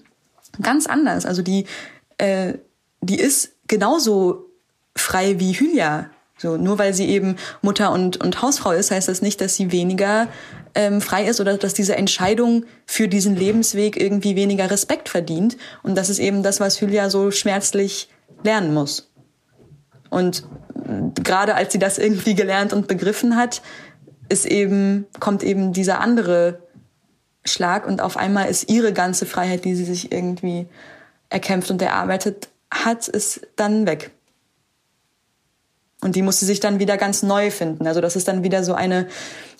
ganz 0.62 0.86
anders. 0.86 1.26
Also 1.26 1.42
die, 1.42 1.66
äh, 2.18 2.54
die 3.00 3.18
ist 3.18 3.52
genauso 3.66 4.46
frei 4.94 5.38
wie 5.38 5.52
Hylia 5.52 6.10
so, 6.38 6.56
nur 6.56 6.78
weil 6.78 6.94
sie 6.94 7.08
eben 7.08 7.36
Mutter 7.62 7.92
und, 7.92 8.16
und 8.18 8.40
Hausfrau 8.40 8.70
ist, 8.70 8.92
heißt 8.92 9.08
das 9.08 9.22
nicht, 9.22 9.40
dass 9.40 9.56
sie 9.56 9.72
weniger 9.72 10.28
ähm, 10.74 11.00
frei 11.00 11.26
ist 11.26 11.40
oder 11.40 11.58
dass 11.58 11.74
diese 11.74 11.96
Entscheidung 11.96 12.64
für 12.86 13.08
diesen 13.08 13.34
Lebensweg 13.36 14.00
irgendwie 14.00 14.36
weniger 14.36 14.70
Respekt 14.70 15.08
verdient. 15.08 15.56
Und 15.82 15.96
das 15.98 16.08
ist 16.08 16.20
eben 16.20 16.44
das, 16.44 16.60
was 16.60 16.80
Hylia 16.80 17.10
so 17.10 17.32
schmerzlich 17.32 18.08
lernen 18.44 18.72
muss. 18.72 19.10
Und 20.10 20.44
gerade 21.22 21.56
als 21.56 21.72
sie 21.72 21.80
das 21.80 21.98
irgendwie 21.98 22.34
gelernt 22.34 22.72
und 22.72 22.86
begriffen 22.86 23.36
hat, 23.36 23.60
ist 24.28 24.46
eben, 24.46 25.06
kommt 25.18 25.42
eben 25.42 25.72
dieser 25.72 26.00
andere 26.00 26.60
Schlag 27.44 27.86
und 27.86 28.00
auf 28.00 28.16
einmal 28.16 28.48
ist 28.48 28.70
ihre 28.70 28.92
ganze 28.92 29.26
Freiheit, 29.26 29.64
die 29.64 29.74
sie 29.74 29.84
sich 29.84 30.12
irgendwie 30.12 30.66
erkämpft 31.30 31.70
und 31.70 31.82
erarbeitet 31.82 32.48
hat, 32.70 33.08
ist 33.08 33.46
dann 33.56 33.86
weg. 33.86 34.12
Und 36.00 36.14
die 36.14 36.22
musste 36.22 36.46
sich 36.46 36.60
dann 36.60 36.78
wieder 36.78 36.96
ganz 36.96 37.22
neu 37.22 37.50
finden. 37.50 37.86
Also 37.86 38.00
das 38.00 38.14
ist 38.14 38.28
dann 38.28 38.44
wieder 38.44 38.62
so 38.62 38.74
eine, 38.74 39.08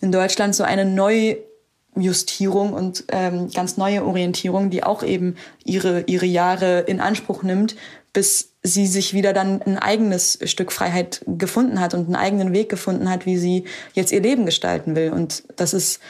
in 0.01 0.13
Deutschland 0.13 0.55
so 0.55 0.63
eine 0.63 0.85
Neujustierung 0.85 2.73
und 2.73 3.05
ähm, 3.09 3.51
ganz 3.53 3.77
neue 3.77 4.05
Orientierung, 4.05 4.71
die 4.71 4.85
auch 4.85 5.03
eben 5.03 5.37
ihre, 5.65 6.03
ihre 6.03 6.27
Jahre 6.27 6.81
in 6.81 7.01
Anspruch 7.01 7.43
nimmt, 7.43 7.75
bis 8.13 8.55
sie 8.63 8.87
sich 8.87 9.15
wieder 9.15 9.33
dann 9.33 9.63
ein 9.63 9.79
eigenes 9.79 10.39
Stück 10.45 10.71
Freiheit 10.71 11.25
gefunden 11.27 11.81
hat 11.81 11.95
und 11.95 12.07
einen 12.07 12.17
eigenen 12.17 12.53
Weg 12.53 12.69
gefunden 12.69 13.11
hat, 13.11 13.27
wie 13.27 13.37
sie 13.37 13.65
jetzt 13.95 14.13
ihr 14.13 14.21
Leben 14.21 14.47
gestalten 14.47 14.95
will. 14.95 15.13
Und 15.13 15.43
das 15.57 15.75
ist, 15.75 16.01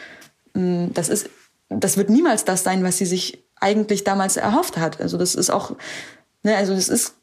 mm, 0.52 0.88
das 0.92 1.08
ist, 1.08 1.30
das 1.70 1.96
wird 1.96 2.10
niemals 2.10 2.44
das 2.44 2.64
sein, 2.64 2.84
was 2.84 2.98
sie 2.98 3.06
sich 3.06 3.44
eigentlich 3.60 4.04
damals 4.04 4.36
erhofft 4.36 4.76
hat. 4.76 5.00
Also 5.00 5.16
das 5.16 5.34
ist 5.34 5.50
auch, 5.50 5.74
ne, 6.42 6.56
also 6.56 6.74
das 6.74 6.88
ist 6.88 7.14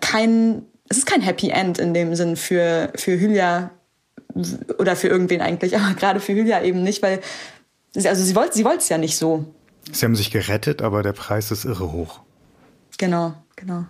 kein 0.00 0.64
es 0.88 0.98
ist 0.98 1.06
kein 1.06 1.20
Happy 1.20 1.50
End 1.50 1.78
in 1.78 1.94
dem 1.94 2.14
Sinn 2.14 2.36
für, 2.36 2.92
für 2.94 3.18
Hylia 3.18 3.70
oder 4.78 4.96
für 4.96 5.08
irgendwen 5.08 5.40
eigentlich, 5.40 5.76
aber 5.78 5.94
gerade 5.94 6.20
für 6.20 6.34
Hylia 6.34 6.62
eben 6.62 6.82
nicht, 6.82 7.02
weil 7.02 7.20
also 7.96 8.22
sie 8.22 8.36
wollte 8.36 8.54
sie 8.54 8.64
wollte 8.64 8.78
es 8.78 8.88
ja 8.88 8.98
nicht 8.98 9.16
so. 9.16 9.46
Sie 9.90 10.04
haben 10.04 10.16
sich 10.16 10.30
gerettet, 10.30 10.82
aber 10.82 11.02
der 11.02 11.12
Preis 11.12 11.50
ist 11.50 11.64
irre 11.64 11.92
hoch. 11.92 12.20
Genau, 12.98 13.34
genau. 13.54 13.84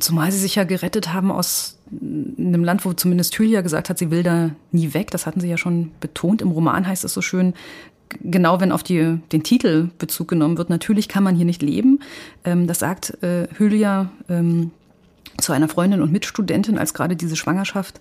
Zumal 0.00 0.32
sie 0.32 0.38
sich 0.38 0.54
ja 0.54 0.64
gerettet 0.64 1.12
haben 1.12 1.30
aus 1.30 1.78
einem 1.90 2.64
Land, 2.64 2.84
wo 2.84 2.92
zumindest 2.92 3.38
Hylia 3.38 3.60
gesagt 3.60 3.90
hat, 3.90 3.98
sie 3.98 4.10
will 4.10 4.22
da 4.22 4.50
nie 4.70 4.94
weg. 4.94 5.10
Das 5.10 5.26
hatten 5.26 5.40
sie 5.40 5.48
ja 5.48 5.58
schon 5.58 5.90
betont. 6.00 6.40
Im 6.40 6.52
Roman 6.52 6.86
heißt 6.86 7.04
es 7.04 7.12
so 7.12 7.20
schön, 7.20 7.52
genau 8.20 8.60
wenn 8.60 8.72
auf 8.72 8.82
die, 8.82 9.18
den 9.32 9.42
Titel 9.42 9.90
Bezug 9.98 10.28
genommen 10.28 10.58
wird, 10.58 10.70
natürlich 10.70 11.08
kann 11.08 11.24
man 11.24 11.34
hier 11.34 11.44
nicht 11.44 11.62
leben. 11.62 12.00
Ähm, 12.44 12.66
das 12.66 12.78
sagt 12.78 13.22
äh, 13.22 13.48
Hylia 13.56 14.10
ähm, 14.28 14.70
zu 15.38 15.52
einer 15.52 15.68
Freundin 15.68 16.02
und 16.02 16.12
Mitstudentin, 16.12 16.78
als 16.78 16.94
gerade 16.94 17.16
diese 17.16 17.36
Schwangerschaft 17.36 18.00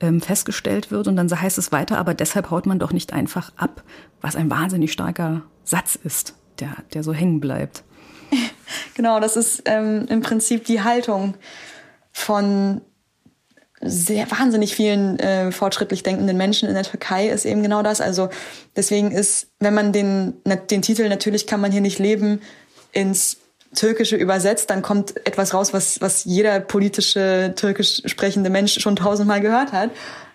ähm, 0.00 0.20
festgestellt 0.20 0.90
wird. 0.90 1.08
Und 1.08 1.16
dann 1.16 1.30
heißt 1.30 1.58
es 1.58 1.72
weiter, 1.72 1.98
aber 1.98 2.14
deshalb 2.14 2.50
haut 2.50 2.66
man 2.66 2.78
doch 2.78 2.92
nicht 2.92 3.12
einfach 3.12 3.52
ab, 3.56 3.82
was 4.20 4.36
ein 4.36 4.50
wahnsinnig 4.50 4.92
starker 4.92 5.42
Satz 5.64 5.96
ist, 6.02 6.34
der, 6.58 6.76
der 6.94 7.02
so 7.02 7.12
hängen 7.12 7.40
bleibt. 7.40 7.84
Genau, 8.94 9.18
das 9.18 9.36
ist 9.36 9.62
ähm, 9.64 10.06
im 10.08 10.20
Prinzip 10.20 10.64
die 10.64 10.82
Haltung 10.82 11.34
von 12.12 12.82
sehr 13.80 14.30
wahnsinnig 14.30 14.74
vielen 14.74 15.18
äh, 15.18 15.52
fortschrittlich 15.52 16.02
denkenden 16.02 16.36
Menschen 16.36 16.68
in 16.68 16.74
der 16.74 16.82
Türkei 16.82 17.28
ist 17.28 17.46
eben 17.46 17.62
genau 17.62 17.82
das. 17.82 18.00
Also 18.00 18.28
deswegen 18.76 19.10
ist, 19.10 19.48
wenn 19.58 19.74
man 19.74 19.92
den, 19.92 20.34
den 20.70 20.82
Titel 20.82 21.08
natürlich 21.08 21.46
kann 21.46 21.60
man 21.60 21.72
hier 21.72 21.80
nicht 21.80 21.98
leben, 21.98 22.40
ins 22.92 23.38
Türkische 23.74 24.16
übersetzt, 24.16 24.70
dann 24.70 24.82
kommt 24.82 25.14
etwas 25.26 25.54
raus, 25.54 25.72
was, 25.72 26.00
was 26.00 26.24
jeder 26.24 26.58
politische 26.60 27.52
türkisch 27.56 28.02
sprechende 28.06 28.50
Mensch 28.50 28.80
schon 28.80 28.96
tausendmal 28.96 29.40
gehört 29.40 29.72
hat. 29.72 29.90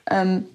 Ähm, 0.09 0.45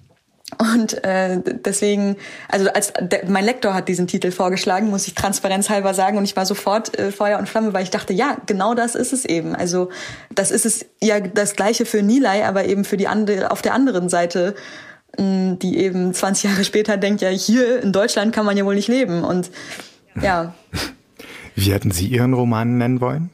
und 0.57 1.03
äh, 1.05 1.39
deswegen, 1.45 2.17
also 2.49 2.69
als 2.69 2.91
der, 2.99 3.29
mein 3.29 3.45
Lektor 3.45 3.73
hat 3.73 3.87
diesen 3.87 4.07
Titel 4.07 4.31
vorgeschlagen, 4.31 4.89
muss 4.89 5.07
ich 5.07 5.15
transparenzhalber 5.15 5.93
sagen, 5.93 6.17
und 6.17 6.25
ich 6.25 6.35
war 6.35 6.45
sofort 6.45 6.97
äh, 6.99 7.11
Feuer 7.11 7.39
und 7.39 7.47
Flamme, 7.47 7.73
weil 7.73 7.83
ich 7.83 7.89
dachte, 7.89 8.13
ja, 8.13 8.35
genau 8.47 8.73
das 8.73 8.95
ist 8.95 9.13
es 9.13 9.23
eben. 9.23 9.55
Also 9.55 9.89
das 10.33 10.51
ist 10.51 10.65
es 10.65 10.85
ja 11.01 11.19
das 11.19 11.55
Gleiche 11.55 11.85
für 11.85 12.01
Nilay, 12.01 12.43
aber 12.43 12.65
eben 12.65 12.83
für 12.83 12.97
die 12.97 13.07
andere 13.07 13.51
auf 13.51 13.61
der 13.61 13.73
anderen 13.73 14.09
Seite, 14.09 14.55
mh, 15.17 15.55
die 15.61 15.77
eben 15.77 16.13
20 16.13 16.51
Jahre 16.51 16.63
später 16.65 16.97
denkt, 16.97 17.21
ja, 17.21 17.29
hier 17.29 17.81
in 17.81 17.93
Deutschland 17.93 18.33
kann 18.33 18.45
man 18.45 18.57
ja 18.57 18.65
wohl 18.65 18.75
nicht 18.75 18.89
leben. 18.89 19.23
Und 19.23 19.51
ja. 20.21 20.53
Wie 21.55 21.71
hätten 21.71 21.91
Sie 21.91 22.07
Ihren 22.07 22.33
Roman 22.33 22.77
nennen 22.77 23.01
wollen? 23.01 23.29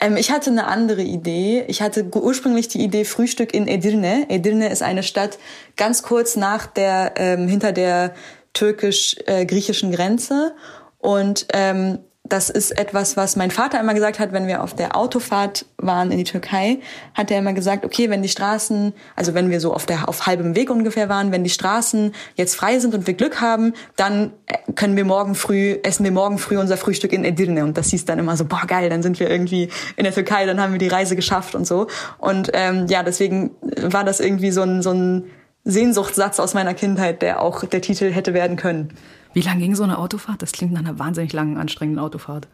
Ähm, 0.00 0.16
ich 0.16 0.30
hatte 0.30 0.50
eine 0.50 0.66
andere 0.66 1.02
Idee. 1.02 1.64
Ich 1.68 1.82
hatte 1.82 2.08
ursprünglich 2.14 2.68
die 2.68 2.80
Idee 2.80 3.04
Frühstück 3.04 3.54
in 3.54 3.66
Edirne. 3.66 4.26
Edirne 4.28 4.68
ist 4.68 4.82
eine 4.82 5.02
Stadt 5.02 5.38
ganz 5.76 6.02
kurz 6.02 6.36
nach 6.36 6.66
der, 6.66 7.14
ähm, 7.16 7.48
hinter 7.48 7.72
der 7.72 8.14
türkisch-griechischen 8.52 9.92
Grenze. 9.92 10.54
Und 10.98 11.46
ähm, 11.52 11.98
das 12.28 12.50
ist 12.50 12.78
etwas, 12.78 13.16
was 13.16 13.36
mein 13.36 13.50
Vater 13.50 13.80
immer 13.80 13.94
gesagt 13.94 14.18
hat, 14.18 14.32
wenn 14.32 14.46
wir 14.46 14.62
auf 14.62 14.74
der 14.74 14.96
Autofahrt 14.96 15.66
waren 15.76 16.10
in 16.10 16.18
die 16.18 16.24
Türkei, 16.24 16.78
hat 17.14 17.30
er 17.30 17.38
immer 17.38 17.52
gesagt, 17.52 17.84
okay, 17.84 18.10
wenn 18.10 18.22
die 18.22 18.28
Straßen, 18.28 18.92
also 19.16 19.34
wenn 19.34 19.50
wir 19.50 19.60
so 19.60 19.72
auf 19.72 19.86
der 19.86 20.08
auf 20.08 20.26
halbem 20.26 20.54
Weg 20.54 20.70
ungefähr 20.70 21.08
waren, 21.08 21.32
wenn 21.32 21.44
die 21.44 21.50
Straßen 21.50 22.12
jetzt 22.36 22.54
frei 22.54 22.78
sind 22.78 22.94
und 22.94 23.06
wir 23.06 23.14
Glück 23.14 23.40
haben, 23.40 23.74
dann 23.96 24.32
äh, 24.46 24.72
können 24.72 24.96
wir 24.96 25.04
morgen 25.04 25.34
früh 25.34 25.78
essen 25.82 26.04
wir 26.04 26.12
morgen 26.12 26.38
früh 26.38 26.58
unser 26.58 26.76
Frühstück 26.76 27.12
in 27.12 27.24
Edirne 27.24 27.64
und 27.64 27.76
das 27.76 27.88
hieß 27.88 28.04
dann 28.04 28.18
immer 28.18 28.36
so, 28.36 28.44
boah 28.44 28.66
geil, 28.66 28.88
dann 28.90 29.02
sind 29.02 29.20
wir 29.20 29.30
irgendwie 29.30 29.68
in 29.96 30.04
der 30.04 30.12
Türkei, 30.12 30.46
dann 30.46 30.60
haben 30.60 30.72
wir 30.72 30.78
die 30.78 30.88
Reise 30.88 31.16
geschafft 31.16 31.54
und 31.54 31.66
so 31.66 31.86
und 32.18 32.50
ähm, 32.54 32.86
ja, 32.88 33.02
deswegen 33.02 33.50
war 33.82 34.04
das 34.04 34.20
irgendwie 34.20 34.50
so 34.50 34.62
ein 34.62 34.82
so 34.82 34.92
ein 34.92 35.30
Sehnsuchtssatz 35.64 36.40
aus 36.40 36.54
meiner 36.54 36.74
Kindheit, 36.74 37.20
der 37.20 37.42
auch 37.42 37.64
der 37.64 37.82
Titel 37.82 38.10
hätte 38.10 38.32
werden 38.32 38.56
können. 38.56 38.94
Wie 39.38 39.42
lang 39.42 39.60
ging 39.60 39.76
so 39.76 39.84
eine 39.84 39.98
Autofahrt? 39.98 40.42
Das 40.42 40.50
klingt 40.50 40.72
nach 40.72 40.80
einer 40.80 40.98
wahnsinnig 40.98 41.32
langen, 41.32 41.58
anstrengenden 41.58 42.04
Autofahrt. 42.04 42.48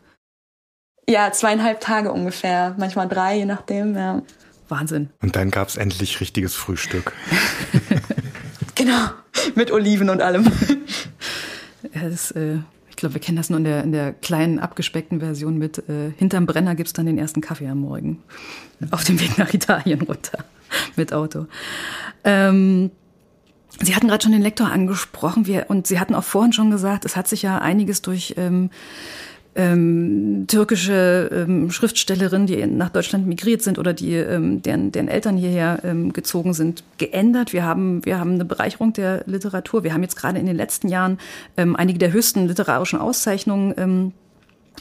Ja, 1.09 1.33
zweieinhalb 1.33 1.81
Tage 1.81 2.13
ungefähr, 2.13 2.75
manchmal 2.79 3.09
drei, 3.09 3.39
je 3.39 3.47
nachdem, 3.47 3.97
ja. 3.97 4.21
Wahnsinn. 4.69 5.09
Und 5.23 5.35
dann 5.35 5.51
gab's 5.51 5.79
endlich 5.79 6.21
richtiges 6.21 6.55
Frühstück. 6.55 7.15
genau, 8.75 9.09
mit 9.55 9.73
Oliven 9.73 10.11
und 10.11 10.21
allem. 10.21 10.45
Ja, 11.95 12.07
das, 12.11 12.33
äh, 12.33 12.59
ich 12.91 12.97
glaube, 12.97 13.15
wir 13.15 13.21
kennen 13.23 13.39
das 13.39 13.49
nur 13.49 13.57
in 13.61 13.65
der, 13.65 13.83
in 13.83 13.93
der 13.93 14.13
kleinen, 14.13 14.59
abgespeckten 14.59 15.21
Version 15.21 15.57
mit 15.57 15.79
äh, 15.89 16.13
hinterm 16.19 16.45
Brenner 16.45 16.75
gibt's 16.75 16.93
dann 16.93 17.07
den 17.07 17.17
ersten 17.17 17.41
Kaffee 17.41 17.67
am 17.67 17.81
Morgen. 17.81 18.23
Auf 18.91 19.05
dem 19.05 19.19
Weg 19.21 19.39
nach 19.39 19.55
Italien 19.55 20.03
runter 20.03 20.45
mit 20.97 21.15
Auto. 21.15 21.47
Ähm, 22.25 22.91
Sie 23.83 23.95
hatten 23.95 24.09
gerade 24.09 24.23
schon 24.23 24.33
den 24.33 24.43
Lektor 24.43 24.71
angesprochen 24.71 25.47
wir, 25.47 25.67
und 25.69 25.87
Sie 25.87 25.99
hatten 25.99 26.15
auch 26.15 26.25
vorhin 26.25 26.53
schon 26.53 26.71
gesagt, 26.71 27.05
es 27.05 27.17
hat 27.17 27.29
sich 27.29 27.43
ja 27.43 27.59
einiges 27.59 28.03
durch 28.03 28.35
ähm, 28.37 28.71
ähm, 29.57 30.47
türkische 30.49 31.31
ähm, 31.33 31.71
Schriftstellerinnen, 31.71 32.47
die 32.47 32.67
nach 32.67 32.91
Deutschland 32.91 33.27
migriert 33.27 33.63
sind 33.63 33.79
oder 33.79 33.93
die 33.93 34.15
ähm, 34.15 34.63
deren, 34.63 34.91
deren 34.91 35.09
Eltern 35.09 35.37
hierher 35.37 35.81
ähm, 35.85 36.13
gezogen 36.13 36.55
sind, 36.55 36.83
geändert. 36.99 37.53
Wir 37.53 37.65
haben, 37.65 38.05
wir 38.05 38.19
haben 38.19 38.35
eine 38.35 38.45
Bereicherung 38.45 38.93
der 38.93 39.23
Literatur. 39.27 39.85
Wir 39.85 39.95
haben 39.95 40.03
jetzt 40.03 40.17
gerade 40.17 40.39
in 40.39 40.47
den 40.47 40.57
letzten 40.57 40.89
Jahren 40.89 41.19
ähm, 41.57 41.77
einige 41.77 41.99
der 41.99 42.13
höchsten 42.13 42.49
literarischen 42.49 42.99
Auszeichnungen 42.99 43.75
ähm, 43.77 44.13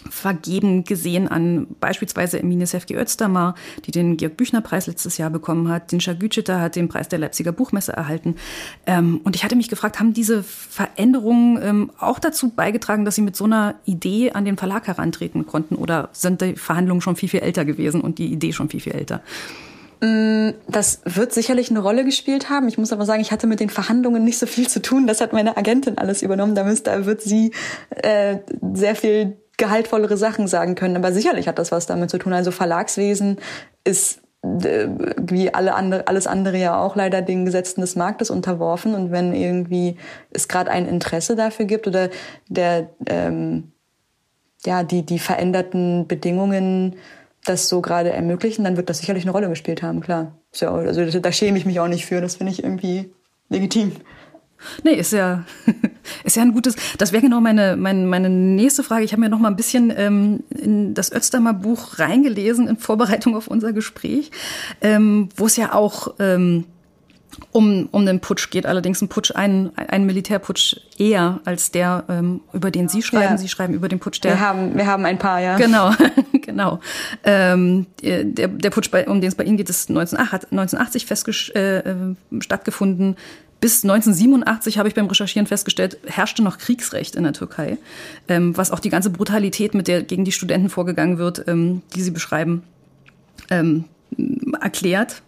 vergeben 0.10 0.84
gesehen 0.84 1.28
an 1.28 1.68
beispielsweise 1.80 2.40
Emine 2.40 2.68
Sefki 2.68 2.96
Özdamar, 2.96 3.56
die 3.86 3.92
den 3.92 4.18
Georg-Büchner-Preis 4.18 4.88
letztes 4.88 5.18
Jahr 5.18 5.30
bekommen 5.30 5.70
hat. 5.70 5.92
Den 5.92 6.00
Gütschiter 6.00 6.60
hat 6.60 6.76
den 6.76 6.88
Preis 6.88 7.10
der 7.10 7.20
Leipziger 7.20 7.52
Buchmesse 7.52 7.94
erhalten. 7.94 8.36
Ähm, 8.86 9.22
und 9.24 9.36
ich 9.36 9.44
hatte 9.44 9.56
mich 9.56 9.70
gefragt, 9.70 10.00
haben 10.00 10.14
diese 10.14 10.44
Veränderungen 10.44 11.60
ähm, 11.62 11.92
auch 12.00 12.20
dazu 12.20 12.50
beigetragen, 12.50 13.06
dass 13.06 13.16
Sie 13.16 13.22
mit 13.22 13.36
so 13.36 13.46
einer 13.46 13.76
Idee 13.86 14.32
an 14.32 14.46
den 14.46 14.58
Verlag 14.58 14.88
herantreten 14.88 15.46
konnten? 15.46 15.76
Oder 15.76 16.10
sind 16.14 16.42
die 16.42 16.56
Verhandlungen 16.56 17.02
schon 17.02 17.16
viel, 17.16 17.30
viel 17.30 17.42
älter 17.42 17.66
gewesen 17.66 18.02
und 18.02 18.18
die 18.18 18.28
Idee 18.28 18.54
schon 18.54 18.70
viel, 18.70 18.80
viel 18.80 18.94
älter? 18.94 19.22
Mm, 20.02 20.52
das 20.68 21.02
wird 21.06 21.34
sicherlich 21.34 21.70
eine 21.70 21.80
Rolle 21.80 22.04
gespielt 22.04 22.50
haben. 22.50 22.68
Ich 22.68 22.78
muss 22.78 22.92
aber 22.92 23.06
sagen, 23.06 23.22
ich 23.22 23.32
hatte 23.32 23.48
mit 23.48 23.62
den 23.62 23.70
Verhandlungen 23.70 24.24
nicht 24.24 24.38
so 24.38 24.46
viel 24.46 24.68
zu 24.68 24.82
tun. 24.82 25.08
Das 25.08 25.22
hat 25.22 25.32
meine 25.32 25.56
Agentin 25.56 25.98
alles 25.98 26.22
übernommen. 26.22 26.56
Da 26.56 26.66
wird 27.06 27.22
sie 27.22 27.52
äh, 27.90 28.40
sehr 28.74 28.96
viel 28.96 29.38
gehaltvollere 29.64 30.18
Sachen 30.18 30.48
sagen 30.48 30.76
können. 30.76 30.98
Aber 30.98 31.14
sicherlich 31.14 31.48
hat 31.48 31.58
das 31.58 31.72
was 31.72 31.86
damit 31.86 32.10
zu 32.10 32.18
tun. 32.18 32.34
Also 32.34 32.52
Verlagswesen 32.52 33.38
ist 33.86 34.20
äh, 34.44 34.88
wie 35.18 35.54
alle 35.54 35.74
andere, 35.74 36.08
alles 36.08 36.28
andere 36.28 36.58
ja 36.58 36.78
auch 36.78 36.98
leider 36.98 37.22
den 37.22 37.46
Gesetzen 37.46 37.80
des 37.80 37.96
Marktes 37.96 38.30
unterworfen. 38.30 38.94
Und 38.94 39.12
wenn 39.12 39.34
irgendwie 39.34 39.98
es 40.32 40.50
gerade 40.50 40.70
ein 40.70 40.86
Interesse 40.88 41.38
dafür 41.38 41.66
gibt 41.66 41.88
oder 41.88 42.10
der 42.50 42.90
ähm, 43.08 43.72
ja 44.66 44.84
die 44.84 45.06
die 45.06 45.20
veränderten 45.20 46.08
Bedingungen 46.08 46.98
das 47.46 47.70
so 47.70 47.82
gerade 47.82 48.12
ermöglichen, 48.12 48.64
dann 48.64 48.78
wird 48.78 48.90
das 48.90 49.00
sicherlich 49.00 49.24
eine 49.24 49.32
Rolle 49.32 49.50
gespielt 49.50 49.82
haben, 49.82 50.00
klar. 50.00 50.38
So, 50.52 50.68
also 50.68 51.20
da 51.20 51.32
schäme 51.32 51.58
ich 51.58 51.66
mich 51.66 51.80
auch 51.80 51.90
nicht 51.90 52.06
für, 52.06 52.22
das 52.22 52.36
finde 52.36 52.54
ich 52.54 52.64
irgendwie 52.64 53.12
legitim. 53.50 53.94
Nee, 54.84 54.94
ist 54.94 55.14
ja, 55.14 55.44
ist 56.24 56.36
ja 56.36 56.42
ein 56.42 56.54
gutes. 56.54 56.76
Das 56.98 57.12
wäre 57.12 57.22
genau 57.22 57.42
meine, 57.42 57.76
meine, 57.76 58.06
meine 58.06 58.30
nächste 58.30 58.84
Frage. 58.84 59.04
Ich 59.04 59.12
habe 59.12 59.22
mir 59.22 59.30
noch 59.30 59.40
mal 59.40 59.50
ein 59.50 59.56
bisschen 59.56 59.94
ähm, 59.96 60.44
in 60.50 60.94
das 60.94 61.12
Ötztamer 61.12 61.54
Buch 61.54 62.00
reingelesen 62.00 62.68
in 62.68 62.78
Vorbereitung 62.78 63.36
auf 63.36 63.48
unser 63.48 63.74
Gespräch, 63.74 64.32
ähm, 64.82 65.30
wo 65.36 65.46
es 65.46 65.58
ja 65.58 65.74
auch 65.74 66.16
ähm, 66.20 66.66
um, 67.52 67.88
um 67.92 68.06
den 68.06 68.20
Putsch 68.20 68.50
geht. 68.50 68.66
Allerdings 68.66 69.02
ein 69.02 69.08
Putsch, 69.08 69.32
ein, 69.36 69.72
ein 69.76 70.06
Militärputsch 70.06 70.78
eher 70.98 71.40
als 71.46 71.72
der, 71.72 72.04
ähm, 72.10 72.42
über 72.54 72.72
den 72.72 72.90
Sie 72.90 73.02
schreiben. 73.02 73.34
Ja. 73.34 73.38
Sie 73.38 73.50
schreiben 73.50 73.74
über 73.74 73.90
den 73.90 74.00
Putsch 74.00 74.22
der. 74.22 74.34
Wir 74.34 74.40
haben, 74.40 74.76
wir 74.76 74.86
haben 74.86 75.06
ein 75.06 75.18
paar, 75.18 75.40
ja. 75.40 75.58
Genau, 75.58 75.92
genau. 76.34 76.80
Ähm, 77.24 77.88
der, 78.02 78.48
der 78.48 78.70
Putsch, 78.70 78.92
bei, 78.92 79.08
um 79.08 79.22
den 79.22 79.28
es 79.28 79.36
bei 79.36 79.44
Ihnen 79.44 79.58
geht, 79.58 79.70
ist 79.70 79.90
19, 79.90 80.20
hat 80.32 80.46
1980 80.52 81.06
festgesch 81.06 81.52
äh, 81.56 81.80
äh, 81.80 82.16
stattgefunden. 82.40 83.16
Bis 83.64 83.86
1987 83.86 84.78
habe 84.78 84.90
ich 84.90 84.94
beim 84.94 85.08
Recherchieren 85.08 85.48
festgestellt, 85.48 85.98
herrschte 86.06 86.44
noch 86.44 86.58
Kriegsrecht 86.58 87.16
in 87.16 87.24
der 87.24 87.32
Türkei, 87.32 87.78
ähm, 88.28 88.58
was 88.58 88.72
auch 88.72 88.82
die 88.82 88.90
ganze 88.90 89.10
Brutalität, 89.10 89.74
mit 89.74 89.88
der 89.88 90.04
gegen 90.04 90.26
die 90.26 90.34
Studenten 90.34 90.68
vorgegangen 90.68 91.18
wird, 91.18 91.48
ähm, 91.48 91.82
die 91.96 92.02
Sie 92.02 92.12
beschreiben, 92.12 92.64
ähm, 93.50 93.86
erklärt. 94.60 95.22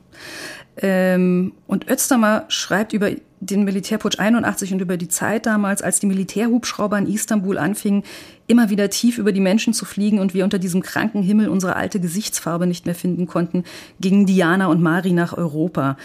Ähm, 0.76 1.54
und 1.66 1.90
Özdammer 1.90 2.44
schreibt 2.50 2.92
über 2.92 3.12
den 3.40 3.64
Militärputsch 3.64 4.20
81 4.20 4.74
und 4.74 4.82
über 4.82 4.98
die 4.98 5.08
Zeit 5.08 5.46
damals, 5.46 5.82
als 5.82 6.02
die 6.02 6.08
Militärhubschrauber 6.08 6.98
in 6.98 7.08
Istanbul 7.08 7.58
anfingen, 7.58 8.04
immer 8.48 8.70
wieder 8.70 8.90
tief 8.90 9.18
über 9.18 9.32
die 9.32 9.40
Menschen 9.40 9.74
zu 9.74 9.86
fliegen 9.86 10.20
und 10.20 10.34
wir 10.34 10.44
unter 10.44 10.60
diesem 10.60 10.82
kranken 10.82 11.24
Himmel 11.24 11.50
unsere 11.50 11.76
alte 11.76 12.00
Gesichtsfarbe 12.00 12.68
nicht 12.68 12.86
mehr 12.86 12.96
finden 12.96 13.26
konnten, 13.26 13.64
gingen 14.00 14.26
Diana 14.26 14.68
und 14.68 14.82
Mari 14.82 15.12
nach 15.14 15.34
Europa. 15.36 15.98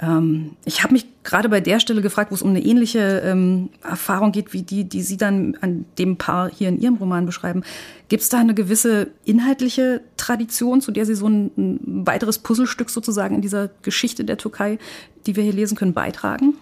Ähm, 0.00 0.52
ich 0.64 0.82
habe 0.82 0.94
mich 0.94 1.06
gerade 1.22 1.48
bei 1.48 1.60
der 1.60 1.80
Stelle 1.80 2.00
gefragt, 2.00 2.30
wo 2.30 2.34
es 2.34 2.42
um 2.42 2.50
eine 2.50 2.64
ähnliche 2.64 3.22
ähm, 3.24 3.68
Erfahrung 3.82 4.32
geht, 4.32 4.52
wie 4.52 4.62
die, 4.62 4.84
die 4.84 5.02
Sie 5.02 5.16
dann 5.18 5.56
an 5.60 5.84
dem 5.98 6.16
Paar 6.16 6.50
hier 6.50 6.68
in 6.68 6.80
Ihrem 6.80 6.96
Roman 6.96 7.26
beschreiben. 7.26 7.62
Gibt 8.08 8.22
es 8.22 8.28
da 8.30 8.38
eine 8.38 8.54
gewisse 8.54 9.08
inhaltliche 9.24 10.00
Tradition, 10.16 10.80
zu 10.80 10.92
der 10.92 11.04
Sie 11.04 11.14
so 11.14 11.28
ein, 11.28 11.50
ein 11.56 12.06
weiteres 12.06 12.38
Puzzlestück 12.38 12.90
sozusagen 12.90 13.34
in 13.34 13.42
dieser 13.42 13.68
Geschichte 13.82 14.24
der 14.24 14.38
Türkei, 14.38 14.78
die 15.26 15.36
wir 15.36 15.44
hier 15.44 15.52
lesen 15.52 15.76
können, 15.76 15.92
beitragen? 15.92 16.54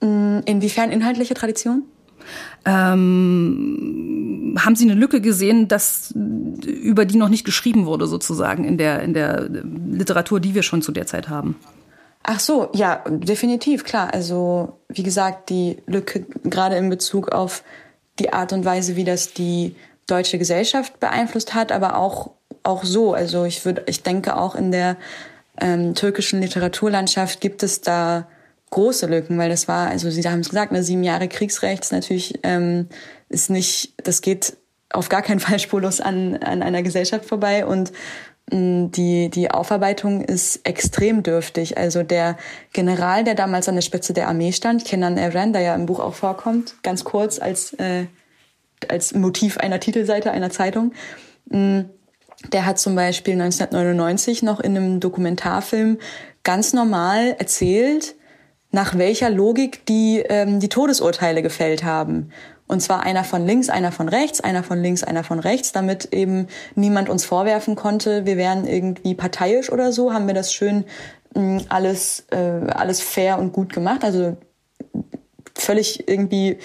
Mm, 0.00 0.40
inwiefern 0.46 0.90
inhaltliche 0.90 1.34
Tradition? 1.34 1.82
Ähm, 2.64 4.56
haben 4.58 4.76
Sie 4.76 4.84
eine 4.84 4.98
Lücke 4.98 5.20
gesehen, 5.20 5.68
dass, 5.68 6.12
über 6.14 7.04
die 7.04 7.16
noch 7.16 7.28
nicht 7.28 7.44
geschrieben 7.44 7.86
wurde, 7.86 8.06
sozusagen, 8.06 8.64
in 8.64 8.78
der, 8.78 9.02
in 9.02 9.14
der 9.14 9.48
Literatur, 9.48 10.40
die 10.40 10.54
wir 10.54 10.62
schon 10.62 10.82
zu 10.82 10.92
der 10.92 11.06
Zeit 11.06 11.28
haben? 11.28 11.56
Ach 12.22 12.40
so, 12.40 12.70
ja, 12.74 13.04
definitiv, 13.08 13.84
klar. 13.84 14.12
Also, 14.12 14.78
wie 14.88 15.04
gesagt, 15.04 15.48
die 15.50 15.78
Lücke 15.86 16.26
gerade 16.44 16.76
in 16.76 16.90
Bezug 16.90 17.30
auf 17.30 17.62
die 18.18 18.32
Art 18.32 18.52
und 18.52 18.64
Weise, 18.64 18.96
wie 18.96 19.04
das 19.04 19.32
die 19.32 19.76
deutsche 20.06 20.38
Gesellschaft 20.38 20.98
beeinflusst 20.98 21.54
hat, 21.54 21.70
aber 21.70 21.96
auch, 21.96 22.30
auch 22.64 22.82
so. 22.82 23.14
Also, 23.14 23.44
ich 23.44 23.64
würde, 23.64 23.84
ich 23.86 24.02
denke 24.02 24.36
auch 24.36 24.56
in 24.56 24.72
der 24.72 24.96
ähm, 25.60 25.94
türkischen 25.94 26.40
Literaturlandschaft 26.40 27.40
gibt 27.40 27.62
es 27.62 27.80
da 27.80 28.26
große 28.76 29.06
Lücken, 29.06 29.38
weil 29.38 29.48
das 29.48 29.68
war, 29.68 29.88
also 29.88 30.10
Sie 30.10 30.22
haben 30.28 30.40
es 30.40 30.50
gesagt, 30.50 30.70
ne, 30.70 30.82
sieben 30.82 31.02
Jahre 31.02 31.28
Kriegsrecht 31.28 31.82
ist 31.82 31.92
natürlich 31.92 32.38
ähm, 32.42 32.88
ist 33.30 33.48
nicht, 33.48 33.94
das 34.06 34.20
geht 34.20 34.58
auf 34.90 35.08
gar 35.08 35.22
keinen 35.22 35.40
Fall 35.46 35.58
spurlos 35.58 36.02
an, 36.02 36.36
an 36.36 36.62
einer 36.62 36.82
Gesellschaft 36.82 37.24
vorbei 37.24 37.64
und 37.64 37.90
mm, 38.52 38.90
die, 38.90 39.30
die 39.30 39.50
Aufarbeitung 39.50 40.22
ist 40.22 40.60
extrem 40.64 41.22
dürftig. 41.22 41.78
Also 41.78 42.02
der 42.02 42.36
General, 42.74 43.24
der 43.24 43.34
damals 43.34 43.66
an 43.66 43.76
der 43.76 43.82
Spitze 43.82 44.12
der 44.12 44.28
Armee 44.28 44.52
stand, 44.52 44.84
Kenan 44.84 45.16
Evren, 45.16 45.54
der 45.54 45.62
ja 45.62 45.74
im 45.74 45.86
Buch 45.86 45.98
auch 45.98 46.14
vorkommt, 46.14 46.74
ganz 46.82 47.02
kurz 47.02 47.38
als, 47.38 47.72
äh, 47.74 48.04
als 48.88 49.14
Motiv 49.14 49.56
einer 49.56 49.80
Titelseite 49.80 50.32
einer 50.32 50.50
Zeitung, 50.50 50.92
mm, 51.46 51.80
der 52.52 52.66
hat 52.66 52.78
zum 52.78 52.94
Beispiel 52.94 53.40
1999 53.40 54.42
noch 54.42 54.60
in 54.60 54.76
einem 54.76 55.00
Dokumentarfilm 55.00 55.96
ganz 56.42 56.74
normal 56.74 57.36
erzählt, 57.38 58.16
nach 58.76 58.98
welcher 58.98 59.30
Logik 59.30 59.86
die 59.86 60.22
ähm, 60.28 60.60
die 60.60 60.68
Todesurteile 60.68 61.40
gefällt 61.40 61.82
haben. 61.82 62.30
Und 62.68 62.80
zwar 62.80 63.04
einer 63.04 63.24
von 63.24 63.46
links, 63.46 63.70
einer 63.70 63.90
von 63.90 64.08
rechts, 64.08 64.42
einer 64.42 64.62
von 64.62 64.82
links, 64.82 65.02
einer 65.02 65.24
von 65.24 65.38
rechts, 65.38 65.72
damit 65.72 66.12
eben 66.12 66.48
niemand 66.74 67.08
uns 67.08 67.24
vorwerfen 67.24 67.74
konnte, 67.74 68.26
wir 68.26 68.36
wären 68.36 68.66
irgendwie 68.66 69.14
parteiisch 69.14 69.72
oder 69.72 69.92
so, 69.92 70.12
haben 70.12 70.26
wir 70.26 70.34
das 70.34 70.52
schön 70.52 70.84
mh, 71.34 71.40
hm, 71.40 71.66
alles, 71.70 72.26
äh, 72.30 72.36
alles 72.36 73.00
fair 73.00 73.38
und 73.38 73.54
gut 73.54 73.72
gemacht. 73.72 74.04
Also 74.04 74.36
völlig 75.54 76.06
irgendwie 76.06 76.58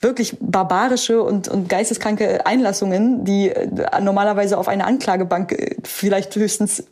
wirklich 0.00 0.38
barbarische 0.40 1.22
und, 1.22 1.48
und 1.48 1.68
geisteskranke 1.68 2.46
Einlassungen, 2.46 3.26
die 3.26 3.50
äh, 3.50 3.68
normalerweise 4.00 4.56
auf 4.56 4.68
eine 4.68 4.86
Anklagebank 4.86 5.52
äh, 5.52 5.76
vielleicht 5.84 6.34
höchstens 6.34 6.84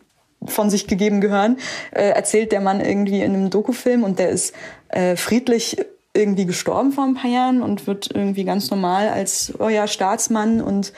von 0.47 0.71
sich 0.71 0.87
gegeben 0.87 1.21
gehören, 1.21 1.59
äh, 1.93 2.11
erzählt 2.11 2.53
der 2.53 2.61
Mann 2.61 2.81
irgendwie 2.81 3.21
in 3.21 3.35
einem 3.35 3.51
Dokufilm 3.51 4.05
und 4.05 4.19
der 4.19 4.31
ist 4.31 4.55
äh, 4.89 5.17
friedlich 5.17 5.79
irgendwie 6.15 6.47
gestorben 6.47 6.93
vor 6.93 7.05
ein 7.05 7.15
paar 7.15 7.31
Jahren 7.31 7.63
und 7.63 7.87
wird 7.87 8.11
irgendwie 8.15 8.45
ganz 8.45 8.71
normal 8.71 9.09
als 9.09 9.53
oh 9.59 9.69
ja, 9.69 9.87
Staatsmann 9.87 10.61
und 10.61 10.93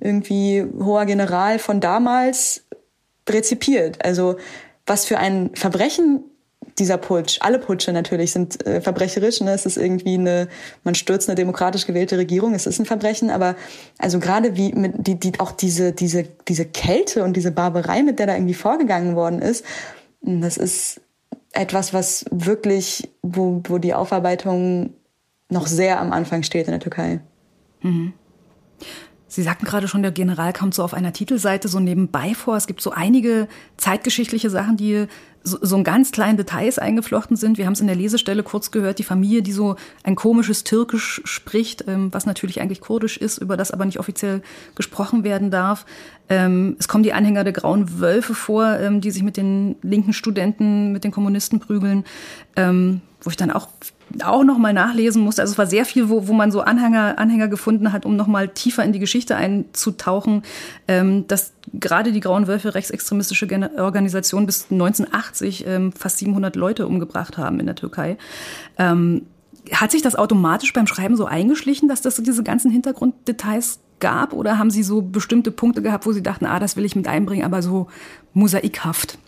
irgendwie 0.00 0.64
hoher 0.80 1.04
General 1.06 1.58
von 1.58 1.80
damals 1.80 2.64
rezipiert. 3.28 4.04
Also 4.04 4.36
was 4.86 5.04
für 5.04 5.18
ein 5.18 5.50
Verbrechen 5.54 6.24
dieser 6.78 6.98
Putsch, 6.98 7.38
alle 7.40 7.58
Putsche 7.58 7.92
natürlich 7.92 8.32
sind 8.32 8.66
äh, 8.66 8.80
verbrecherisch. 8.80 9.40
Ne? 9.40 9.52
Es 9.52 9.66
ist 9.66 9.76
irgendwie 9.76 10.14
eine, 10.14 10.48
man 10.82 10.94
stürzt 10.94 11.28
eine 11.28 11.36
demokratisch 11.36 11.86
gewählte 11.86 12.18
Regierung, 12.18 12.54
es 12.54 12.66
ist 12.66 12.78
ein 12.78 12.86
Verbrechen, 12.86 13.30
aber 13.30 13.54
also 13.98 14.18
gerade 14.18 14.56
wie 14.56 14.72
mit 14.72 15.06
die, 15.06 15.18
die 15.18 15.38
auch 15.38 15.52
diese, 15.52 15.92
diese, 15.92 16.24
diese 16.48 16.64
Kälte 16.64 17.22
und 17.24 17.36
diese 17.36 17.52
Barbarei, 17.52 18.02
mit 18.02 18.18
der 18.18 18.26
da 18.26 18.34
irgendwie 18.34 18.54
vorgegangen 18.54 19.14
worden 19.14 19.40
ist, 19.40 19.64
das 20.20 20.56
ist 20.56 21.00
etwas, 21.52 21.92
was 21.94 22.24
wirklich, 22.30 23.08
wo, 23.22 23.62
wo 23.64 23.78
die 23.78 23.94
Aufarbeitung 23.94 24.94
noch 25.50 25.66
sehr 25.66 26.00
am 26.00 26.12
Anfang 26.12 26.42
steht 26.42 26.66
in 26.66 26.72
der 26.72 26.80
Türkei. 26.80 27.20
Mhm. 27.82 28.14
Sie 29.28 29.42
sagten 29.42 29.66
gerade 29.66 29.88
schon, 29.88 30.02
der 30.02 30.12
General 30.12 30.52
kommt 30.52 30.74
so 30.74 30.84
auf 30.84 30.94
einer 30.94 31.12
Titelseite 31.12 31.68
so 31.68 31.80
nebenbei 31.80 32.34
vor. 32.34 32.56
Es 32.56 32.66
gibt 32.66 32.80
so 32.80 32.90
einige 32.90 33.48
zeitgeschichtliche 33.76 34.48
Sachen, 34.48 34.76
die 34.76 35.06
so, 35.44 35.58
so 35.60 35.76
in 35.76 35.84
ganz 35.84 36.10
kleinen 36.10 36.36
Details 36.36 36.78
eingeflochten 36.78 37.36
sind. 37.36 37.58
Wir 37.58 37.66
haben 37.66 37.74
es 37.74 37.80
in 37.80 37.86
der 37.86 37.96
Lesestelle 37.96 38.42
kurz 38.42 38.70
gehört, 38.70 38.98
die 38.98 39.04
Familie, 39.04 39.42
die 39.42 39.52
so 39.52 39.76
ein 40.02 40.16
komisches 40.16 40.64
Türkisch 40.64 41.20
spricht, 41.24 41.84
ähm, 41.86 42.12
was 42.12 42.26
natürlich 42.26 42.60
eigentlich 42.60 42.80
kurdisch 42.80 43.18
ist, 43.18 43.38
über 43.38 43.56
das 43.56 43.70
aber 43.70 43.84
nicht 43.84 44.00
offiziell 44.00 44.42
gesprochen 44.74 45.22
werden 45.22 45.50
darf. 45.50 45.84
Ähm, 46.30 46.76
es 46.78 46.88
kommen 46.88 47.04
die 47.04 47.12
Anhänger 47.12 47.44
der 47.44 47.52
Grauen 47.52 48.00
Wölfe 48.00 48.34
vor, 48.34 48.78
ähm, 48.80 49.02
die 49.02 49.10
sich 49.10 49.22
mit 49.22 49.36
den 49.36 49.76
linken 49.82 50.14
Studenten, 50.14 50.92
mit 50.92 51.04
den 51.04 51.12
Kommunisten 51.12 51.60
prügeln, 51.60 52.04
ähm, 52.56 53.02
wo 53.20 53.30
ich 53.30 53.36
dann 53.36 53.50
auch 53.50 53.68
auch 54.22 54.44
noch 54.44 54.58
mal 54.58 54.72
nachlesen 54.72 55.22
musste. 55.22 55.42
Also 55.42 55.52
es 55.52 55.58
war 55.58 55.66
sehr 55.66 55.84
viel, 55.84 56.08
wo, 56.08 56.28
wo 56.28 56.32
man 56.32 56.50
so 56.50 56.60
Anhänger, 56.60 57.18
Anhänger 57.18 57.48
gefunden 57.48 57.92
hat, 57.92 58.06
um 58.06 58.16
noch 58.16 58.26
mal 58.26 58.48
tiefer 58.48 58.84
in 58.84 58.92
die 58.92 58.98
Geschichte 58.98 59.36
einzutauchen, 59.36 60.42
ähm, 60.88 61.26
dass 61.26 61.52
gerade 61.72 62.12
die 62.12 62.20
Grauen 62.20 62.46
Wölfe 62.46 62.74
rechtsextremistische 62.74 63.48
Organisation 63.78 64.46
bis 64.46 64.70
1980 64.70 65.66
ähm, 65.66 65.92
fast 65.92 66.18
700 66.18 66.56
Leute 66.56 66.86
umgebracht 66.86 67.38
haben 67.38 67.60
in 67.60 67.66
der 67.66 67.74
Türkei. 67.74 68.16
Ähm, 68.78 69.22
hat 69.72 69.90
sich 69.90 70.02
das 70.02 70.14
automatisch 70.14 70.72
beim 70.72 70.86
Schreiben 70.86 71.16
so 71.16 71.24
eingeschlichen, 71.24 71.88
dass 71.88 72.02
das 72.02 72.16
so 72.16 72.22
diese 72.22 72.42
ganzen 72.42 72.70
Hintergrunddetails 72.70 73.80
gab? 74.00 74.32
Oder 74.32 74.58
haben 74.58 74.70
Sie 74.70 74.82
so 74.82 75.00
bestimmte 75.00 75.50
Punkte 75.50 75.82
gehabt, 75.82 76.06
wo 76.06 76.12
Sie 76.12 76.22
dachten, 76.22 76.46
ah, 76.46 76.58
das 76.60 76.76
will 76.76 76.84
ich 76.84 76.96
mit 76.96 77.08
einbringen, 77.08 77.44
aber 77.44 77.62
so 77.62 77.88
mosaikhaft 78.34 79.18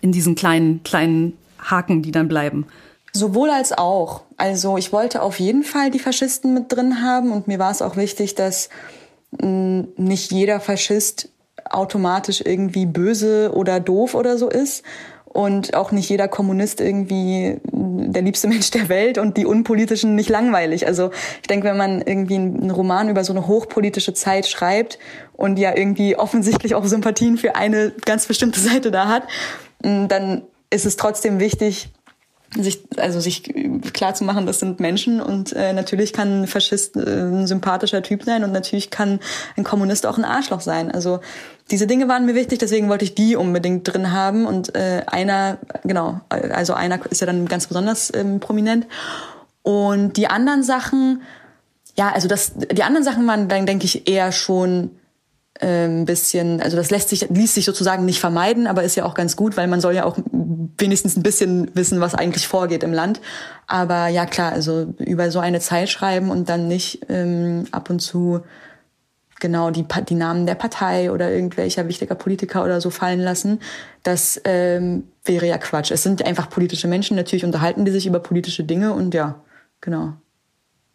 in 0.00 0.12
diesen 0.12 0.34
kleinen, 0.34 0.82
kleinen 0.82 1.34
Haken, 1.58 2.02
die 2.02 2.10
dann 2.10 2.28
bleiben? 2.28 2.66
Sowohl 3.12 3.50
als 3.50 3.72
auch. 3.72 4.22
Also 4.36 4.76
ich 4.76 4.92
wollte 4.92 5.22
auf 5.22 5.40
jeden 5.40 5.64
Fall 5.64 5.90
die 5.90 5.98
Faschisten 5.98 6.54
mit 6.54 6.72
drin 6.72 7.02
haben 7.02 7.32
und 7.32 7.48
mir 7.48 7.58
war 7.58 7.70
es 7.70 7.82
auch 7.82 7.96
wichtig, 7.96 8.34
dass 8.34 8.68
mh, 9.40 9.88
nicht 9.96 10.32
jeder 10.32 10.60
Faschist 10.60 11.30
automatisch 11.68 12.42
irgendwie 12.44 12.86
böse 12.86 13.52
oder 13.54 13.80
doof 13.80 14.14
oder 14.14 14.38
so 14.38 14.48
ist 14.48 14.84
und 15.24 15.74
auch 15.74 15.92
nicht 15.92 16.08
jeder 16.08 16.26
Kommunist 16.26 16.80
irgendwie 16.80 17.58
der 17.64 18.22
liebste 18.22 18.48
Mensch 18.48 18.70
der 18.70 18.88
Welt 18.88 19.18
und 19.18 19.36
die 19.36 19.46
Unpolitischen 19.46 20.14
nicht 20.14 20.28
langweilig. 20.28 20.86
Also 20.86 21.10
ich 21.40 21.48
denke, 21.48 21.68
wenn 21.68 21.76
man 21.76 22.02
irgendwie 22.02 22.36
einen 22.36 22.70
Roman 22.70 23.08
über 23.08 23.24
so 23.24 23.32
eine 23.32 23.46
hochpolitische 23.46 24.14
Zeit 24.14 24.46
schreibt 24.46 24.98
und 25.32 25.58
ja 25.58 25.76
irgendwie 25.76 26.16
offensichtlich 26.16 26.74
auch 26.74 26.84
Sympathien 26.84 27.38
für 27.38 27.54
eine 27.54 27.92
ganz 28.04 28.26
bestimmte 28.26 28.60
Seite 28.60 28.90
da 28.90 29.08
hat, 29.08 29.22
dann 29.82 30.42
ist 30.70 30.86
es 30.86 30.96
trotzdem 30.96 31.40
wichtig, 31.40 31.90
sich 32.56 32.80
also 32.96 33.20
sich 33.20 33.54
klar 33.92 34.14
zu 34.14 34.24
machen, 34.24 34.44
das 34.46 34.58
sind 34.58 34.80
Menschen 34.80 35.20
und 35.20 35.52
äh, 35.52 35.72
natürlich 35.72 36.12
kann 36.12 36.42
ein 36.42 36.46
Faschist 36.46 36.96
äh, 36.96 37.00
ein 37.00 37.46
sympathischer 37.46 38.02
Typ 38.02 38.24
sein 38.24 38.42
und 38.42 38.50
natürlich 38.50 38.90
kann 38.90 39.20
ein 39.56 39.62
Kommunist 39.62 40.04
auch 40.04 40.18
ein 40.18 40.24
Arschloch 40.24 40.60
sein. 40.60 40.90
Also 40.90 41.20
diese 41.70 41.86
Dinge 41.86 42.08
waren 42.08 42.26
mir 42.26 42.34
wichtig, 42.34 42.58
deswegen 42.58 42.88
wollte 42.88 43.04
ich 43.04 43.14
die 43.14 43.36
unbedingt 43.36 43.86
drin 43.86 44.10
haben 44.10 44.46
und 44.46 44.74
äh, 44.74 45.02
einer 45.06 45.58
genau, 45.84 46.20
also 46.28 46.74
einer 46.74 46.98
ist 47.10 47.20
ja 47.20 47.26
dann 47.26 47.46
ganz 47.46 47.68
besonders 47.68 48.12
ähm, 48.14 48.40
prominent 48.40 48.86
und 49.62 50.16
die 50.16 50.26
anderen 50.26 50.64
Sachen 50.64 51.22
ja, 51.96 52.10
also 52.12 52.28
das 52.28 52.52
die 52.54 52.82
anderen 52.82 53.04
Sachen 53.04 53.26
waren 53.26 53.48
dann 53.48 53.66
denke 53.66 53.84
ich 53.84 54.08
eher 54.08 54.32
schon 54.32 54.90
ein 55.60 56.00
ähm, 56.00 56.04
bisschen, 56.04 56.60
also 56.60 56.76
das 56.76 56.90
lässt 56.90 57.10
sich, 57.10 57.28
ließ 57.28 57.54
sich 57.54 57.64
sozusagen 57.64 58.04
nicht 58.04 58.20
vermeiden, 58.20 58.66
aber 58.66 58.82
ist 58.82 58.96
ja 58.96 59.04
auch 59.04 59.14
ganz 59.14 59.36
gut, 59.36 59.56
weil 59.56 59.68
man 59.68 59.80
soll 59.80 59.94
ja 59.94 60.04
auch 60.04 60.16
wenigstens 60.78 61.16
ein 61.16 61.22
bisschen 61.22 61.70
wissen, 61.74 62.00
was 62.00 62.14
eigentlich 62.14 62.48
vorgeht 62.48 62.82
im 62.82 62.92
Land. 62.92 63.20
Aber 63.66 64.08
ja 64.08 64.26
klar, 64.26 64.52
also 64.52 64.94
über 64.98 65.30
so 65.30 65.38
eine 65.38 65.60
Zeit 65.60 65.90
schreiben 65.90 66.30
und 66.30 66.48
dann 66.48 66.66
nicht 66.66 67.06
ähm, 67.08 67.66
ab 67.72 67.90
und 67.90 68.00
zu 68.00 68.40
genau 69.38 69.70
die, 69.70 69.86
die 70.08 70.14
Namen 70.14 70.46
der 70.46 70.54
Partei 70.54 71.10
oder 71.12 71.30
irgendwelcher 71.30 71.88
wichtiger 71.88 72.14
Politiker 72.14 72.64
oder 72.64 72.80
so 72.80 72.90
fallen 72.90 73.20
lassen, 73.20 73.60
das 74.02 74.40
ähm, 74.44 75.04
wäre 75.24 75.46
ja 75.46 75.58
Quatsch. 75.58 75.90
Es 75.90 76.02
sind 76.02 76.24
einfach 76.24 76.48
politische 76.48 76.88
Menschen, 76.88 77.16
natürlich 77.16 77.44
unterhalten 77.44 77.84
die 77.84 77.90
sich 77.90 78.06
über 78.06 78.20
politische 78.20 78.64
Dinge 78.64 78.92
und 78.92 79.14
ja, 79.14 79.42
genau 79.80 80.14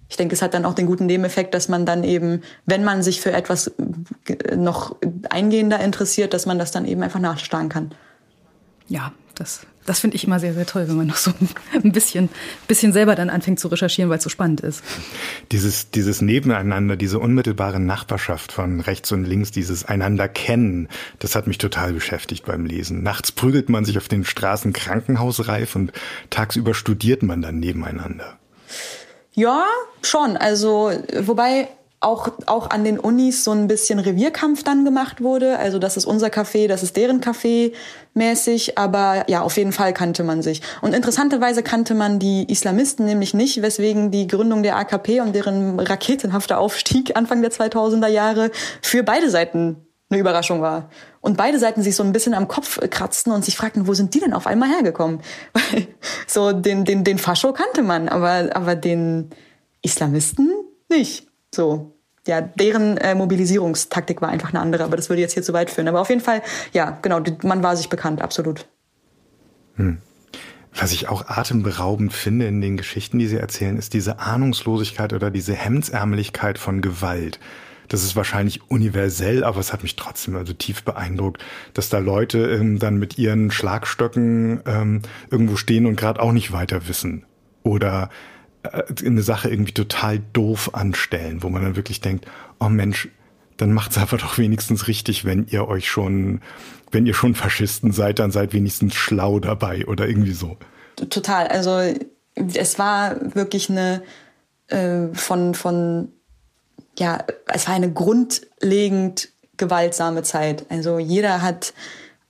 ich 0.08 0.18
denke, 0.18 0.36
es 0.36 0.42
hat 0.42 0.54
dann 0.54 0.66
auch 0.66 0.74
den 0.74 0.86
guten 0.86 1.08
Nebeneffekt, 1.08 1.54
dass 1.54 1.68
man 1.68 1.86
dann 1.86 2.04
eben, 2.04 2.42
wenn 2.66 2.84
man 2.84 3.02
sich 3.02 3.22
für 3.22 3.32
etwas 3.32 3.72
noch 4.56 4.96
eingehender 5.30 5.80
interessiert, 5.80 6.34
dass 6.34 6.46
man 6.46 6.60
das 6.60 6.72
dann 6.72 6.86
eben 6.86 7.02
einfach 7.02 7.20
nachschlagen 7.20 7.70
kann. 7.70 7.92
Ja, 8.88 9.14
das, 9.34 9.66
das 9.86 10.00
finde 10.00 10.16
ich 10.16 10.24
immer 10.26 10.40
sehr, 10.40 10.54
sehr 10.54 10.68
toll, 10.68 10.88
wenn 10.88 10.96
man 10.96 11.08
noch 11.08 11.18
so 11.18 11.32
ein 11.84 11.92
bisschen, 11.92 12.30
bisschen 12.68 12.94
selber 12.94 13.16
dann 13.16 13.32
anfängt 13.32 13.60
zu 13.60 13.68
recherchieren, 13.68 14.10
weil 14.10 14.20
es 14.20 14.24
so 14.24 14.30
spannend 14.30 14.62
ist. 14.62 14.84
Dieses, 15.52 15.90
dieses 15.90 16.22
Nebeneinander, 16.22 16.96
diese 16.96 17.18
unmittelbare 17.20 17.80
Nachbarschaft 17.80 18.52
von 18.52 18.82
rechts 18.82 19.12
und 19.12 19.26
links, 19.26 19.52
dieses 19.52 19.86
einander 19.86 20.28
kennen, 20.28 20.88
das 21.18 21.36
hat 21.36 21.48
mich 21.48 21.58
total 21.58 21.94
beschäftigt 21.94 22.46
beim 22.46 22.66
Lesen. 22.66 23.02
Nachts 23.02 23.32
prügelt 23.32 23.70
man 23.70 23.86
sich 23.86 23.98
auf 23.98 24.08
den 24.08 24.24
Straßen 24.24 24.72
krankenhausreif 24.72 25.76
und 25.76 25.92
tagsüber 26.30 26.76
studiert 26.76 27.24
man 27.24 27.42
dann 27.42 27.60
nebeneinander. 27.60 28.38
Ja, 29.36 29.66
schon. 30.02 30.38
Also, 30.38 30.92
wobei 31.20 31.68
auch, 32.06 32.30
auch 32.46 32.70
an 32.70 32.84
den 32.84 33.00
Unis 33.00 33.44
so 33.44 33.52
ein 33.52 33.68
bisschen 33.68 34.00
Revierkampf 34.00 34.64
dann 34.64 34.86
gemacht 34.86 35.22
wurde. 35.22 35.58
Also 35.58 35.80
das 35.80 35.98
ist 35.98 36.06
unser 36.06 36.28
Café, 36.28 36.68
das 36.68 36.84
ist 36.84 36.96
deren 36.98 37.20
Café 37.20 37.74
mäßig. 38.14 38.78
Aber 38.78 39.26
ja, 39.28 39.42
auf 39.42 39.58
jeden 39.58 39.72
Fall 39.72 39.94
kannte 39.94 40.24
man 40.24 40.42
sich. 40.42 40.62
Und 40.82 40.94
interessanterweise 40.94 41.64
kannte 41.64 41.96
man 41.96 42.20
die 42.20 42.50
Islamisten 42.50 43.06
nämlich 43.06 43.34
nicht, 43.34 43.62
weswegen 43.62 44.12
die 44.12 44.28
Gründung 44.28 44.62
der 44.62 44.78
AKP 44.78 45.22
und 45.22 45.34
deren 45.34 45.80
raketenhafter 45.80 46.60
Aufstieg 46.60 47.16
Anfang 47.18 47.42
der 47.42 47.52
2000er 47.52 48.08
Jahre 48.08 48.52
für 48.82 49.04
beide 49.04 49.30
Seiten 49.30 49.85
eine 50.10 50.20
Überraschung 50.20 50.62
war. 50.62 50.90
Und 51.22 51.38
beide 51.38 51.60
Seiten 51.60 51.82
sich 51.82 51.96
so 51.96 52.04
ein 52.04 52.14
bisschen 52.14 52.34
am 52.34 52.48
Kopf 52.48 52.80
kratzten 52.90 53.34
und 53.34 53.44
sich 53.44 53.58
fragten, 53.58 53.88
wo 53.88 53.94
sind 53.94 54.14
die 54.14 54.20
denn 54.20 54.34
auf 54.34 54.46
einmal 54.46 54.70
hergekommen? 54.70 55.22
so 56.28 56.52
den, 56.52 56.86
den, 56.86 57.04
den 57.04 57.18
Fascho 57.18 57.54
kannte 57.54 57.82
man, 57.82 58.08
aber, 58.08 58.56
aber 58.56 58.76
den 58.76 59.32
Islamisten 59.82 60.52
nicht. 60.90 61.28
So. 61.54 61.92
Ja, 62.28 62.42
deren 62.42 62.98
äh, 62.98 63.14
Mobilisierungstaktik 63.14 64.22
war 64.22 64.30
einfach 64.30 64.50
eine 64.50 64.60
andere, 64.60 64.84
aber 64.84 64.98
das 64.98 65.10
würde 65.10 65.22
jetzt 65.22 65.34
hier 65.34 65.44
zu 65.44 65.54
weit 65.54 65.70
führen. 65.70 65.88
Aber 65.88 66.02
auf 66.02 66.10
jeden 66.10 66.22
Fall, 66.22 66.42
ja, 66.74 66.98
genau, 67.02 67.22
man 67.44 67.62
war 67.62 67.76
sich 67.78 67.90
bekannt, 67.90 68.22
absolut. 68.22 68.68
Hm. 69.76 70.00
Was 70.74 70.92
ich 70.92 71.08
auch 71.08 71.28
atemberaubend 71.28 72.14
finde 72.14 72.48
in 72.48 72.62
den 72.62 72.78
Geschichten, 72.78 73.18
die 73.18 73.28
Sie 73.28 73.38
erzählen, 73.38 73.78
ist 73.78 73.94
diese 73.94 74.20
Ahnungslosigkeit 74.20 75.14
oder 75.14 75.32
diese 75.32 75.54
Hemdsärmeligkeit 75.54 76.58
von 76.58 76.82
Gewalt. 76.82 77.40
Das 77.96 78.04
ist 78.04 78.18
wahrscheinlich 78.18 78.60
universell, 78.70 79.46
aber 79.46 79.62
es 79.62 79.72
hat 79.72 79.82
mich 79.82 79.96
trotzdem 79.96 80.36
also 80.36 80.52
tief 80.52 80.84
beeindruckt, 80.84 81.42
dass 81.74 81.88
da 81.88 82.00
Leute 82.00 82.40
ähm, 82.40 82.78
dann 82.78 82.98
mit 82.98 83.18
ihren 83.18 83.52
Schlagstöcken 83.52 84.60
ähm, 84.66 85.02
irgendwo 85.32 85.56
stehen 85.56 85.86
und 85.86 85.96
gerade 85.96 86.22
auch 86.22 86.34
nicht 86.34 86.52
weiter 86.52 86.90
wissen. 86.90 87.24
Oder 87.64 88.10
äh, 88.64 88.84
eine 89.06 89.22
Sache 89.22 89.50
irgendwie 89.50 89.72
total 89.72 90.20
doof 90.34 90.72
anstellen, 90.74 91.42
wo 91.42 91.48
man 91.48 91.64
dann 91.64 91.78
wirklich 91.78 92.02
denkt, 92.02 92.26
oh 92.60 92.68
Mensch, 92.68 93.08
dann 93.56 93.72
macht's 93.72 93.98
einfach 93.98 94.20
doch 94.20 94.38
wenigstens 94.38 94.90
richtig, 94.90 95.24
wenn 95.24 95.48
ihr 95.48 95.66
euch 95.70 95.90
schon, 95.90 96.42
wenn 96.92 97.06
ihr 97.06 97.14
schon 97.14 97.34
Faschisten 97.34 97.94
seid, 97.94 98.20
dann 98.20 98.32
seid 98.32 98.52
wenigstens 98.52 98.94
schlau 98.96 99.40
dabei 99.40 99.86
oder 99.88 100.06
irgendwie 100.06 100.34
so. 100.34 100.58
Total. 100.98 101.48
Also 101.48 101.80
es 102.36 102.78
war 102.78 103.34
wirklich 103.36 103.70
eine 103.70 104.04
äh, 104.68 105.14
von 105.14 105.54
von 105.56 106.10
ja, 106.98 107.20
es 107.48 107.68
war 107.68 107.76
eine 107.76 107.92
grundlegend 107.92 109.30
gewaltsame 109.58 110.24
Zeit. 110.24 110.66
Also 110.70 111.00
jeder 111.00 111.42
hat 111.42 111.74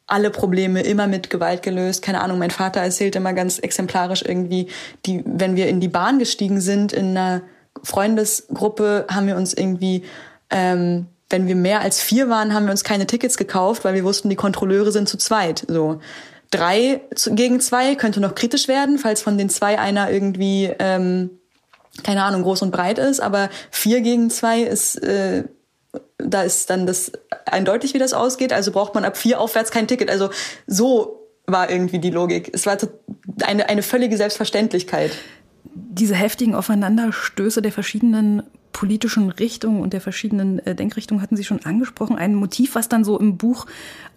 alle 0.08 0.30
Probleme 0.30 0.82
immer 0.82 1.08
mit 1.08 1.30
Gewalt 1.30 1.64
gelöst. 1.64 2.02
Keine 2.02 2.22
Ahnung, 2.22 2.38
mein 2.38 2.52
Vater 2.52 2.82
erzählt 2.82 3.16
immer 3.16 3.34
ganz 3.34 3.58
exemplarisch 3.60 4.24
irgendwie, 4.24 4.68
die, 5.06 5.24
wenn 5.26 5.56
wir 5.56 5.68
in 5.68 5.80
die 5.80 5.88
Bahn 5.88 6.20
gestiegen 6.20 6.62
sind, 6.62 6.94
in 6.94 7.18
einer 7.18 7.42
Freundesgruppe, 7.84 9.06
haben 9.10 9.28
wir 9.28 9.36
uns 9.36 9.54
irgendwie, 9.54 10.04
ähm, 10.52 11.08
wenn 11.30 11.48
wir 11.48 11.56
mehr 11.56 11.82
als 11.82 12.00
vier 12.02 12.30
waren, 12.30 12.54
haben 12.54 12.66
wir 12.66 12.72
uns 12.72 12.84
keine 12.84 13.08
Tickets 13.08 13.36
gekauft, 13.38 13.84
weil 13.84 13.96
wir 13.96 14.04
wussten, 14.04 14.30
die 14.30 14.36
Kontrolleure 14.36 14.92
sind 14.92 15.10
zu 15.10 15.18
zweit. 15.18 15.66
So 15.68 16.00
drei 16.52 17.02
gegen 17.32 17.60
zwei 17.60 17.96
könnte 17.96 18.20
noch 18.20 18.36
kritisch 18.36 18.68
werden, 18.68 19.00
falls 19.00 19.24
von 19.24 19.38
den 19.38 19.50
zwei 19.50 19.80
einer 19.80 20.12
irgendwie 20.12 20.72
ähm, 20.78 21.32
keine 22.04 22.24
Ahnung, 22.24 22.44
groß 22.44 22.62
und 22.62 22.72
breit 22.72 23.00
ist, 23.00 23.20
aber 23.20 23.50
vier 23.72 24.02
gegen 24.02 24.30
zwei 24.30 24.62
ist, 24.62 24.96
äh, 25.04 25.46
da 26.18 26.44
ist 26.44 26.70
dann 26.70 26.88
das 26.88 27.12
eindeutig, 27.46 27.94
wie 27.94 28.00
das 28.00 28.14
ausgeht. 28.14 28.54
Also 28.54 28.72
braucht 28.72 28.96
man 28.96 29.06
ab 29.06 29.18
vier 29.18 29.40
aufwärts 29.40 29.72
kein 29.72 29.88
Ticket. 29.88 30.10
Also 30.10 30.30
so 30.68 31.30
war 31.48 31.70
irgendwie 31.70 32.00
die 32.00 32.10
Logik. 32.10 32.50
Es 32.54 32.66
war 32.66 32.78
eine, 33.44 33.70
eine 33.70 33.84
völlige 33.84 34.18
Selbstverständlichkeit. 34.18 35.12
Diese 35.74 36.16
heftigen 36.16 36.56
Aufeinanderstöße 36.56 37.62
der 37.62 37.72
verschiedenen 37.72 38.44
politischen 38.76 39.30
Richtungen 39.30 39.80
und 39.80 39.94
der 39.94 40.02
verschiedenen 40.02 40.60
äh, 40.60 40.76
Denkrichtungen 40.76 41.22
hatten 41.22 41.38
Sie 41.38 41.46
schon 41.46 41.64
angesprochen. 41.64 42.18
Ein 42.18 42.36
Motiv, 42.36 42.76
was 42.76 42.90
dann 42.90 43.06
so 43.06 43.18
im 43.18 43.38
Buch 43.38 43.68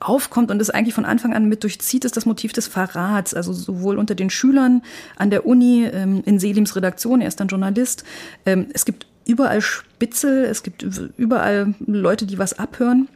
aufkommt 0.01 0.51
und 0.51 0.61
es 0.61 0.69
eigentlich 0.69 0.95
von 0.95 1.05
Anfang 1.05 1.33
an 1.33 1.49
mit 1.49 1.63
durchzieht, 1.63 2.05
ist 2.05 2.17
das 2.17 2.27
Motiv 2.27 2.53
des 2.53 2.67
Verrats. 2.67 3.35
Also 3.35 3.53
sowohl 3.53 3.99
unter 3.99 4.17
den 4.17 4.31
Schülern 4.31 4.83
an 5.15 5.31
der 5.31 5.47
Uni, 5.47 5.85
ähm, 5.85 6.25
in 6.27 6.41
Selims 6.41 6.75
Redaktion, 6.75 7.21
er 7.21 7.29
ist 7.29 7.39
dann 7.39 7.47
Journalist. 7.47 8.03
Ähm, 8.47 8.67
es 8.75 8.85
gibt 8.85 9.07
überall 9.27 9.61
Spitzel, 9.61 10.47
es 10.47 10.65
gibt 10.65 10.83
überall 10.83 11.75
Leute, 11.87 12.27
die 12.27 12.39
was 12.39 12.59
abhören. 12.59 13.07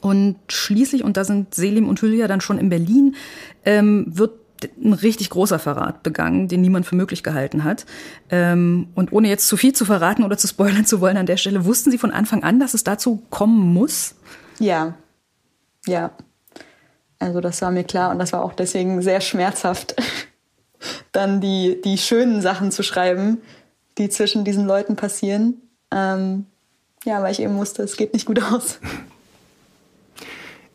Und 0.00 0.38
schließlich, 0.48 1.04
und 1.04 1.16
da 1.16 1.22
sind 1.22 1.54
Selim 1.54 1.88
und 1.88 2.02
Hülya 2.02 2.26
dann 2.26 2.40
schon 2.40 2.58
in 2.58 2.68
Berlin, 2.68 3.14
ähm, 3.64 4.06
wird 4.08 4.32
ein 4.82 4.92
richtig 4.92 5.30
großer 5.30 5.58
Verrat 5.58 6.02
begangen, 6.02 6.48
den 6.48 6.60
niemand 6.60 6.86
für 6.86 6.96
möglich 6.96 7.22
gehalten 7.22 7.64
hat. 7.64 7.86
Ähm, 8.30 8.88
und 8.94 9.12
ohne 9.12 9.28
jetzt 9.28 9.48
zu 9.48 9.56
viel 9.56 9.72
zu 9.72 9.84
verraten 9.84 10.24
oder 10.24 10.36
zu 10.36 10.46
spoilern 10.46 10.84
zu 10.86 11.00
wollen 11.00 11.16
an 11.16 11.26
der 11.26 11.36
Stelle, 11.36 11.64
wussten 11.64 11.90
Sie 11.90 11.98
von 11.98 12.10
Anfang 12.10 12.42
an, 12.42 12.60
dass 12.60 12.74
es 12.74 12.84
dazu 12.84 13.22
kommen 13.30 13.72
muss? 13.72 14.14
Ja, 14.58 14.94
ja. 15.86 16.10
Also 17.18 17.40
das 17.40 17.62
war 17.62 17.70
mir 17.70 17.84
klar 17.84 18.10
und 18.10 18.18
das 18.18 18.32
war 18.32 18.44
auch 18.44 18.52
deswegen 18.52 19.00
sehr 19.00 19.20
schmerzhaft, 19.20 19.94
dann 21.12 21.40
die, 21.40 21.80
die 21.82 21.98
schönen 21.98 22.42
Sachen 22.42 22.70
zu 22.70 22.82
schreiben, 22.82 23.38
die 23.98 24.08
zwischen 24.08 24.44
diesen 24.44 24.66
Leuten 24.66 24.96
passieren. 24.96 25.62
Ähm, 25.90 26.46
ja, 27.04 27.22
weil 27.22 27.32
ich 27.32 27.40
eben 27.40 27.56
wusste, 27.56 27.82
es 27.82 27.96
geht 27.96 28.12
nicht 28.12 28.26
gut 28.26 28.42
aus. 28.42 28.78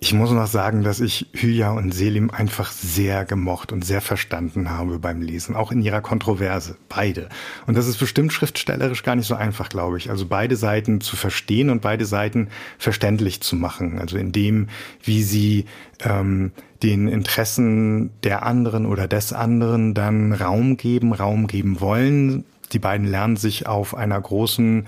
Ich 0.01 0.13
muss 0.13 0.31
noch 0.31 0.47
sagen, 0.47 0.83
dass 0.83 1.01
ich 1.01 1.27
Hülya 1.33 1.71
und 1.71 1.93
Selim 1.93 2.31
einfach 2.31 2.71
sehr 2.71 3.25
gemocht 3.25 3.73
und 3.73 3.83
sehr 3.83 3.99
verstanden 3.99 4.69
habe 4.69 4.97
beim 4.97 5.21
Lesen, 5.21 5.57
auch 5.57 5.73
in 5.73 5.81
ihrer 5.81 5.99
Kontroverse, 5.99 6.77
beide. 6.87 7.27
Und 7.67 7.77
das 7.77 7.85
ist 7.85 7.97
bestimmt 7.97 8.31
schriftstellerisch 8.31 9.03
gar 9.03 9.17
nicht 9.17 9.27
so 9.27 9.35
einfach, 9.35 9.67
glaube 9.67 9.97
ich. 9.97 10.09
Also 10.09 10.25
beide 10.25 10.55
Seiten 10.55 11.01
zu 11.01 11.17
verstehen 11.17 11.69
und 11.69 11.81
beide 11.81 12.05
Seiten 12.05 12.47
verständlich 12.77 13.41
zu 13.41 13.57
machen. 13.57 13.99
Also 13.99 14.17
in 14.17 14.31
dem, 14.31 14.67
wie 15.03 15.21
sie 15.21 15.65
ähm, 16.01 16.53
den 16.81 17.09
Interessen 17.09 18.11
der 18.23 18.43
anderen 18.43 18.85
oder 18.85 19.05
des 19.09 19.33
anderen 19.33 19.93
dann 19.95 20.31
Raum 20.31 20.77
geben, 20.77 21.11
Raum 21.11 21.47
geben 21.47 21.81
wollen. 21.81 22.45
Die 22.71 22.79
beiden 22.79 23.05
lernen 23.05 23.35
sich 23.35 23.67
auf 23.67 23.95
einer 23.95 24.21
großen 24.21 24.87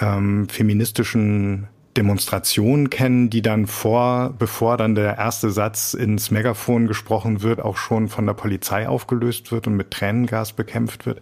ähm, 0.00 0.48
feministischen 0.48 1.68
Demonstrationen 1.96 2.88
kennen, 2.88 3.30
die 3.30 3.42
dann 3.42 3.66
vor, 3.66 4.34
bevor 4.38 4.76
dann 4.76 4.94
der 4.94 5.18
erste 5.18 5.50
Satz 5.50 5.94
ins 5.94 6.30
Megafon 6.30 6.86
gesprochen 6.86 7.42
wird, 7.42 7.60
auch 7.60 7.76
schon 7.76 8.08
von 8.08 8.26
der 8.26 8.34
Polizei 8.34 8.88
aufgelöst 8.88 9.50
wird 9.50 9.66
und 9.66 9.76
mit 9.76 9.90
Tränengas 9.90 10.52
bekämpft 10.52 11.04
wird. 11.04 11.20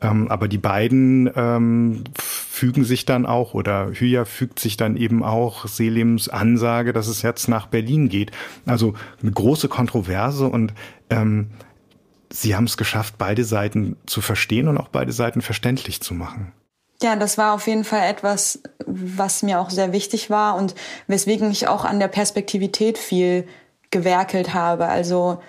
Ähm, 0.00 0.28
aber 0.28 0.48
die 0.48 0.58
beiden 0.58 1.30
ähm, 1.36 2.04
fügen 2.14 2.84
sich 2.84 3.04
dann 3.04 3.26
auch 3.26 3.54
oder 3.54 3.90
Hüya 3.92 4.24
fügt 4.24 4.58
sich 4.58 4.76
dann 4.76 4.96
eben 4.96 5.22
auch 5.22 5.66
Selims 5.66 6.28
Ansage, 6.28 6.92
dass 6.92 7.08
es 7.08 7.22
jetzt 7.22 7.48
nach 7.48 7.66
Berlin 7.66 8.08
geht. 8.08 8.30
Also 8.64 8.94
eine 9.22 9.32
große 9.32 9.68
Kontroverse 9.68 10.46
und 10.48 10.72
ähm, 11.10 11.48
sie 12.30 12.56
haben 12.56 12.64
es 12.64 12.76
geschafft, 12.76 13.14
beide 13.18 13.44
Seiten 13.44 13.96
zu 14.06 14.20
verstehen 14.20 14.68
und 14.68 14.78
auch 14.78 14.88
beide 14.88 15.12
Seiten 15.12 15.42
verständlich 15.42 16.00
zu 16.00 16.14
machen. 16.14 16.52
Ja, 17.02 17.14
das 17.16 17.36
war 17.36 17.54
auf 17.54 17.66
jeden 17.66 17.84
Fall 17.84 18.08
etwas, 18.08 18.60
was 18.86 19.42
mir 19.42 19.60
auch 19.60 19.70
sehr 19.70 19.92
wichtig 19.92 20.30
war 20.30 20.56
und 20.56 20.74
weswegen 21.06 21.50
ich 21.50 21.68
auch 21.68 21.84
an 21.84 22.00
der 22.00 22.08
Perspektivität 22.08 22.96
viel 22.96 23.46
gewerkelt 23.90 24.54
habe. 24.54 24.86
Also 24.86 25.42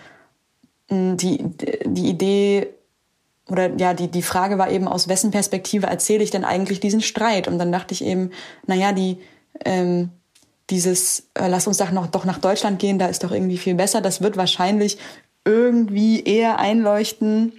die, 0.90 1.40
die 1.86 2.10
Idee 2.10 2.68
oder 3.50 3.74
ja, 3.78 3.94
die, 3.94 4.10
die 4.10 4.22
Frage 4.22 4.58
war 4.58 4.70
eben, 4.70 4.88
aus 4.88 5.08
wessen 5.08 5.32
Perspektive 5.32 5.88
erzähle 5.88 6.24
ich 6.24 6.32
denn 6.32 6.44
eigentlich 6.44 6.80
diesen 6.80 7.02
Streit? 7.02 7.48
Und 7.48 7.60
dann 7.60 7.72
dachte 7.72 7.94
ich 7.94 8.04
eben, 8.04 8.32
naja, 8.66 8.92
die, 8.92 9.20
ähm, 9.64 10.10
dieses, 10.70 11.30
äh, 11.34 11.48
lass 11.48 11.68
uns 11.68 11.78
doch 11.78 11.92
noch 11.92 12.08
doch 12.08 12.26
nach 12.26 12.40
Deutschland 12.40 12.80
gehen, 12.80 13.00
da 13.00 13.08
ist 13.08 13.24
doch 13.24 13.32
irgendwie 13.32 13.58
viel 13.58 13.76
besser, 13.76 14.02
das 14.02 14.22
wird 14.22 14.36
wahrscheinlich 14.36 14.98
irgendwie 15.46 16.24
eher 16.24 16.60
einleuchten 16.60 17.54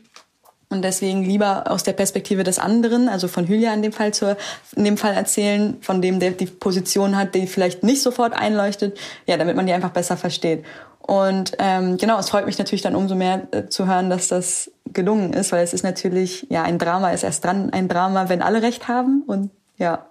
und 0.70 0.82
deswegen 0.82 1.24
lieber 1.24 1.70
aus 1.70 1.82
der 1.82 1.94
Perspektive 1.94 2.44
des 2.44 2.58
anderen, 2.58 3.08
also 3.08 3.26
von 3.26 3.48
Hülya 3.48 3.72
in 3.72 3.80
dem 3.80 3.92
Fall 3.92 4.12
zur, 4.12 4.36
in 4.76 4.84
dem 4.84 4.98
Fall 4.98 5.14
erzählen, 5.14 5.78
von 5.80 6.02
dem 6.02 6.20
der 6.20 6.32
die 6.32 6.46
Position 6.46 7.16
hat, 7.16 7.34
die 7.34 7.46
vielleicht 7.46 7.82
nicht 7.82 8.02
sofort 8.02 8.34
einleuchtet, 8.34 8.98
ja, 9.26 9.38
damit 9.38 9.56
man 9.56 9.66
die 9.66 9.72
einfach 9.72 9.90
besser 9.90 10.18
versteht. 10.18 10.64
Und 11.00 11.52
ähm, 11.58 11.96
genau, 11.96 12.18
es 12.18 12.28
freut 12.28 12.44
mich 12.44 12.58
natürlich 12.58 12.82
dann 12.82 12.94
umso 12.94 13.14
mehr 13.14 13.48
äh, 13.52 13.68
zu 13.68 13.86
hören, 13.86 14.10
dass 14.10 14.28
das 14.28 14.70
gelungen 14.92 15.32
ist, 15.32 15.52
weil 15.52 15.64
es 15.64 15.72
ist 15.72 15.84
natürlich, 15.84 16.46
ja, 16.50 16.64
ein 16.64 16.78
Drama 16.78 17.12
ist 17.12 17.22
erst 17.22 17.44
dran 17.44 17.70
ein 17.70 17.88
Drama, 17.88 18.28
wenn 18.28 18.42
alle 18.42 18.60
recht 18.60 18.88
haben. 18.88 19.22
Und 19.26 19.50
ja. 19.78 20.04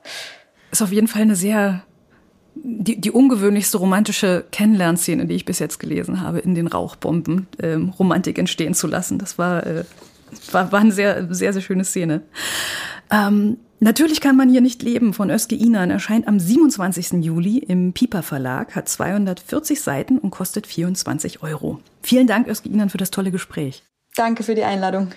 Ist 0.71 0.81
auf 0.81 0.91
jeden 0.91 1.07
Fall 1.07 1.21
eine 1.21 1.35
sehr 1.35 1.83
die, 2.63 2.99
die 2.99 3.11
ungewöhnlichste 3.11 3.77
romantische 3.77 4.45
Kennenlernszene, 4.51 5.27
die 5.27 5.35
ich 5.35 5.45
bis 5.45 5.59
jetzt 5.59 5.79
gelesen 5.79 6.21
habe, 6.21 6.39
in 6.39 6.55
den 6.55 6.65
Rauchbomben 6.65 7.47
ähm, 7.61 7.89
Romantik 7.89 8.39
entstehen 8.39 8.73
zu 8.73 8.87
lassen. 8.87 9.19
Das 9.19 9.37
war 9.37 9.65
äh, 9.65 9.83
war, 10.51 10.71
war 10.71 10.79
eine 10.79 10.91
sehr, 10.91 11.33
sehr, 11.33 11.53
sehr 11.53 11.61
schöne 11.61 11.85
Szene. 11.85 12.21
Ähm, 13.11 13.57
Natürlich 13.79 14.21
kann 14.21 14.35
man 14.35 14.49
hier 14.49 14.61
nicht 14.61 14.81
leben 14.81 15.13
von 15.13 15.29
Özge 15.29 15.55
Inan 15.55 15.91
erscheint 15.91 16.27
am 16.27 16.39
27. 16.39 17.23
Juli 17.23 17.59
im 17.59 17.93
Piper 17.93 18.23
Verlag, 18.23 18.75
hat 18.75 18.89
240 18.89 19.79
Seiten 19.79 20.17
und 20.17 20.31
kostet 20.31 20.65
24 20.65 21.43
Euro. 21.43 21.79
Vielen 22.01 22.25
Dank, 22.25 22.47
Özge 22.47 22.69
Inan, 22.69 22.89
für 22.89 22.97
das 22.97 23.11
tolle 23.11 23.29
Gespräch. 23.29 23.83
Danke 24.15 24.41
für 24.41 24.55
die 24.55 24.63
Einladung. 24.63 25.09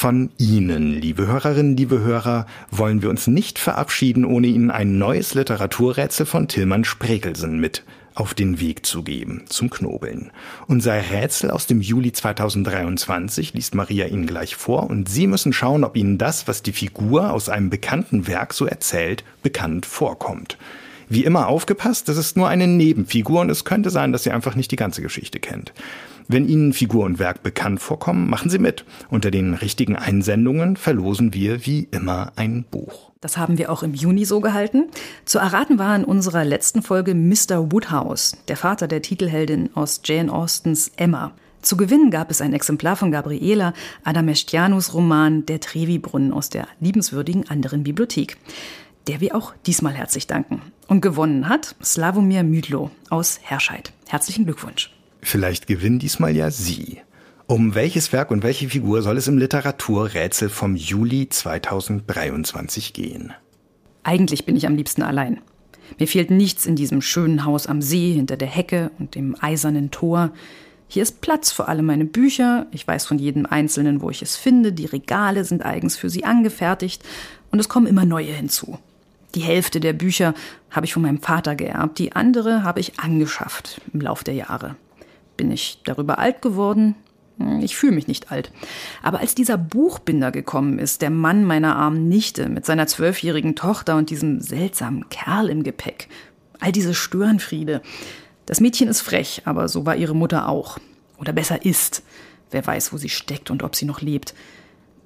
Von 0.00 0.30
Ihnen, 0.38 0.98
liebe 0.98 1.26
Hörerinnen, 1.26 1.76
liebe 1.76 2.00
Hörer, 2.00 2.46
wollen 2.70 3.02
wir 3.02 3.10
uns 3.10 3.26
nicht 3.26 3.58
verabschieden, 3.58 4.24
ohne 4.24 4.46
Ihnen 4.46 4.70
ein 4.70 4.96
neues 4.96 5.34
Literaturrätsel 5.34 6.24
von 6.24 6.48
Tillmann 6.48 6.84
Sprekelsen 6.84 7.60
mit 7.60 7.84
auf 8.14 8.32
den 8.32 8.60
Weg 8.60 8.86
zu 8.86 9.02
geben, 9.02 9.44
zum 9.50 9.68
Knobeln. 9.68 10.30
Unser 10.66 10.94
Rätsel 10.94 11.50
aus 11.50 11.66
dem 11.66 11.82
Juli 11.82 12.12
2023 12.12 13.52
liest 13.52 13.74
Maria 13.74 14.06
Ihnen 14.06 14.26
gleich 14.26 14.56
vor 14.56 14.88
und 14.88 15.06
Sie 15.10 15.26
müssen 15.26 15.52
schauen, 15.52 15.84
ob 15.84 15.98
Ihnen 15.98 16.16
das, 16.16 16.48
was 16.48 16.62
die 16.62 16.72
Figur 16.72 17.30
aus 17.30 17.50
einem 17.50 17.68
bekannten 17.68 18.26
Werk 18.26 18.54
so 18.54 18.64
erzählt, 18.64 19.22
bekannt 19.42 19.84
vorkommt. 19.84 20.56
Wie 21.10 21.24
immer 21.24 21.46
aufgepasst, 21.48 22.08
das 22.08 22.16
ist 22.16 22.38
nur 22.38 22.48
eine 22.48 22.66
Nebenfigur 22.66 23.42
und 23.42 23.50
es 23.50 23.66
könnte 23.66 23.90
sein, 23.90 24.12
dass 24.12 24.22
Sie 24.22 24.30
einfach 24.30 24.54
nicht 24.54 24.70
die 24.70 24.76
ganze 24.76 25.02
Geschichte 25.02 25.40
kennt. 25.40 25.74
Wenn 26.32 26.48
Ihnen 26.48 26.72
Figur 26.72 27.06
und 27.06 27.18
Werk 27.18 27.42
bekannt 27.42 27.80
vorkommen, 27.80 28.30
machen 28.30 28.50
Sie 28.50 28.60
mit. 28.60 28.84
Unter 29.08 29.32
den 29.32 29.52
richtigen 29.54 29.96
Einsendungen 29.96 30.76
verlosen 30.76 31.34
wir 31.34 31.66
wie 31.66 31.88
immer 31.90 32.30
ein 32.36 32.62
Buch. 32.70 33.10
Das 33.20 33.36
haben 33.36 33.58
wir 33.58 33.68
auch 33.68 33.82
im 33.82 33.94
Juni 33.94 34.24
so 34.24 34.38
gehalten. 34.38 34.90
Zu 35.24 35.40
erraten 35.40 35.80
war 35.80 35.96
in 35.96 36.04
unserer 36.04 36.44
letzten 36.44 36.82
Folge 36.82 37.16
Mr. 37.16 37.72
Woodhouse, 37.72 38.36
der 38.46 38.56
Vater 38.56 38.86
der 38.86 39.02
Titelheldin 39.02 39.70
aus 39.74 40.02
Jane 40.04 40.32
Austens 40.32 40.92
Emma. 40.94 41.32
Zu 41.62 41.76
gewinnen 41.76 42.12
gab 42.12 42.30
es 42.30 42.40
ein 42.40 42.54
Exemplar 42.54 42.94
von 42.94 43.10
Gabriela 43.10 43.74
Adamestianus 44.04 44.94
Roman 44.94 45.46
Der 45.46 45.58
Trevi-Brunnen 45.58 46.32
aus 46.32 46.48
der 46.48 46.68
liebenswürdigen 46.78 47.50
anderen 47.50 47.82
Bibliothek, 47.82 48.36
der 49.08 49.20
wir 49.20 49.34
auch 49.34 49.52
diesmal 49.66 49.94
herzlich 49.94 50.28
danken. 50.28 50.62
Und 50.86 51.00
gewonnen 51.00 51.48
hat 51.48 51.74
Slavomir 51.82 52.44
Mydlo 52.44 52.92
aus 53.08 53.40
Herscheid. 53.42 53.92
Herzlichen 54.06 54.44
Glückwunsch. 54.44 54.92
Vielleicht 55.22 55.66
gewinnen 55.66 55.98
diesmal 55.98 56.34
ja 56.34 56.50
Sie. 56.50 56.98
Um 57.46 57.74
welches 57.74 58.12
Werk 58.12 58.30
und 58.30 58.42
welche 58.42 58.68
Figur 58.68 59.02
soll 59.02 59.16
es 59.16 59.26
im 59.26 59.36
Literaturrätsel 59.36 60.48
vom 60.48 60.76
Juli 60.76 61.28
2023 61.28 62.92
gehen? 62.92 63.32
Eigentlich 64.02 64.46
bin 64.46 64.56
ich 64.56 64.66
am 64.66 64.76
liebsten 64.76 65.02
allein. 65.02 65.40
Mir 65.98 66.06
fehlt 66.06 66.30
nichts 66.30 66.64
in 66.64 66.76
diesem 66.76 67.02
schönen 67.02 67.44
Haus 67.44 67.66
am 67.66 67.82
See 67.82 68.12
hinter 68.12 68.36
der 68.36 68.48
Hecke 68.48 68.90
und 68.98 69.14
dem 69.14 69.36
eisernen 69.40 69.90
Tor. 69.90 70.30
Hier 70.86 71.02
ist 71.02 71.20
Platz 71.20 71.52
für 71.52 71.68
alle 71.68 71.82
meine 71.82 72.04
Bücher, 72.04 72.66
ich 72.72 72.86
weiß 72.86 73.06
von 73.06 73.18
jedem 73.18 73.46
einzelnen, 73.46 74.00
wo 74.00 74.10
ich 74.10 74.22
es 74.22 74.36
finde, 74.36 74.72
die 74.72 74.86
Regale 74.86 75.44
sind 75.44 75.64
eigens 75.64 75.96
für 75.96 76.10
sie 76.10 76.24
angefertigt 76.24 77.02
und 77.50 77.58
es 77.58 77.68
kommen 77.68 77.86
immer 77.86 78.04
neue 78.04 78.32
hinzu. 78.32 78.78
Die 79.34 79.40
Hälfte 79.40 79.78
der 79.78 79.92
Bücher 79.92 80.34
habe 80.70 80.86
ich 80.86 80.92
von 80.92 81.02
meinem 81.02 81.20
Vater 81.20 81.54
geerbt, 81.54 81.98
die 81.98 82.12
andere 82.12 82.64
habe 82.64 82.80
ich 82.80 82.98
angeschafft 82.98 83.80
im 83.92 84.00
Lauf 84.00 84.24
der 84.24 84.34
Jahre. 84.34 84.76
Bin 85.40 85.52
ich 85.52 85.78
darüber 85.84 86.18
alt 86.18 86.42
geworden? 86.42 86.96
Ich 87.62 87.74
fühle 87.74 87.92
mich 87.92 88.06
nicht 88.06 88.30
alt. 88.30 88.52
Aber 89.02 89.20
als 89.20 89.34
dieser 89.34 89.56
Buchbinder 89.56 90.32
gekommen 90.32 90.78
ist, 90.78 91.00
der 91.00 91.08
Mann 91.08 91.44
meiner 91.44 91.76
armen 91.76 92.10
Nichte 92.10 92.50
mit 92.50 92.66
seiner 92.66 92.86
zwölfjährigen 92.86 93.56
Tochter 93.56 93.96
und 93.96 94.10
diesem 94.10 94.42
seltsamen 94.42 95.08
Kerl 95.08 95.48
im 95.48 95.62
Gepäck, 95.62 96.08
all 96.60 96.72
diese 96.72 96.92
Störenfriede. 96.92 97.80
Das 98.44 98.60
Mädchen 98.60 98.86
ist 98.86 99.00
frech, 99.00 99.40
aber 99.46 99.70
so 99.70 99.86
war 99.86 99.96
ihre 99.96 100.14
Mutter 100.14 100.46
auch. 100.46 100.76
Oder 101.16 101.32
besser 101.32 101.64
ist. 101.64 102.02
Wer 102.50 102.66
weiß, 102.66 102.92
wo 102.92 102.98
sie 102.98 103.08
steckt 103.08 103.50
und 103.50 103.62
ob 103.62 103.76
sie 103.76 103.86
noch 103.86 104.02
lebt. 104.02 104.34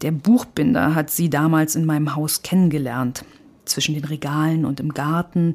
Der 0.02 0.10
Buchbinder 0.10 0.96
hat 0.96 1.10
sie 1.10 1.30
damals 1.30 1.76
in 1.76 1.84
meinem 1.84 2.16
Haus 2.16 2.42
kennengelernt 2.42 3.24
zwischen 3.64 3.94
den 3.94 4.04
Regalen 4.04 4.64
und 4.64 4.80
im 4.80 4.94
Garten, 4.94 5.54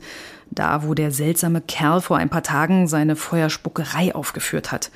da 0.51 0.84
wo 0.84 0.93
der 0.93 1.12
seltsame 1.12 1.62
Kerl 1.62 2.01
vor 2.01 2.18
ein 2.18 2.30
paar 2.30 2.43
Tagen 2.43 2.88
seine 2.88 3.16
Feuerspuckerei 3.16 4.16
aufgeführt 4.16 4.72
hat. 4.72 4.91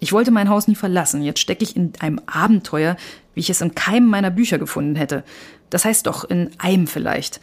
Ich 0.00 0.12
wollte 0.12 0.30
mein 0.30 0.48
Haus 0.48 0.68
nie 0.68 0.76
verlassen, 0.76 1.22
jetzt 1.22 1.40
stecke 1.40 1.64
ich 1.64 1.76
in 1.76 1.92
einem 1.98 2.20
Abenteuer, 2.26 2.96
wie 3.34 3.40
ich 3.40 3.50
es 3.50 3.60
in 3.60 3.74
keinem 3.74 4.08
meiner 4.08 4.30
Bücher 4.30 4.58
gefunden 4.58 4.96
hätte. 4.96 5.24
Das 5.70 5.84
heißt 5.84 6.06
doch 6.06 6.24
in 6.24 6.50
einem 6.58 6.86
vielleicht. 6.86 7.40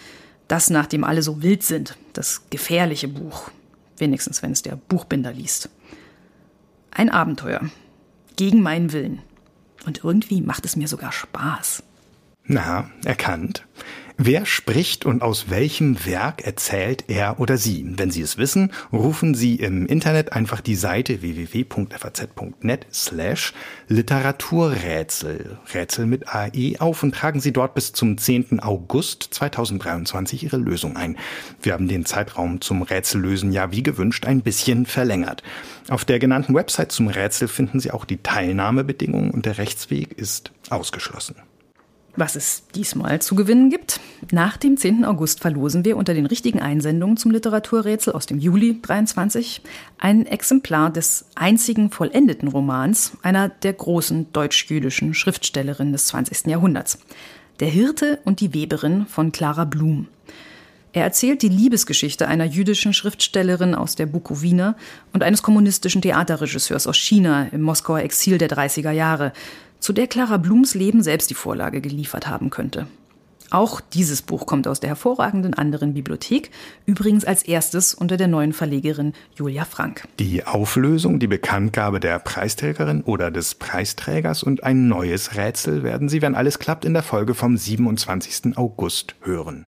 Das, 0.47 0.69
nach 0.69 0.85
dem 0.85 1.03
alle 1.03 1.21
so 1.21 1.41
wild 1.41 1.63
sind, 1.63 1.97
das 2.13 2.43
gefährliche 2.49 3.07
Buch. 3.07 3.49
Wenigstens, 3.97 4.43
wenn 4.43 4.51
es 4.51 4.61
der 4.61 4.75
Buchbinder 4.75 5.33
liest. 5.33 5.69
Ein 6.91 7.09
Abenteuer. 7.09 7.61
Gegen 8.35 8.61
meinen 8.61 8.91
Willen. 8.91 9.21
Und 9.85 10.03
irgendwie 10.03 10.41
macht 10.41 10.65
es 10.65 10.75
mir 10.75 10.87
sogar 10.87 11.11
Spaß. 11.11 11.83
Na, 12.45 12.89
erkannt. 13.03 13.65
Wer 14.17 14.45
spricht 14.45 15.05
und 15.05 15.21
aus 15.21 15.49
welchem 15.49 16.05
Werk 16.05 16.45
erzählt 16.45 17.03
er 17.09 17.37
oder 17.41 17.57
sie? 17.57 17.85
Wenn 17.97 18.11
Sie 18.11 18.21
es 18.21 18.37
wissen, 18.37 18.71
rufen 18.93 19.35
Sie 19.35 19.55
im 19.55 19.85
Internet 19.85 20.31
einfach 20.31 20.61
die 20.61 20.75
Seite 20.75 21.21
www.faz.net 21.21 22.85
slash 22.93 23.53
Literaturrätsel, 23.89 25.57
Rätsel 25.73 26.05
mit 26.05 26.33
AE 26.33 26.75
auf 26.79 27.03
und 27.03 27.13
tragen 27.13 27.41
Sie 27.41 27.51
dort 27.51 27.75
bis 27.75 27.91
zum 27.91 28.17
10. 28.17 28.61
August 28.61 29.27
2023 29.31 30.43
Ihre 30.43 30.57
Lösung 30.57 30.95
ein. 30.95 31.17
Wir 31.61 31.73
haben 31.73 31.89
den 31.89 32.05
Zeitraum 32.05 32.61
zum 32.61 32.83
Rätsellösen 32.83 33.51
ja 33.51 33.73
wie 33.73 33.83
gewünscht 33.83 34.25
ein 34.25 34.43
bisschen 34.43 34.85
verlängert. 34.85 35.43
Auf 35.89 36.05
der 36.05 36.19
genannten 36.19 36.55
Website 36.55 36.93
zum 36.93 37.09
Rätsel 37.09 37.49
finden 37.49 37.81
Sie 37.81 37.91
auch 37.91 38.05
die 38.05 38.23
Teilnahmebedingungen 38.23 39.31
und 39.31 39.45
der 39.45 39.57
Rechtsweg 39.57 40.17
ist 40.17 40.51
ausgeschlossen. 40.69 41.35
Was 42.17 42.37
es 42.37 42.63
diesmal 42.73 43.21
zu 43.21 43.35
gewinnen 43.35 43.69
gibt? 43.69 43.99
Nach 44.31 44.55
dem 44.55 44.77
10. 44.77 45.03
August 45.03 45.41
verlosen 45.41 45.83
wir 45.83 45.97
unter 45.97 46.13
den 46.13 46.25
richtigen 46.25 46.61
Einsendungen 46.61 47.17
zum 47.17 47.31
Literaturrätsel 47.31 48.13
aus 48.13 48.25
dem 48.25 48.39
Juli 48.39 48.79
23 48.81 49.61
ein 49.97 50.25
Exemplar 50.25 50.91
des 50.91 51.25
einzigen 51.35 51.91
vollendeten 51.91 52.47
Romans 52.47 53.17
einer 53.21 53.49
der 53.49 53.73
großen 53.73 54.31
deutsch-jüdischen 54.31 55.13
Schriftstellerinnen 55.13 55.91
des 55.91 56.07
20. 56.07 56.47
Jahrhunderts. 56.47 56.99
Der 57.59 57.67
Hirte 57.67 58.19
und 58.23 58.39
die 58.39 58.53
Weberin 58.53 59.05
von 59.07 59.33
Clara 59.33 59.65
Blum. 59.65 60.07
Er 60.93 61.03
erzählt 61.03 61.41
die 61.41 61.49
Liebesgeschichte 61.49 62.29
einer 62.29 62.45
jüdischen 62.45 62.93
Schriftstellerin 62.93 63.75
aus 63.75 63.95
der 63.95 64.05
Bukowina 64.05 64.77
und 65.11 65.23
eines 65.23 65.43
kommunistischen 65.43 66.01
Theaterregisseurs 66.01 66.87
aus 66.87 66.95
China 66.95 67.49
im 67.51 67.61
Moskauer 67.61 67.99
Exil 67.99 68.37
der 68.37 68.49
30er 68.49 68.91
Jahre, 68.91 69.33
zu 69.85 69.93
der 69.93 70.07
Clara 70.07 70.37
Blums 70.37 70.73
Leben 70.73 71.03
selbst 71.03 71.29
die 71.29 71.35
Vorlage 71.35 71.79
geliefert 71.79 72.25
haben 72.25 72.49
könnte. 72.49 72.87
Auch 73.51 73.81
dieses 73.81 74.23
Buch 74.23 74.47
kommt 74.47 74.67
aus 74.67 74.79
der 74.79 74.89
hervorragenden 74.89 75.53
anderen 75.53 75.93
Bibliothek, 75.93 76.49
übrigens 76.87 77.23
als 77.23 77.43
erstes 77.43 77.93
unter 77.93 78.17
der 78.17 78.27
neuen 78.27 78.51
Verlegerin 78.51 79.13
Julia 79.35 79.63
Frank. 79.63 80.07
Die 80.17 80.43
Auflösung, 80.43 81.19
die 81.19 81.27
Bekanntgabe 81.27 81.99
der 81.99 82.17
Preisträgerin 82.17 83.03
oder 83.03 83.29
des 83.29 83.53
Preisträgers 83.53 84.41
und 84.41 84.63
ein 84.63 84.87
neues 84.87 85.35
Rätsel 85.35 85.83
werden 85.83 86.09
Sie, 86.09 86.23
wenn 86.23 86.33
alles 86.33 86.57
klappt, 86.57 86.83
in 86.83 86.95
der 86.95 87.03
Folge 87.03 87.35
vom 87.35 87.55
27. 87.55 88.57
August 88.57 89.13
hören. 89.21 89.65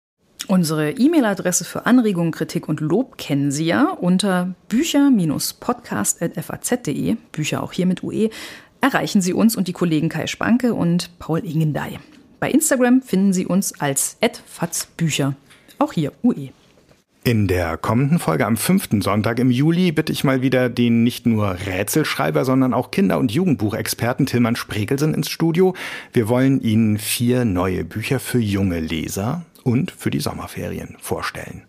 Unsere 0.46 0.90
E-Mail-Adresse 0.90 1.64
für 1.64 1.86
Anregungen, 1.86 2.30
Kritik 2.30 2.68
und 2.68 2.80
Lob 2.80 3.16
kennen 3.16 3.50
Sie 3.50 3.64
ja 3.64 3.88
unter 3.88 4.54
bücher-podcast.faz.de, 4.68 7.16
Bücher 7.32 7.62
auch 7.62 7.72
hier 7.72 7.86
mit 7.86 8.02
UE, 8.02 8.28
erreichen 8.84 9.22
Sie 9.22 9.32
uns 9.32 9.56
und 9.56 9.66
die 9.66 9.72
Kollegen 9.72 10.10
Kai 10.10 10.26
Spanke 10.26 10.74
und 10.74 11.18
Paul 11.18 11.38
Ingendey. 11.38 11.98
Bei 12.38 12.50
Instagram 12.50 13.00
finden 13.00 13.32
Sie 13.32 13.46
uns 13.46 13.80
als 13.80 14.18
@fatzbücher, 14.44 15.34
auch 15.78 15.94
hier 15.94 16.12
UE. 16.22 16.50
In 17.26 17.48
der 17.48 17.78
kommenden 17.78 18.18
Folge 18.18 18.44
am 18.44 18.58
fünften 18.58 19.00
Sonntag 19.00 19.38
im 19.38 19.50
Juli 19.50 19.90
bitte 19.90 20.12
ich 20.12 20.22
mal 20.22 20.42
wieder 20.42 20.68
den 20.68 21.02
nicht 21.02 21.24
nur 21.24 21.56
Rätselschreiber, 21.64 22.44
sondern 22.44 22.74
auch 22.74 22.90
Kinder- 22.90 23.18
und 23.18 23.32
Jugendbuchexperten 23.32 24.26
Tillmann 24.26 24.56
Spregelsen 24.56 25.14
ins 25.14 25.30
Studio. 25.30 25.74
Wir 26.12 26.28
wollen 26.28 26.60
Ihnen 26.60 26.98
vier 26.98 27.46
neue 27.46 27.86
Bücher 27.86 28.20
für 28.20 28.38
junge 28.38 28.80
Leser 28.80 29.46
und 29.62 29.92
für 29.92 30.10
die 30.10 30.20
Sommerferien 30.20 30.96
vorstellen. 31.00 31.62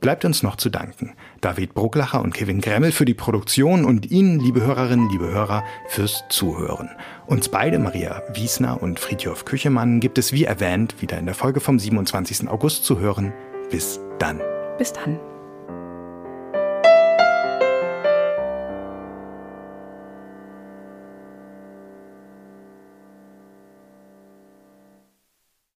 Bleibt 0.00 0.24
uns 0.24 0.44
noch 0.44 0.54
zu 0.54 0.70
danken. 0.70 1.14
David 1.46 1.74
Brucklacher 1.74 2.22
und 2.22 2.34
Kevin 2.34 2.60
Gremmel 2.60 2.90
für 2.90 3.04
die 3.04 3.14
Produktion 3.14 3.84
und 3.84 4.10
Ihnen, 4.10 4.40
liebe 4.40 4.62
Hörerinnen, 4.62 5.08
liebe 5.10 5.30
Hörer, 5.30 5.62
fürs 5.86 6.24
Zuhören. 6.28 6.90
Uns 7.26 7.48
beide, 7.48 7.78
Maria 7.78 8.20
Wiesner 8.34 8.82
und 8.82 8.98
Friedhof 8.98 9.44
Küchemann, 9.44 10.00
gibt 10.00 10.18
es 10.18 10.32
wie 10.32 10.42
erwähnt 10.42 11.00
wieder 11.00 11.18
in 11.18 11.26
der 11.26 11.36
Folge 11.36 11.60
vom 11.60 11.78
27. 11.78 12.48
August 12.48 12.84
zu 12.84 12.98
hören. 12.98 13.32
Bis 13.70 14.00
dann. 14.18 14.40
Bis 14.76 14.92
dann. 14.92 15.20